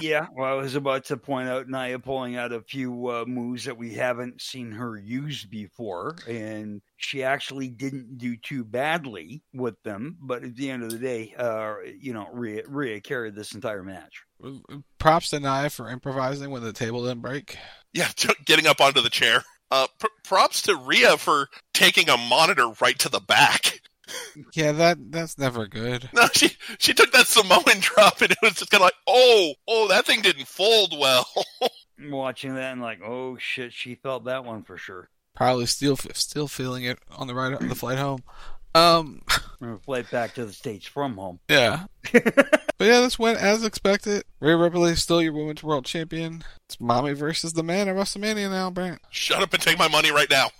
Yeah, 0.00 0.26
well, 0.34 0.50
I 0.50 0.54
was 0.54 0.74
about 0.74 1.04
to 1.06 1.16
point 1.16 1.48
out 1.48 1.68
Nia 1.68 1.98
pulling 1.98 2.36
out 2.36 2.52
a 2.52 2.60
few 2.60 3.08
uh, 3.08 3.24
moves 3.26 3.64
that 3.64 3.78
we 3.78 3.94
haven't 3.94 4.40
seen 4.40 4.72
her 4.72 4.96
use 4.98 5.44
before, 5.44 6.16
and 6.28 6.80
she 6.96 7.22
actually 7.22 7.68
didn't 7.68 8.18
do 8.18 8.36
too 8.36 8.64
badly 8.64 9.42
with 9.52 9.80
them. 9.82 10.16
But 10.20 10.44
at 10.44 10.56
the 10.56 10.70
end 10.70 10.82
of 10.82 10.90
the 10.90 10.98
day, 10.98 11.34
uh, 11.36 11.74
you 11.98 12.12
know, 12.12 12.28
Rhea, 12.32 12.62
Rhea 12.66 13.00
carried 13.00 13.34
this 13.34 13.54
entire 13.54 13.82
match. 13.82 14.24
Props 14.98 15.30
to 15.30 15.40
Nia 15.40 15.70
for 15.70 15.88
improvising 15.88 16.50
when 16.50 16.62
the 16.62 16.72
table 16.72 17.02
didn't 17.04 17.22
break. 17.22 17.56
Yeah, 17.92 18.08
getting 18.46 18.66
up 18.66 18.80
onto 18.80 19.00
the 19.00 19.10
chair. 19.10 19.44
Uh, 19.70 19.86
pr- 19.98 20.06
props 20.24 20.62
to 20.62 20.76
Rhea 20.76 21.16
for 21.18 21.48
taking 21.74 22.08
a 22.08 22.16
monitor 22.16 22.68
right 22.80 22.98
to 23.00 23.08
the 23.08 23.20
back. 23.20 23.80
Yeah, 24.54 24.72
that 24.72 24.98
that's 25.10 25.38
never 25.38 25.66
good. 25.66 26.08
No, 26.12 26.26
she 26.32 26.50
she 26.78 26.94
took 26.94 27.12
that 27.12 27.26
Samoan 27.26 27.80
drop 27.80 28.20
and 28.20 28.30
it 28.30 28.38
was 28.42 28.54
just 28.54 28.70
kind 28.70 28.82
of 28.82 28.86
like, 28.86 28.94
oh, 29.06 29.54
oh, 29.66 29.88
that 29.88 30.06
thing 30.06 30.22
didn't 30.22 30.48
fold 30.48 30.94
well. 30.98 31.26
Watching 32.00 32.54
that 32.54 32.72
and 32.72 32.80
like, 32.80 33.00
oh 33.02 33.36
shit, 33.38 33.72
she 33.72 33.96
felt 33.96 34.24
that 34.24 34.44
one 34.44 34.62
for 34.62 34.76
sure. 34.76 35.10
Probably 35.34 35.66
still 35.66 35.96
still 35.96 36.48
feeling 36.48 36.84
it 36.84 36.98
on 37.10 37.26
the 37.26 37.34
ride 37.34 37.54
on 37.54 37.68
the 37.68 37.74
flight 37.74 37.98
home. 37.98 38.22
Um, 38.74 39.22
flight 39.84 40.10
back 40.10 40.34
to 40.34 40.44
the 40.44 40.52
states 40.52 40.86
from 40.86 41.16
home. 41.16 41.40
yeah. 41.48 41.84
but 42.12 42.60
yeah, 42.80 43.00
this 43.00 43.18
went 43.18 43.38
as 43.38 43.64
expected. 43.64 44.24
Rhea 44.40 44.56
Ripley 44.56 44.92
is 44.92 45.02
still 45.02 45.22
your 45.22 45.32
women's 45.32 45.62
world 45.62 45.84
champion. 45.84 46.44
It's 46.66 46.80
mommy 46.80 47.12
versus 47.14 47.54
the 47.54 47.62
man 47.62 47.88
at 47.88 47.96
WrestleMania 47.96 48.50
now, 48.50 48.70
Brent. 48.70 49.00
Shut 49.10 49.42
up 49.42 49.52
and 49.52 49.62
take 49.62 49.78
my 49.78 49.88
money 49.88 50.10
right 50.10 50.30
now. 50.30 50.50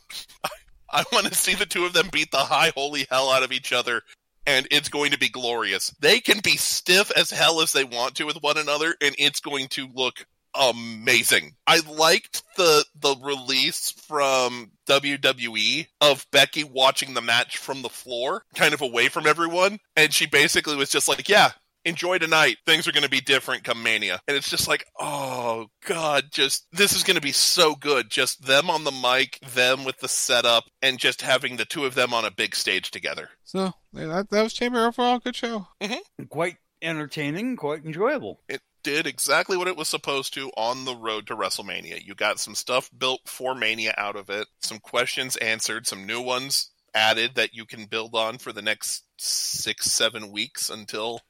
I 0.91 1.05
want 1.13 1.27
to 1.27 1.35
see 1.35 1.55
the 1.55 1.67
two 1.67 1.85
of 1.85 1.93
them 1.93 2.09
beat 2.11 2.31
the 2.31 2.39
high 2.39 2.73
holy 2.75 3.07
hell 3.11 3.31
out 3.31 3.43
of 3.43 3.53
each 3.53 3.73
other, 3.73 4.03
and 4.47 4.67
it's 4.71 4.89
going 4.89 5.13
to 5.13 5.19
be 5.19 5.29
glorious. 5.29 5.95
They 6.01 6.21
can 6.21 6.41
be 6.41 6.57
stiff 6.57 7.11
as 7.11 7.31
hell 7.31 7.61
as 7.61 7.73
they 7.73 7.85
want 7.85 8.17
to 8.17 8.25
with 8.25 8.43
one 8.43 8.57
another, 8.57 8.95
and 9.01 9.15
it's 9.19 9.41
going 9.41 9.69
to 9.69 9.89
look 9.95 10.25
amazing. 10.55 11.55
I 11.67 11.81
liked 11.81 12.43
the 12.57 12.85
the 13.01 13.17
release 13.23 13.91
from 14.07 14.73
WWE 14.89 15.87
of 16.01 16.27
Becky 16.33 16.65
watching 16.65 17.15
the 17.15 17.21
match 17.21 17.59
from 17.59 17.83
the 17.83 17.89
floor, 17.89 18.45
kind 18.55 18.75
of 18.75 18.81
away 18.81 19.09
from 19.09 19.27
everyone, 19.27 19.79
and 19.97 20.13
she 20.13 20.27
basically 20.27 20.77
was 20.77 20.91
just 20.91 21.09
like, 21.09 21.29
"Yeah, 21.29 21.53
enjoy 21.89 22.19
tonight. 22.19 22.59
Things 22.67 22.87
are 22.87 22.93
going 22.93 23.05
to 23.05 23.11
be 23.11 23.21
different 23.21 23.65
come 23.65 23.83
Mania." 23.83 24.21
And 24.29 24.37
it's 24.37 24.51
just 24.51 24.69
like, 24.69 24.87
"Oh 24.99 25.67
god, 25.87 26.27
just 26.31 26.67
this 26.73 26.93
is 26.93 27.03
going 27.03 27.17
to 27.17 27.23
be 27.23 27.33
so 27.33 27.75
good. 27.75 28.11
Just 28.11 28.47
them 28.47 28.71
on 28.71 28.85
the 28.85 28.93
mic, 28.93 29.39
them 29.55 29.85
with 29.85 29.99
the 29.99 30.09
setup, 30.09 30.65
and 30.83 30.99
just 30.99 31.23
having 31.23 31.57
the 31.57 31.65
two 31.65 31.85
of 31.85 31.95
them 31.95 32.15
on 32.15 32.25
a 32.25 32.31
big 32.31 32.55
stage 32.55 32.91
together." 32.91 33.31
So 33.45 33.73
yeah, 33.93 34.07
that 34.07 34.31
that 34.31 34.43
was 34.43 34.53
Chamber 34.53 34.87
overall. 34.87 35.19
Good 35.19 35.37
show. 35.37 35.69
Mm-hmm. 35.81 36.25
Quite 36.27 36.57
entertaining, 36.83 37.57
quite 37.57 37.85
enjoyable. 37.85 38.41
It 38.49 38.61
did 38.83 39.07
exactly 39.07 39.57
what 39.57 39.69
it 39.69 39.77
was 39.77 39.89
supposed 39.89 40.33
to 40.35 40.51
on 40.57 40.85
the 40.85 40.95
road 40.95 41.27
to 41.27 41.37
WrestleMania. 41.37 42.05
You 42.05 42.15
got 42.15 42.39
some 42.39 42.55
stuff 42.55 42.91
built 42.97 43.21
for 43.27 43.55
Mania 43.55 43.95
out 43.99 44.17
of 44.17 44.31
it, 44.31 44.47
some 44.61 44.79
questions 44.79 45.37
answered, 45.37 45.87
some 45.87 46.07
new 46.07 46.21
ones 46.21 46.71
added 46.95 47.35
that 47.35 47.55
you 47.55 47.65
can 47.65 47.87
build 47.87 48.15
on 48.15 48.39
for 48.39 48.53
the 48.53 48.63
next 48.63 49.05
six, 49.19 49.91
seven 49.91 50.33
weeks 50.33 50.71
until 50.71 51.21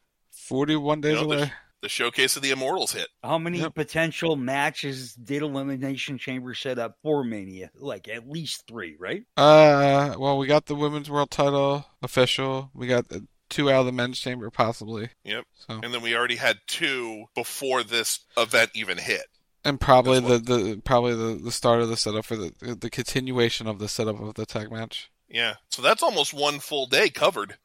Forty-one 0.48 1.00
days 1.00 1.20
you 1.20 1.26
know, 1.26 1.28
the, 1.34 1.36
away. 1.42 1.52
the 1.82 1.88
showcase 1.88 2.36
of 2.36 2.42
the 2.42 2.50
Immortals 2.50 2.92
hit. 2.92 3.08
How 3.22 3.38
many 3.38 3.68
potential 3.70 4.36
matches 4.36 5.14
did 5.14 5.42
Elimination 5.42 6.18
Chamber 6.18 6.54
set 6.54 6.78
up 6.78 6.96
for 7.02 7.22
Mania? 7.24 7.70
Like 7.78 8.08
at 8.08 8.28
least 8.28 8.64
three, 8.68 8.96
right? 8.98 9.22
Uh, 9.36 10.14
well, 10.18 10.38
we 10.38 10.46
got 10.46 10.66
the 10.66 10.74
women's 10.74 11.10
world 11.10 11.30
title 11.30 11.84
official. 12.02 12.70
We 12.74 12.86
got 12.86 13.08
the 13.08 13.26
two 13.48 13.70
out 13.70 13.80
of 13.80 13.86
the 13.86 13.92
men's 13.92 14.18
chamber, 14.18 14.50
possibly, 14.50 15.08
Yep. 15.24 15.44
So- 15.66 15.80
And 15.82 15.94
then 15.94 16.02
we 16.02 16.14
already 16.14 16.36
had 16.36 16.58
two 16.66 17.24
before 17.34 17.82
this 17.82 18.20
event 18.36 18.70
even 18.74 18.98
hit. 18.98 19.22
and 19.64 19.80
probably 19.80 20.20
the, 20.20 20.38
the 20.38 20.82
probably 20.84 21.14
the, 21.14 21.40
the 21.42 21.50
start 21.50 21.80
of 21.80 21.88
the 21.88 21.96
setup 21.96 22.24
for 22.26 22.36
the 22.36 22.52
the 22.78 22.90
continuation 22.90 23.66
of 23.66 23.78
the 23.78 23.88
setup 23.88 24.20
of 24.20 24.34
the 24.34 24.44
tag 24.46 24.70
match. 24.70 25.10
Yeah. 25.30 25.54
So 25.70 25.82
that's 25.82 26.02
almost 26.02 26.32
one 26.34 26.58
full 26.58 26.86
day 26.86 27.08
covered. 27.10 27.56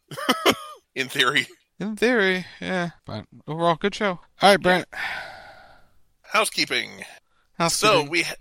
In 0.96 1.10
theory. 1.10 1.48
In 1.80 1.96
theory, 1.96 2.46
yeah. 2.62 2.92
But 3.06 3.26
overall, 3.48 3.76
good 3.76 3.96
show. 3.96 4.20
All 4.42 4.50
right, 4.50 4.62
Brent. 4.62 4.88
Housekeeping. 6.22 6.90
So 7.70 8.04
we 8.10 8.24
ha- 8.24 8.36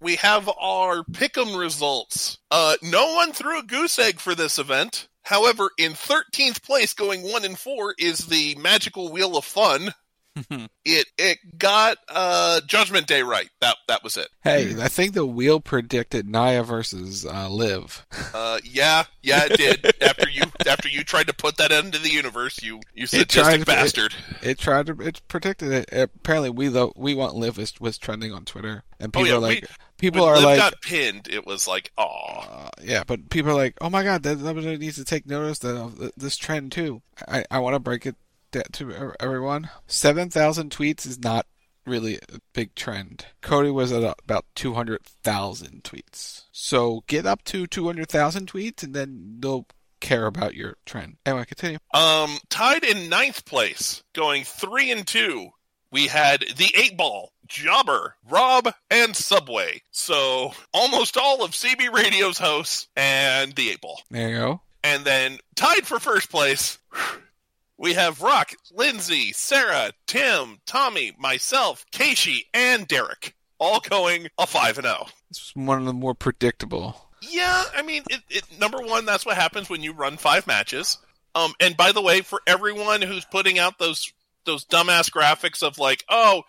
we 0.00 0.16
have 0.16 0.48
our 0.48 1.02
pick'em 1.04 1.58
results. 1.58 2.38
Uh, 2.50 2.76
no 2.82 3.14
one 3.14 3.32
threw 3.32 3.58
a 3.58 3.62
goose 3.62 3.98
egg 3.98 4.20
for 4.20 4.34
this 4.34 4.58
event. 4.58 5.08
However, 5.22 5.70
in 5.78 5.92
13th 5.92 6.62
place, 6.62 6.94
going 6.94 7.22
one 7.22 7.44
and 7.44 7.58
four, 7.58 7.94
is 7.98 8.18
the 8.26 8.54
magical 8.56 9.10
wheel 9.10 9.36
of 9.36 9.44
fun. 9.44 9.92
it 10.84 11.06
it 11.18 11.38
got 11.58 11.98
uh, 12.08 12.60
Judgment 12.66 13.06
Day 13.06 13.22
right. 13.22 13.48
That 13.60 13.76
that 13.88 14.02
was 14.04 14.16
it. 14.16 14.28
Hey, 14.42 14.74
I 14.80 14.88
think 14.88 15.14
the 15.14 15.26
wheel 15.26 15.60
predicted 15.60 16.28
Nia 16.28 16.62
versus 16.62 17.24
uh, 17.24 17.48
Liv. 17.48 18.06
Uh, 18.34 18.58
yeah, 18.64 19.04
yeah, 19.22 19.46
it 19.50 19.56
did. 19.56 20.02
after 20.02 20.28
you 20.28 20.42
after 20.66 20.88
you 20.88 21.04
tried 21.04 21.26
to 21.28 21.32
put 21.34 21.56
that 21.56 21.72
into 21.72 21.98
the 21.98 22.10
universe, 22.10 22.62
you 22.62 22.80
you 22.94 23.06
sadistic 23.06 23.64
bastard. 23.66 24.14
It, 24.42 24.50
it 24.50 24.58
tried 24.58 24.86
to. 24.86 25.00
It 25.00 25.20
predicted 25.28 25.72
it. 25.72 25.88
Apparently, 25.92 26.50
we 26.50 26.68
though 26.68 26.92
we 26.96 27.14
want 27.14 27.34
Liv 27.34 27.56
was, 27.56 27.72
was 27.80 27.98
trending 27.98 28.32
on 28.32 28.44
Twitter, 28.44 28.84
and 29.00 29.14
Oh, 29.14 29.20
people 29.20 29.28
yeah, 29.28 29.34
are 29.36 29.40
like, 29.40 29.62
we- 29.62 29.68
people 29.98 30.20
when 30.22 30.30
are 30.30 30.36
Liv 30.36 30.44
like, 30.44 30.58
got 30.58 30.82
pinned. 30.82 31.28
It 31.28 31.46
was 31.46 31.66
like, 31.66 31.92
oh, 31.96 32.68
yeah, 32.82 33.04
but 33.06 33.30
people 33.30 33.50
are 33.52 33.54
like, 33.54 33.76
oh 33.80 33.88
my 33.90 34.02
god, 34.02 34.22
that 34.24 34.38
WWE 34.38 34.78
needs 34.78 34.96
to 34.96 35.04
take 35.04 35.26
notice 35.26 35.64
of 35.64 36.12
this 36.16 36.36
trend 36.36 36.72
too. 36.72 37.00
I 37.26 37.44
I 37.50 37.58
want 37.60 37.74
to 37.74 37.80
break 37.80 38.04
it 38.06 38.16
da- 38.56 38.62
to 38.72 39.14
everyone. 39.20 39.70
Seven 39.86 40.30
thousand 40.30 40.70
tweets 40.70 41.06
is 41.06 41.18
not 41.18 41.46
really 41.86 42.16
a 42.16 42.40
big 42.52 42.74
trend. 42.74 43.26
Cody 43.40 43.70
was 43.70 43.92
at 43.92 44.02
about 44.02 44.44
two 44.54 44.74
hundred 44.74 45.04
thousand 45.04 45.84
tweets. 45.84 46.44
So 46.52 47.04
get 47.06 47.26
up 47.26 47.44
to 47.44 47.66
two 47.66 47.86
hundred 47.86 48.08
thousand 48.08 48.50
tweets, 48.50 48.82
and 48.82 48.94
then 48.94 49.36
they'll 49.40 49.66
care 50.00 50.26
about 50.26 50.54
your 50.54 50.76
trend. 50.84 51.16
Anyway, 51.24 51.44
continue. 51.44 51.78
Um, 51.94 52.38
tied 52.50 52.84
in 52.84 53.08
ninth 53.08 53.44
place, 53.44 54.02
going 54.12 54.44
three 54.44 54.90
and 54.90 55.06
two. 55.06 55.50
We 55.92 56.08
had 56.08 56.40
the 56.56 56.72
eight 56.76 56.96
ball, 56.96 57.32
Jobber, 57.46 58.16
Rob, 58.28 58.68
and 58.90 59.14
Subway. 59.14 59.82
So 59.92 60.52
almost 60.74 61.16
all 61.16 61.44
of 61.44 61.52
CB 61.52 61.92
Radio's 61.92 62.38
hosts 62.38 62.88
and 62.96 63.54
the 63.54 63.70
eight 63.70 63.80
ball. 63.80 64.00
There 64.10 64.28
you 64.28 64.36
go. 64.36 64.60
And 64.82 65.04
then 65.04 65.38
tied 65.54 65.86
for 65.86 65.98
first 65.98 66.30
place, 66.30 66.78
we 67.78 67.94
have 67.94 68.22
Rock, 68.22 68.54
Lindsay, 68.72 69.32
Sarah, 69.32 69.92
Tim, 70.06 70.58
Tommy, 70.66 71.12
myself, 71.18 71.84
Casey, 71.92 72.46
and 72.54 72.86
Derek. 72.88 73.34
All 73.58 73.80
going 73.80 74.28
a 74.38 74.46
5 74.46 74.78
and 74.78 74.86
0. 74.86 75.06
This 75.30 75.52
was 75.54 75.66
one 75.66 75.78
of 75.78 75.86
the 75.86 75.92
more 75.92 76.14
predictable. 76.14 77.08
Yeah, 77.22 77.64
I 77.74 77.82
mean, 77.82 78.02
it, 78.10 78.20
it, 78.28 78.44
number 78.58 78.78
one, 78.78 79.06
that's 79.06 79.24
what 79.24 79.36
happens 79.36 79.70
when 79.70 79.82
you 79.82 79.92
run 79.92 80.16
five 80.16 80.46
matches. 80.46 80.98
Um, 81.34 81.52
and 81.60 81.76
by 81.76 81.92
the 81.92 82.02
way, 82.02 82.20
for 82.20 82.40
everyone 82.46 83.02
who's 83.02 83.24
putting 83.24 83.58
out 83.58 83.78
those 83.78 84.12
those 84.44 84.64
dumbass 84.64 85.10
graphics 85.10 85.62
of 85.62 85.78
like, 85.78 86.04
oh, 86.08 86.42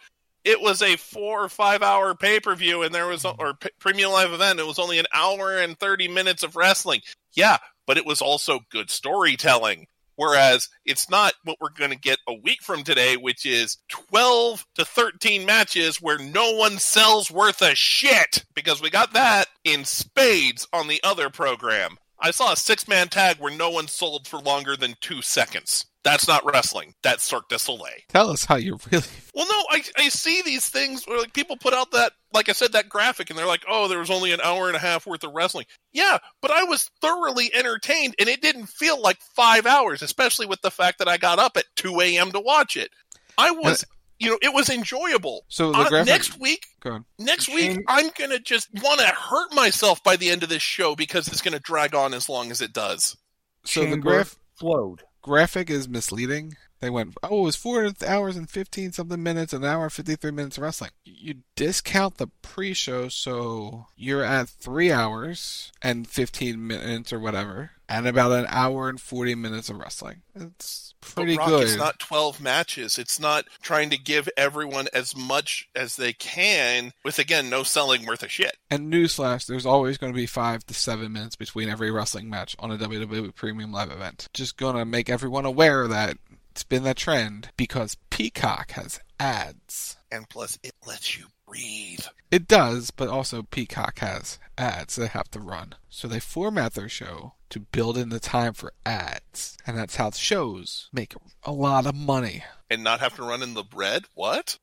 it 0.44 0.62
was 0.62 0.82
a 0.82 0.96
four 0.98 1.44
or 1.44 1.50
five 1.50 1.82
hour 1.82 2.14
pay 2.14 2.40
per 2.40 2.56
view 2.56 2.84
and 2.84 2.94
there 2.94 3.08
was 3.08 3.26
or 3.26 3.56
p- 3.56 3.70
premium 3.80 4.12
live 4.12 4.32
event, 4.32 4.60
it 4.60 4.68
was 4.68 4.80
only 4.80 5.00
an 5.00 5.08
hour 5.14 5.58
and 5.58 5.80
thirty 5.80 6.08
minutes 6.08 6.44
of 6.44 6.56
wrestling. 6.56 7.02
Yeah, 7.34 7.58
but 7.86 7.98
it 7.98 8.06
was 8.06 8.22
also 8.22 8.60
good 8.70 8.90
storytelling. 8.90 9.88
Whereas 10.18 10.68
it's 10.86 11.10
not 11.10 11.34
what 11.44 11.58
we're 11.62 11.70
going 11.70 11.92
to 11.92 11.98
get 11.98 12.20
a 12.28 12.34
week 12.34 12.62
from 12.62 12.84
today, 12.84 13.16
which 13.16 13.46
is 13.46 13.78
12 13.88 14.66
to 14.76 14.84
13 14.84 15.46
matches 15.46 16.02
where 16.02 16.18
no 16.18 16.52
one 16.54 16.78
sells 16.78 17.32
worth 17.32 17.62
a 17.62 17.74
shit. 17.76 18.44
Because 18.54 18.82
we 18.82 18.90
got 18.90 19.14
that 19.14 19.46
in 19.64 19.86
spades 19.86 20.68
on 20.74 20.88
the 20.88 21.00
other 21.04 21.30
program. 21.30 21.98
I 22.20 22.32
saw 22.32 22.52
a 22.52 22.58
six 22.58 22.88
man 22.88 23.10
tag 23.10 23.38
where 23.38 23.56
no 23.56 23.70
one 23.70 23.88
sold 23.88 24.28
for 24.28 24.40
longer 24.40 24.76
than 24.76 24.96
two 25.02 25.22
seconds. 25.22 25.86
That's 26.04 26.28
not 26.28 26.46
wrestling. 26.46 26.94
That's 27.04 27.24
Cirque 27.24 27.50
du 27.50 27.60
Soleil. 27.60 27.94
Tell 28.08 28.30
us 28.30 28.46
how 28.46 28.56
you 28.56 28.80
really. 28.92 29.06
Well, 29.36 29.46
no, 29.48 29.66
I, 29.70 29.84
I 29.98 30.10
see 30.10 30.42
these 30.42 30.68
things 30.68 31.06
where 31.06 31.20
like 31.20 31.34
people 31.34 31.58
put 31.58 31.74
out 31.74 31.92
that, 31.92 32.14
like 32.38 32.50
I 32.50 32.54
said, 32.54 32.72
that 32.74 32.88
graphic, 32.90 33.30
and 33.30 33.38
they're 33.38 33.46
like, 33.46 33.64
oh, 33.68 33.88
there 33.88 34.00
was 34.00 34.10
only 34.10 34.32
an 34.32 34.40
hour 34.42 34.68
and 34.68 34.76
a 34.76 34.80
half 34.80 35.06
worth 35.06 35.24
of 35.24 35.34
wrestling. 35.34 35.66
Yeah, 35.92 36.18
but 36.42 36.52
I 36.52 36.64
was 36.64 36.90
thoroughly 37.02 37.52
entertained, 37.54 38.16
and 38.20 38.30
it 38.30 38.42
didn't 38.42 38.68
feel 38.68 39.02
like 39.02 39.20
five 39.36 39.66
hours, 39.66 40.02
especially 40.02 40.46
with 40.46 40.62
the 40.62 40.72
fact 40.72 41.00
that 41.00 41.08
I 41.10 41.18
got 41.18 41.40
up 41.40 41.58
at 41.58 41.66
2 41.76 42.00
a.m. 42.02 42.32
to 42.32 42.40
watch 42.40 42.78
it. 42.78 42.90
I 43.38 43.52
was. 43.52 43.84
You 44.20 44.32
know, 44.32 44.40
it 44.42 44.52
was 44.52 44.72
enjoyable. 44.72 45.46
So 45.48 45.72
the 45.72 45.78
Uh, 45.78 45.90
graphic- 45.90 46.08
next 46.12 46.40
week, 46.40 46.66
Go 46.80 46.94
on. 46.94 47.06
next 47.20 47.48
week, 47.50 47.78
I'm 47.88 48.10
gonna 48.18 48.40
just 48.40 48.68
want 48.82 49.00
to 49.00 49.06
hurt 49.06 49.54
myself 49.54 50.04
by 50.04 50.16
the 50.16 50.32
end 50.32 50.42
of 50.42 50.50
this 50.50 50.64
show 50.64 50.96
because 50.96 51.28
it's 51.28 51.42
gonna 51.42 51.60
drag 51.60 51.94
on 51.94 52.16
as 52.16 52.28
long 52.28 52.50
as 52.50 52.60
it 52.60 52.74
does. 52.74 53.16
So 53.64 53.86
the 53.86 53.96
graph 53.98 54.36
flowed. 54.58 55.04
graphic 55.22 55.70
is 55.70 55.88
misleading. 55.88 56.56
They 56.80 56.90
went, 56.90 57.16
oh, 57.24 57.40
it 57.40 57.44
was 57.44 57.56
four 57.56 57.92
hours 58.06 58.36
and 58.36 58.50
15 58.50 58.92
something 58.92 59.22
minutes, 59.22 59.54
an 59.54 59.66
hour 59.66 59.84
and 59.84 59.94
53 59.94 60.32
minutes 60.32 60.58
of 60.58 60.64
wrestling. 60.64 60.92
You 61.04 61.36
discount 61.56 62.18
the 62.18 62.28
pre 62.42 62.74
show, 62.74 63.10
so 63.10 63.88
you're 63.96 64.24
at 64.24 64.50
three 64.50 64.92
hours 64.92 65.72
and 65.82 66.08
15 66.08 66.66
minutes 66.66 67.12
or 67.12 67.20
whatever, 67.20 67.72
and 67.90 68.08
about 68.08 68.32
an 68.32 68.46
hour 68.50 68.90
and 68.90 69.02
40 69.02 69.36
minutes 69.36 69.70
of 69.70 69.78
wrestling. 69.78 70.22
It's 70.36 70.94
pretty 71.02 71.38
Rock, 71.38 71.48
good. 71.48 71.64
It's 71.64 71.78
not 71.78 72.00
12 72.00 72.42
matches. 72.42 72.98
It's 72.98 73.20
not 73.20 73.46
trying 73.62 73.90
to 73.92 73.98
give 73.98 74.30
everyone 74.38 74.88
as 74.94 75.16
much 75.16 75.70
as 75.76 75.96
they 75.96 76.14
can 76.14 76.92
with, 77.04 77.18
again, 77.18 77.50
no 77.50 77.64
selling 77.64 78.06
worth 78.06 78.24
a 78.24 78.28
shit. 78.28 78.58
And 78.70 78.92
newsflash, 78.92 79.48
there's 79.48 79.66
always 79.66 79.98
going 79.98 80.12
to 80.12 80.18
be 80.18 80.26
five 80.26 80.66
to 80.66 80.74
seven 80.74 81.14
minutes 81.14 81.36
between 81.36 81.70
every 81.70 81.92
wrestling 81.92 82.30
match 82.30 82.56
on 82.60 82.72
a 82.72 82.78
WWE 82.78 83.34
Premium 83.34 83.72
Live 83.72 83.92
event. 83.92 84.28
Just 84.34 84.58
going 84.58 84.76
to 84.76 84.86
make 84.86 85.10
everyone 85.10 85.46
aware 85.46 85.88
that 85.88 86.18
it's 86.58 86.64
been 86.64 86.82
the 86.82 86.96
trend 86.96 87.50
because 87.56 87.98
Peacock 88.10 88.72
has 88.72 89.00
ads. 89.20 89.96
And 90.12 90.28
plus, 90.28 90.58
it 90.64 90.74
lets 90.88 91.16
you 91.16 91.26
breathe. 91.48 92.06
It 92.32 92.48
does, 92.48 92.90
but 92.90 93.10
also 93.10 93.44
Peacock 93.44 94.00
has 94.00 94.40
ads 94.58 94.96
they 94.96 95.06
have 95.06 95.30
to 95.30 95.40
run. 95.40 95.76
So 95.88 96.08
they 96.08 96.20
format 96.20 96.74
their 96.74 96.90
show 96.90 97.34
to 97.52 97.60
build 97.60 97.96
in 97.96 98.10
the 98.10 98.20
time 98.20 98.54
for 98.54 98.74
ads. 98.88 99.56
And 99.68 99.78
that's 99.78 99.98
how 99.98 100.10
shows 100.10 100.90
make 100.92 101.14
a 101.44 101.52
lot 101.52 101.86
of 101.86 101.94
money. 101.94 102.44
And 102.72 102.84
not 102.84 103.02
have 103.02 103.16
to 103.18 103.22
run 103.22 103.44
in 103.44 103.54
the 103.54 103.62
bread? 103.62 104.06
What? 104.16 104.58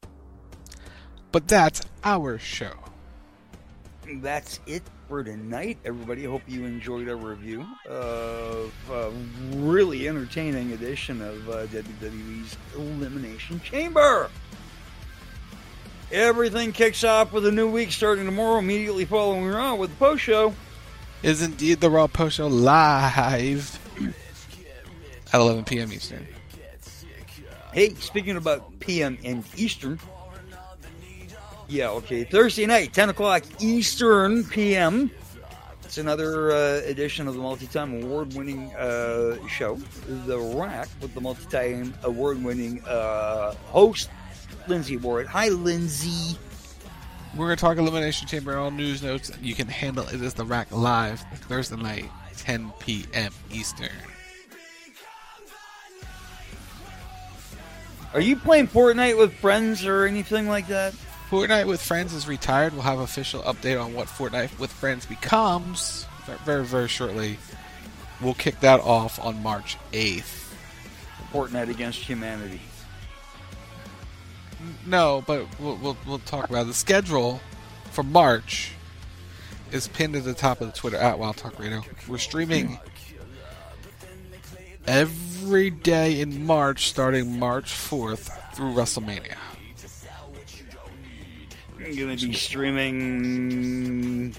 But 1.31 1.47
that's 1.47 1.81
our 2.03 2.39
show. 2.39 2.75
That's 4.07 4.61
it 4.67 4.83
for 5.09 5.25
tonight, 5.25 5.79
everybody. 5.85 6.25
Hope 6.25 6.43
you 6.47 6.65
enjoyed 6.65 7.09
our 7.09 7.17
review 7.17 7.67
of 7.89 8.73
a 8.91 9.11
really 9.57 10.09
entertaining 10.09 10.73
edition 10.73 11.23
of 11.23 11.49
uh, 11.49 11.67
WWE's 11.67 12.57
Elimination 12.77 13.61
Chamber. 13.61 14.31
Everything 16.13 16.73
kicks 16.73 17.03
off 17.03 17.33
with 17.33 17.47
a 17.47 17.53
new 17.53 17.71
week 17.71 17.93
starting 17.93 18.27
tomorrow, 18.27 18.59
immediately 18.59 19.07
following 19.07 19.47
Raw 19.47 19.75
with 19.75 19.91
the 19.91 19.97
post 19.97 20.23
show. 20.23 20.55
Is 21.23 21.41
indeed 21.41 21.81
the 21.81 21.89
Raw 21.89 22.07
Post 22.07 22.37
Show 22.37 22.49
live 22.49 23.81
at 25.33 25.41
11 25.41 25.65
p.m. 25.65 25.91
Eastern. 25.91 26.27
Hey, 27.73 27.95
speaking 27.95 28.37
about 28.37 28.79
PM 28.81 29.17
and 29.25 29.45
Eastern. 29.57 29.99
Yeah, 31.75 31.91
okay. 31.91 32.23
Thursday 32.23 32.67
night, 32.67 32.93
10 32.93 33.09
o'clock 33.09 33.43
Eastern 33.59 34.45
PM. 34.45 35.11
It's 35.83 35.99
another 35.99 36.53
uh, 36.53 36.83
edition 36.85 37.27
of 37.27 37.35
the 37.35 37.41
multi-time 37.41 38.01
award-winning 38.01 38.73
uh, 38.77 39.45
show, 39.49 39.75
The 40.27 40.39
Rack, 40.39 40.87
with 41.01 41.15
the 41.15 41.21
multi-time 41.21 41.93
award-winning 42.05 42.81
uh, 42.85 43.55
host, 43.67 44.09
Lindsay 44.69 44.99
Ward. 44.99 45.27
Hi, 45.27 45.49
Lindsay. 45.49 46.39
We're 47.37 47.47
going 47.47 47.57
to 47.57 47.61
talk 47.61 47.77
Elimination 47.77 48.29
Chamber, 48.29 48.57
all 48.57 48.71
news 48.71 49.03
notes. 49.03 49.33
You 49.43 49.57
can 49.57 49.67
handle 49.67 50.07
it 50.07 50.21
as 50.21 50.35
the 50.35 50.45
Rack 50.45 50.71
live 50.71 51.19
Thursday 51.49 51.75
night, 51.75 52.09
10 52.37 52.73
p.m. 52.79 53.33
Eastern. 53.51 53.89
Are 58.13 58.21
you 58.21 58.37
playing 58.37 58.69
Fortnite 58.69 59.19
with 59.19 59.35
friends 59.35 59.85
or 59.85 60.07
anything 60.07 60.47
like 60.47 60.69
that? 60.69 60.95
Fortnite 61.35 61.67
with 61.67 61.83
Friends 61.83 62.13
is 62.13 62.29
retired. 62.29 62.75
We'll 62.75 62.83
have 62.83 63.01
official 63.01 63.43
update 63.43 63.83
on 63.83 63.93
what 63.93 64.07
Fortnite 64.07 64.57
with 64.61 64.73
Friends 64.73 65.05
becomes 65.05 66.07
very, 66.45 66.65
very 66.65 66.87
shortly. 66.87 67.39
We'll 68.21 68.35
kick 68.35 68.61
that 68.61 68.79
off 68.79 69.19
on 69.19 69.43
March 69.43 69.77
8th. 69.93 70.55
Fortnite 71.33 71.71
against 71.71 71.99
humanity. 71.99 72.61
No, 74.87 75.25
but 75.27 75.49
we'll, 75.59 75.77
we'll, 75.79 75.97
we'll 76.07 76.19
talk 76.21 76.49
about 76.49 76.63
it. 76.63 76.67
the 76.69 76.75
schedule 76.75 77.41
for 77.91 78.05
March. 78.05 78.71
Is 79.73 79.89
pinned 79.89 80.15
at 80.15 80.23
the 80.23 80.35
top 80.35 80.61
of 80.61 80.69
the 80.69 80.73
Twitter 80.73 80.99
at 80.99 81.19
Wrestle 81.19 81.33
Talk 81.35 81.59
Radio. 81.59 81.83
We're 82.07 82.19
streaming 82.19 82.79
every 84.87 85.71
day 85.71 86.21
in 86.21 86.47
March, 86.47 86.89
starting 86.89 87.41
March 87.41 87.73
4th 87.73 88.55
through 88.55 88.73
WrestleMania. 88.75 89.35
I'm 91.85 91.97
going 91.97 92.17
to 92.17 92.29
be 92.29 92.35
streaming 92.35 94.35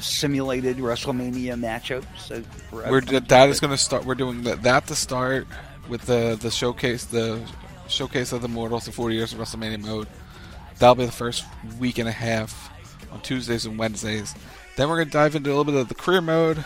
simulated 0.00 0.78
WrestleMania 0.78 1.54
matchups. 1.54 2.44
for 2.70 2.90
We're 2.90 3.00
that 3.02 3.48
is 3.48 3.60
going 3.60 3.70
to 3.70 3.78
start. 3.78 4.04
We're 4.04 4.16
doing 4.16 4.42
that, 4.42 4.62
that 4.62 4.88
to 4.88 4.96
start 4.96 5.46
with 5.88 6.02
the 6.02 6.36
the 6.40 6.50
showcase, 6.50 7.04
the 7.04 7.40
showcase 7.86 8.32
of 8.32 8.40
the 8.40 8.48
Immortals, 8.48 8.86
the 8.86 8.92
40 8.92 9.14
years 9.14 9.32
of 9.32 9.38
WrestleMania 9.38 9.80
mode. 9.80 10.08
That'll 10.80 10.96
be 10.96 11.06
the 11.06 11.12
first 11.12 11.44
week 11.78 11.98
and 11.98 12.08
a 12.08 12.12
half 12.12 12.70
on 13.12 13.20
Tuesdays 13.20 13.64
and 13.64 13.78
Wednesdays. 13.78 14.34
Then 14.76 14.88
we're 14.88 14.96
going 14.96 15.08
to 15.08 15.12
dive 15.12 15.36
into 15.36 15.50
a 15.50 15.54
little 15.54 15.64
bit 15.64 15.76
of 15.76 15.88
the 15.88 15.94
career 15.94 16.20
mode, 16.20 16.64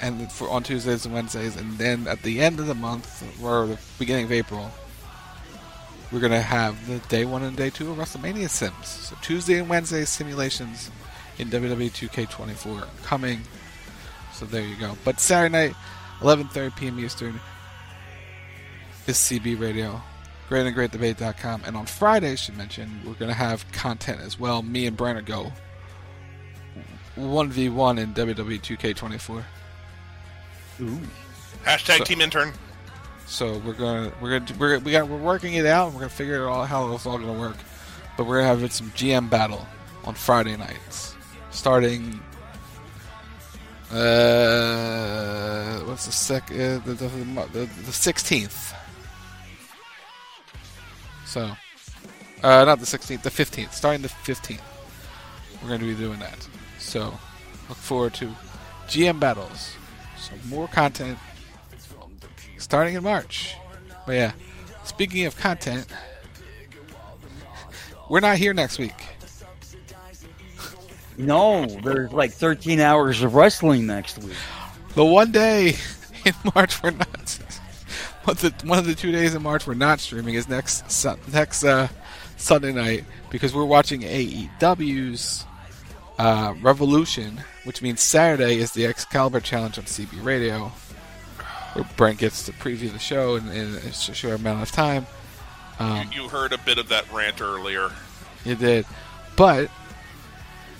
and 0.00 0.30
for 0.30 0.48
on 0.48 0.62
Tuesdays 0.62 1.04
and 1.04 1.12
Wednesdays, 1.12 1.56
and 1.56 1.76
then 1.76 2.06
at 2.06 2.22
the 2.22 2.40
end 2.40 2.60
of 2.60 2.68
the 2.68 2.74
month 2.74 3.24
or 3.42 3.66
the 3.66 3.78
beginning 3.98 4.26
of 4.26 4.32
April, 4.32 4.70
we're 6.12 6.20
going 6.20 6.32
to 6.32 6.40
have 6.40 6.86
the 6.86 6.98
day 7.08 7.24
one 7.24 7.42
and 7.42 7.56
day 7.56 7.70
two 7.70 7.90
of 7.90 7.96
WrestleMania 7.96 8.48
sims. 8.48 8.86
So 8.88 9.16
Tuesday 9.22 9.58
and 9.58 9.68
Wednesday 9.68 10.04
simulations 10.04 10.90
in 11.38 11.48
WWE 11.50 11.90
2K24 11.90 12.86
coming. 13.02 13.40
So 14.32 14.44
there 14.46 14.62
you 14.62 14.76
go. 14.76 14.96
But 15.04 15.18
Saturday 15.20 15.52
night, 15.68 15.74
11:30 16.20 16.76
p.m. 16.76 17.00
Eastern, 17.00 17.40
is 19.06 19.16
CB 19.16 19.58
Radio, 19.60 20.00
greatandgreatdebate.com, 20.48 21.62
and 21.66 21.76
on 21.76 21.86
Friday, 21.86 22.32
I 22.32 22.34
should 22.34 22.56
mention, 22.56 23.00
we're 23.04 23.14
going 23.14 23.28
to 23.30 23.34
have 23.34 23.70
content 23.72 24.20
as 24.20 24.38
well. 24.38 24.62
Me 24.62 24.86
and 24.86 24.96
Brenner 24.96 25.22
go 25.22 25.52
1v1 27.16 27.98
in 27.98 28.10
E 28.10 28.34
WWE 28.34 28.60
2K24. 28.60 29.44
Ooh. 30.82 31.00
Hashtag 31.64 31.98
So- 31.98 32.04
team 32.04 32.20
intern. 32.20 32.52
So 33.26 33.58
we're 33.58 33.72
gonna 33.72 34.12
we're 34.20 34.38
gonna 34.38 34.58
we're 34.58 34.78
we 34.78 34.92
got 34.92 35.08
we're 35.08 35.16
working 35.16 35.54
it 35.54 35.66
out. 35.66 35.86
And 35.86 35.94
We're 35.94 36.02
gonna 36.02 36.10
figure 36.10 36.44
it 36.44 36.46
all 36.46 36.64
how 36.64 36.92
it's 36.94 37.06
all 37.06 37.18
gonna 37.18 37.38
work. 37.38 37.56
But 38.16 38.26
we're 38.26 38.42
gonna 38.42 38.60
have 38.60 38.72
some 38.72 38.90
GM 38.92 39.28
battle 39.28 39.66
on 40.04 40.14
Friday 40.14 40.56
nights, 40.56 41.14
starting 41.50 42.20
Uh, 43.90 45.78
what's 45.84 46.06
the 46.06 46.12
sec? 46.12 46.50
Uh, 46.50 46.78
the, 46.78 46.94
the, 46.98 47.08
the, 47.52 47.60
the 47.60 47.92
16th. 47.92 48.74
So, 51.24 51.52
uh, 52.42 52.64
not 52.64 52.80
the 52.80 52.86
16th, 52.86 53.22
the 53.22 53.30
15th. 53.30 53.72
Starting 53.72 54.02
the 54.02 54.08
15th. 54.08 54.60
We're 55.62 55.68
going 55.68 55.80
to 55.80 55.86
be 55.86 55.94
doing 55.94 56.18
that. 56.18 56.48
So, 56.78 57.16
look 57.68 57.78
forward 57.78 58.14
to 58.14 58.34
GM 58.88 59.20
battles. 59.20 59.76
So, 60.18 60.32
more 60.48 60.66
content 60.66 61.18
starting 62.58 62.94
in 62.94 63.02
March. 63.02 63.54
But 64.06 64.12
yeah, 64.12 64.32
speaking 64.84 65.24
of 65.26 65.36
content, 65.36 65.86
we're 68.08 68.20
not 68.20 68.36
here 68.36 68.54
next 68.54 68.78
week. 68.78 68.94
No, 71.18 71.66
there's 71.66 72.12
like 72.12 72.32
13 72.32 72.80
hours 72.80 73.22
of 73.22 73.34
wrestling 73.34 73.86
next 73.86 74.18
week. 74.18 74.36
The 74.94 75.04
one 75.04 75.32
day 75.32 75.76
in 76.24 76.34
March 76.54 76.82
we're 76.82 76.90
not. 76.90 77.38
One 78.24 78.36
of 78.36 78.40
the, 78.40 78.66
one 78.66 78.78
of 78.78 78.86
the 78.86 78.94
two 78.94 79.12
days 79.12 79.34
in 79.34 79.42
March 79.42 79.66
we're 79.66 79.74
not 79.74 80.00
streaming 80.00 80.34
is 80.34 80.48
next 80.48 80.82
next 81.32 81.64
uh, 81.64 81.88
Sunday 82.36 82.72
night 82.72 83.04
because 83.30 83.54
we're 83.54 83.64
watching 83.64 84.02
AEW's 84.02 85.44
uh, 86.18 86.54
Revolution, 86.60 87.42
which 87.64 87.82
means 87.82 88.00
Saturday 88.00 88.56
is 88.56 88.72
the 88.72 88.86
Excalibur 88.86 89.40
Challenge 89.40 89.78
on 89.78 89.84
CB 89.84 90.24
Radio, 90.24 90.72
Brent 91.96 92.18
gets 92.18 92.44
to 92.46 92.52
preview 92.52 92.92
the 92.92 92.98
show 92.98 93.36
in, 93.36 93.48
in 93.50 93.74
a 93.76 93.92
short 93.92 94.40
amount 94.40 94.62
of 94.62 94.70
time. 94.70 95.06
Um, 95.78 96.08
you, 96.12 96.22
you 96.22 96.28
heard 96.28 96.52
a 96.52 96.58
bit 96.58 96.78
of 96.78 96.88
that 96.88 97.10
rant 97.12 97.40
earlier. 97.40 97.90
You 98.44 98.54
did. 98.54 98.86
But 99.36 99.70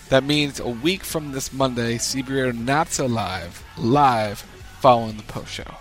that 0.08 0.24
means 0.24 0.60
a 0.60 0.68
week 0.68 1.02
from 1.04 1.32
this 1.32 1.52
Monday, 1.52 1.96
CB 1.96 2.28
Radio 2.28 2.52
not 2.52 2.88
so 2.88 3.06
live, 3.06 3.62
live 3.76 4.38
following 4.80 5.16
the 5.16 5.22
post 5.24 5.52
show. 5.52 5.74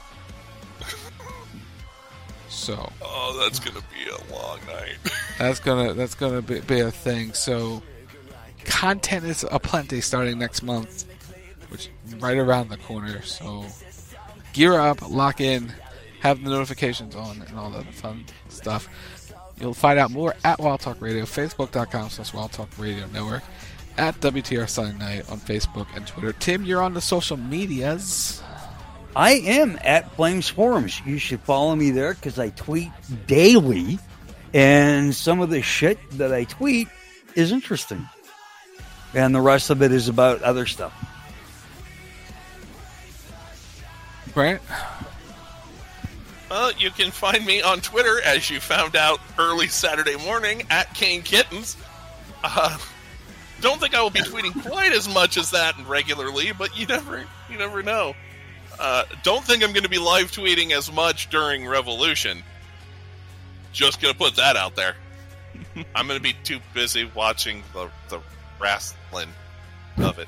So 2.50 2.92
Oh, 3.02 3.40
that's 3.44 3.60
gonna 3.60 3.86
be 3.94 4.10
a 4.10 4.34
long 4.34 4.60
night. 4.66 4.98
that's 5.38 5.60
gonna 5.60 5.94
that's 5.94 6.16
gonna 6.16 6.42
be, 6.42 6.62
be 6.62 6.80
a 6.80 6.90
thing. 6.92 7.34
So 7.34 7.84
content 8.64 9.26
is 9.26 9.46
aplenty 9.52 10.02
starting 10.02 10.40
next 10.40 10.64
month, 10.64 11.06
which 11.70 11.90
right 12.20 12.38
around 12.38 12.70
the 12.70 12.78
corner. 12.78 13.22
So 13.22 13.66
gear 14.56 14.80
up, 14.80 15.08
lock 15.10 15.42
in, 15.42 15.72
have 16.22 16.42
the 16.42 16.50
notifications 16.50 17.14
on, 17.14 17.44
and 17.48 17.60
all 17.60 17.70
that 17.70 17.86
fun 17.94 18.24
stuff. 18.48 18.88
You'll 19.60 19.74
find 19.74 20.00
out 20.00 20.12
more 20.12 20.34
at 20.46 20.60
Wrestle 20.60 20.78
Talk 20.78 21.02
Radio, 21.02 21.26
Facebook.com 21.26 22.10
slash 22.10 22.34
Wrestle 22.34 22.48
Talk 22.50 22.70
Radio 22.78 23.06
Network, 23.08 23.44
at 23.98 24.20
WTR 24.22 24.68
Sunday 24.70 24.98
Night 24.98 25.30
on 25.30 25.40
Facebook 25.40 25.88
and 25.96 26.08
Twitter. 26.08 26.32
Tim, 26.32 26.64
you're 26.64 26.82
on 26.82 26.94
the 26.94 27.02
social 27.02 27.36
medias. 27.36 28.42
I 29.14 29.34
am 29.34 29.78
at 29.84 30.16
Flames 30.16 30.48
Forums. 30.48 31.02
You 31.06 31.18
should 31.18 31.42
follow 31.42 31.76
me 31.76 31.92
there 31.92 32.14
because 32.14 32.40
I 32.40 32.50
tweet 32.50 32.92
daily, 33.28 34.00
and 34.54 35.14
some 35.14 35.42
of 35.42 35.50
the 35.50 35.62
shit 35.62 36.00
that 36.12 36.34
I 36.34 36.46
tweet 36.46 36.88
is 37.36 37.52
interesting, 37.52 38.08
and 39.14 39.36
the 39.36 39.42
rest 39.42 39.70
of 39.70 39.82
it 39.82 39.92
is 39.92 40.08
about 40.08 40.42
other 40.44 40.66
stuff. 40.66 41.05
Brent? 44.36 44.62
Uh, 46.52 46.72
you 46.78 46.92
can 46.92 47.10
find 47.10 47.44
me 47.44 47.62
on 47.62 47.80
Twitter, 47.80 48.22
as 48.22 48.50
you 48.50 48.60
found 48.60 48.96
out 48.96 49.20
early 49.40 49.68
Saturday 49.68 50.18
morning, 50.18 50.62
at 50.70 50.94
Kane 50.94 51.24
Kittens. 51.24 51.76
Uh, 52.44 52.78
don't 53.62 53.80
think 53.80 53.96
I 53.96 54.02
will 54.02 54.12
be 54.12 54.20
tweeting 54.20 54.62
quite 54.70 54.92
as 54.92 55.12
much 55.12 55.38
as 55.38 55.52
that 55.52 55.74
regularly, 55.88 56.52
but 56.52 56.78
you 56.78 56.86
never, 56.86 57.26
you 57.50 57.58
never 57.58 57.82
know. 57.82 58.14
Uh, 58.78 59.06
don't 59.24 59.44
think 59.44 59.64
I'm 59.64 59.72
going 59.72 59.84
to 59.84 59.90
be 59.90 59.98
live 59.98 60.32
tweeting 60.32 60.72
as 60.72 60.92
much 60.92 61.30
during 61.30 61.66
Revolution. 61.66 62.44
Just 63.72 64.02
gonna 64.02 64.14
put 64.14 64.36
that 64.36 64.56
out 64.56 64.76
there. 64.76 64.96
I'm 65.96 66.08
going 66.08 66.20
to 66.20 66.24
be 66.24 66.36
too 66.44 66.60
busy 66.74 67.10
watching 67.16 67.64
the 67.74 67.90
the 68.10 68.20
wrestling 68.60 69.30
of 69.98 70.20
it, 70.20 70.28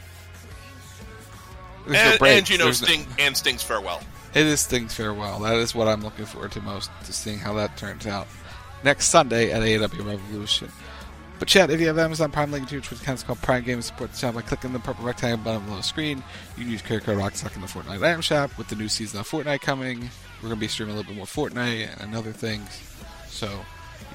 No 1.87 1.99
and, 1.99 2.21
and 2.21 2.49
you 2.49 2.57
know 2.57 2.65
There's 2.65 2.81
no- 2.81 3.05
and 3.19 3.35
Sting's 3.35 3.63
farewell. 3.63 4.01
It 4.33 4.45
is 4.45 4.59
Sting's 4.61 4.93
farewell. 4.93 5.39
That 5.39 5.55
is 5.55 5.73
what 5.73 5.87
I'm 5.87 6.01
looking 6.01 6.25
forward 6.25 6.51
to 6.53 6.61
most, 6.61 6.91
to 7.05 7.13
seeing 7.13 7.39
how 7.39 7.53
that 7.55 7.77
turns 7.77 8.05
out 8.05 8.27
next 8.83 9.07
Sunday 9.07 9.51
at 9.51 9.61
AEW 9.63 10.05
Revolution. 10.05 10.69
But 11.39 11.47
Chad, 11.47 11.69
if 11.69 11.79
you 11.79 11.87
have 11.87 11.99
Amazon 11.99 12.31
Prime 12.31 12.51
link 12.51 12.67
to 12.69 12.75
your 12.75 12.81
Twitch 12.81 13.01
account, 13.01 13.17
it's 13.17 13.23
called 13.23 13.41
Prime 13.41 13.63
Games. 13.63 13.85
Support 13.85 14.11
the 14.11 14.17
channel 14.17 14.41
by 14.41 14.47
clicking 14.47 14.73
the 14.73 14.79
purple 14.79 15.05
rectangle 15.05 15.37
button 15.43 15.63
below 15.65 15.77
the 15.77 15.83
screen. 15.83 16.23
You 16.55 16.63
can 16.63 16.71
use 16.71 16.81
credit 16.81 17.05
code 17.05 17.17
RockSock 17.19 17.55
in 17.55 17.61
the 17.61 17.67
Fortnite 17.67 18.03
item 18.03 18.21
shop. 18.21 18.57
With 18.57 18.67
the 18.69 18.75
new 18.75 18.89
season 18.89 19.19
of 19.19 19.29
Fortnite 19.29 19.61
coming, 19.61 19.99
we're 20.41 20.49
going 20.49 20.55
to 20.55 20.59
be 20.59 20.67
streaming 20.67 20.95
a 20.95 20.97
little 20.97 21.13
bit 21.13 21.17
more 21.17 21.27
Fortnite 21.27 22.01
and 22.01 22.15
other 22.15 22.31
things. 22.31 22.81
So 23.27 23.49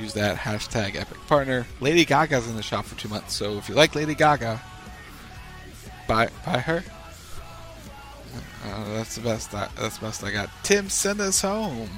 use 0.01 0.15
that 0.15 0.37
hashtag 0.37 0.97
Epic 0.97 1.19
Partner. 1.29 1.65
Lady 1.81 2.05
Gaga's 2.05 2.49
in 2.49 2.57
the 2.57 2.63
shop 2.63 2.87
for 2.87 2.99
two 2.99 3.09
months, 3.09 3.35
so 3.35 3.57
if 3.57 3.69
you 3.69 3.77
like 3.77 3.95
Lady 3.95 4.15
Gaga, 4.17 4.61
buy 6.09 6.29
buy 6.45 6.59
her. 6.59 6.83
Uh, 8.65 8.95
that's 8.95 9.17
the 9.17 9.23
best. 9.23 9.55
I, 9.55 9.69
that's 9.79 9.99
the 9.99 10.07
best 10.07 10.25
I 10.25 10.31
got. 10.31 10.51
Tim, 10.63 10.89
send 10.89 11.21
us 11.21 11.41
home. 11.43 11.89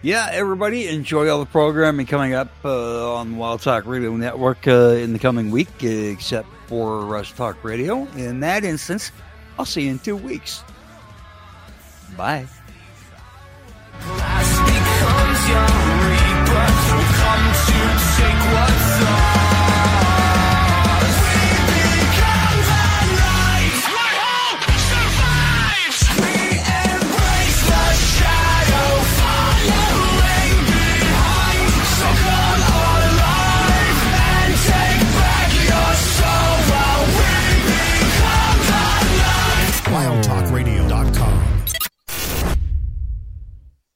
Yeah, 0.00 0.28
everybody, 0.30 0.86
enjoy 0.86 1.28
all 1.28 1.40
the 1.40 1.46
programming 1.46 2.06
coming 2.06 2.32
up 2.32 2.52
uh, 2.64 3.14
on 3.14 3.36
Wrestle 3.36 3.58
Talk 3.58 3.86
Radio 3.86 4.14
Network 4.16 4.68
uh, 4.68 4.90
in 4.90 5.12
the 5.12 5.18
coming 5.18 5.50
week, 5.50 5.68
uh, 5.82 5.88
except 5.88 6.48
for 6.66 7.04
Wrestle 7.04 7.36
Talk 7.36 7.64
Radio. 7.64 8.06
In 8.16 8.40
that 8.40 8.64
instance, 8.64 9.10
I'll 9.58 9.64
see 9.64 9.82
you 9.82 9.90
in 9.90 9.98
two 9.98 10.16
weeks. 10.16 10.62
Bye. 12.16 12.46
becomes 16.98 18.07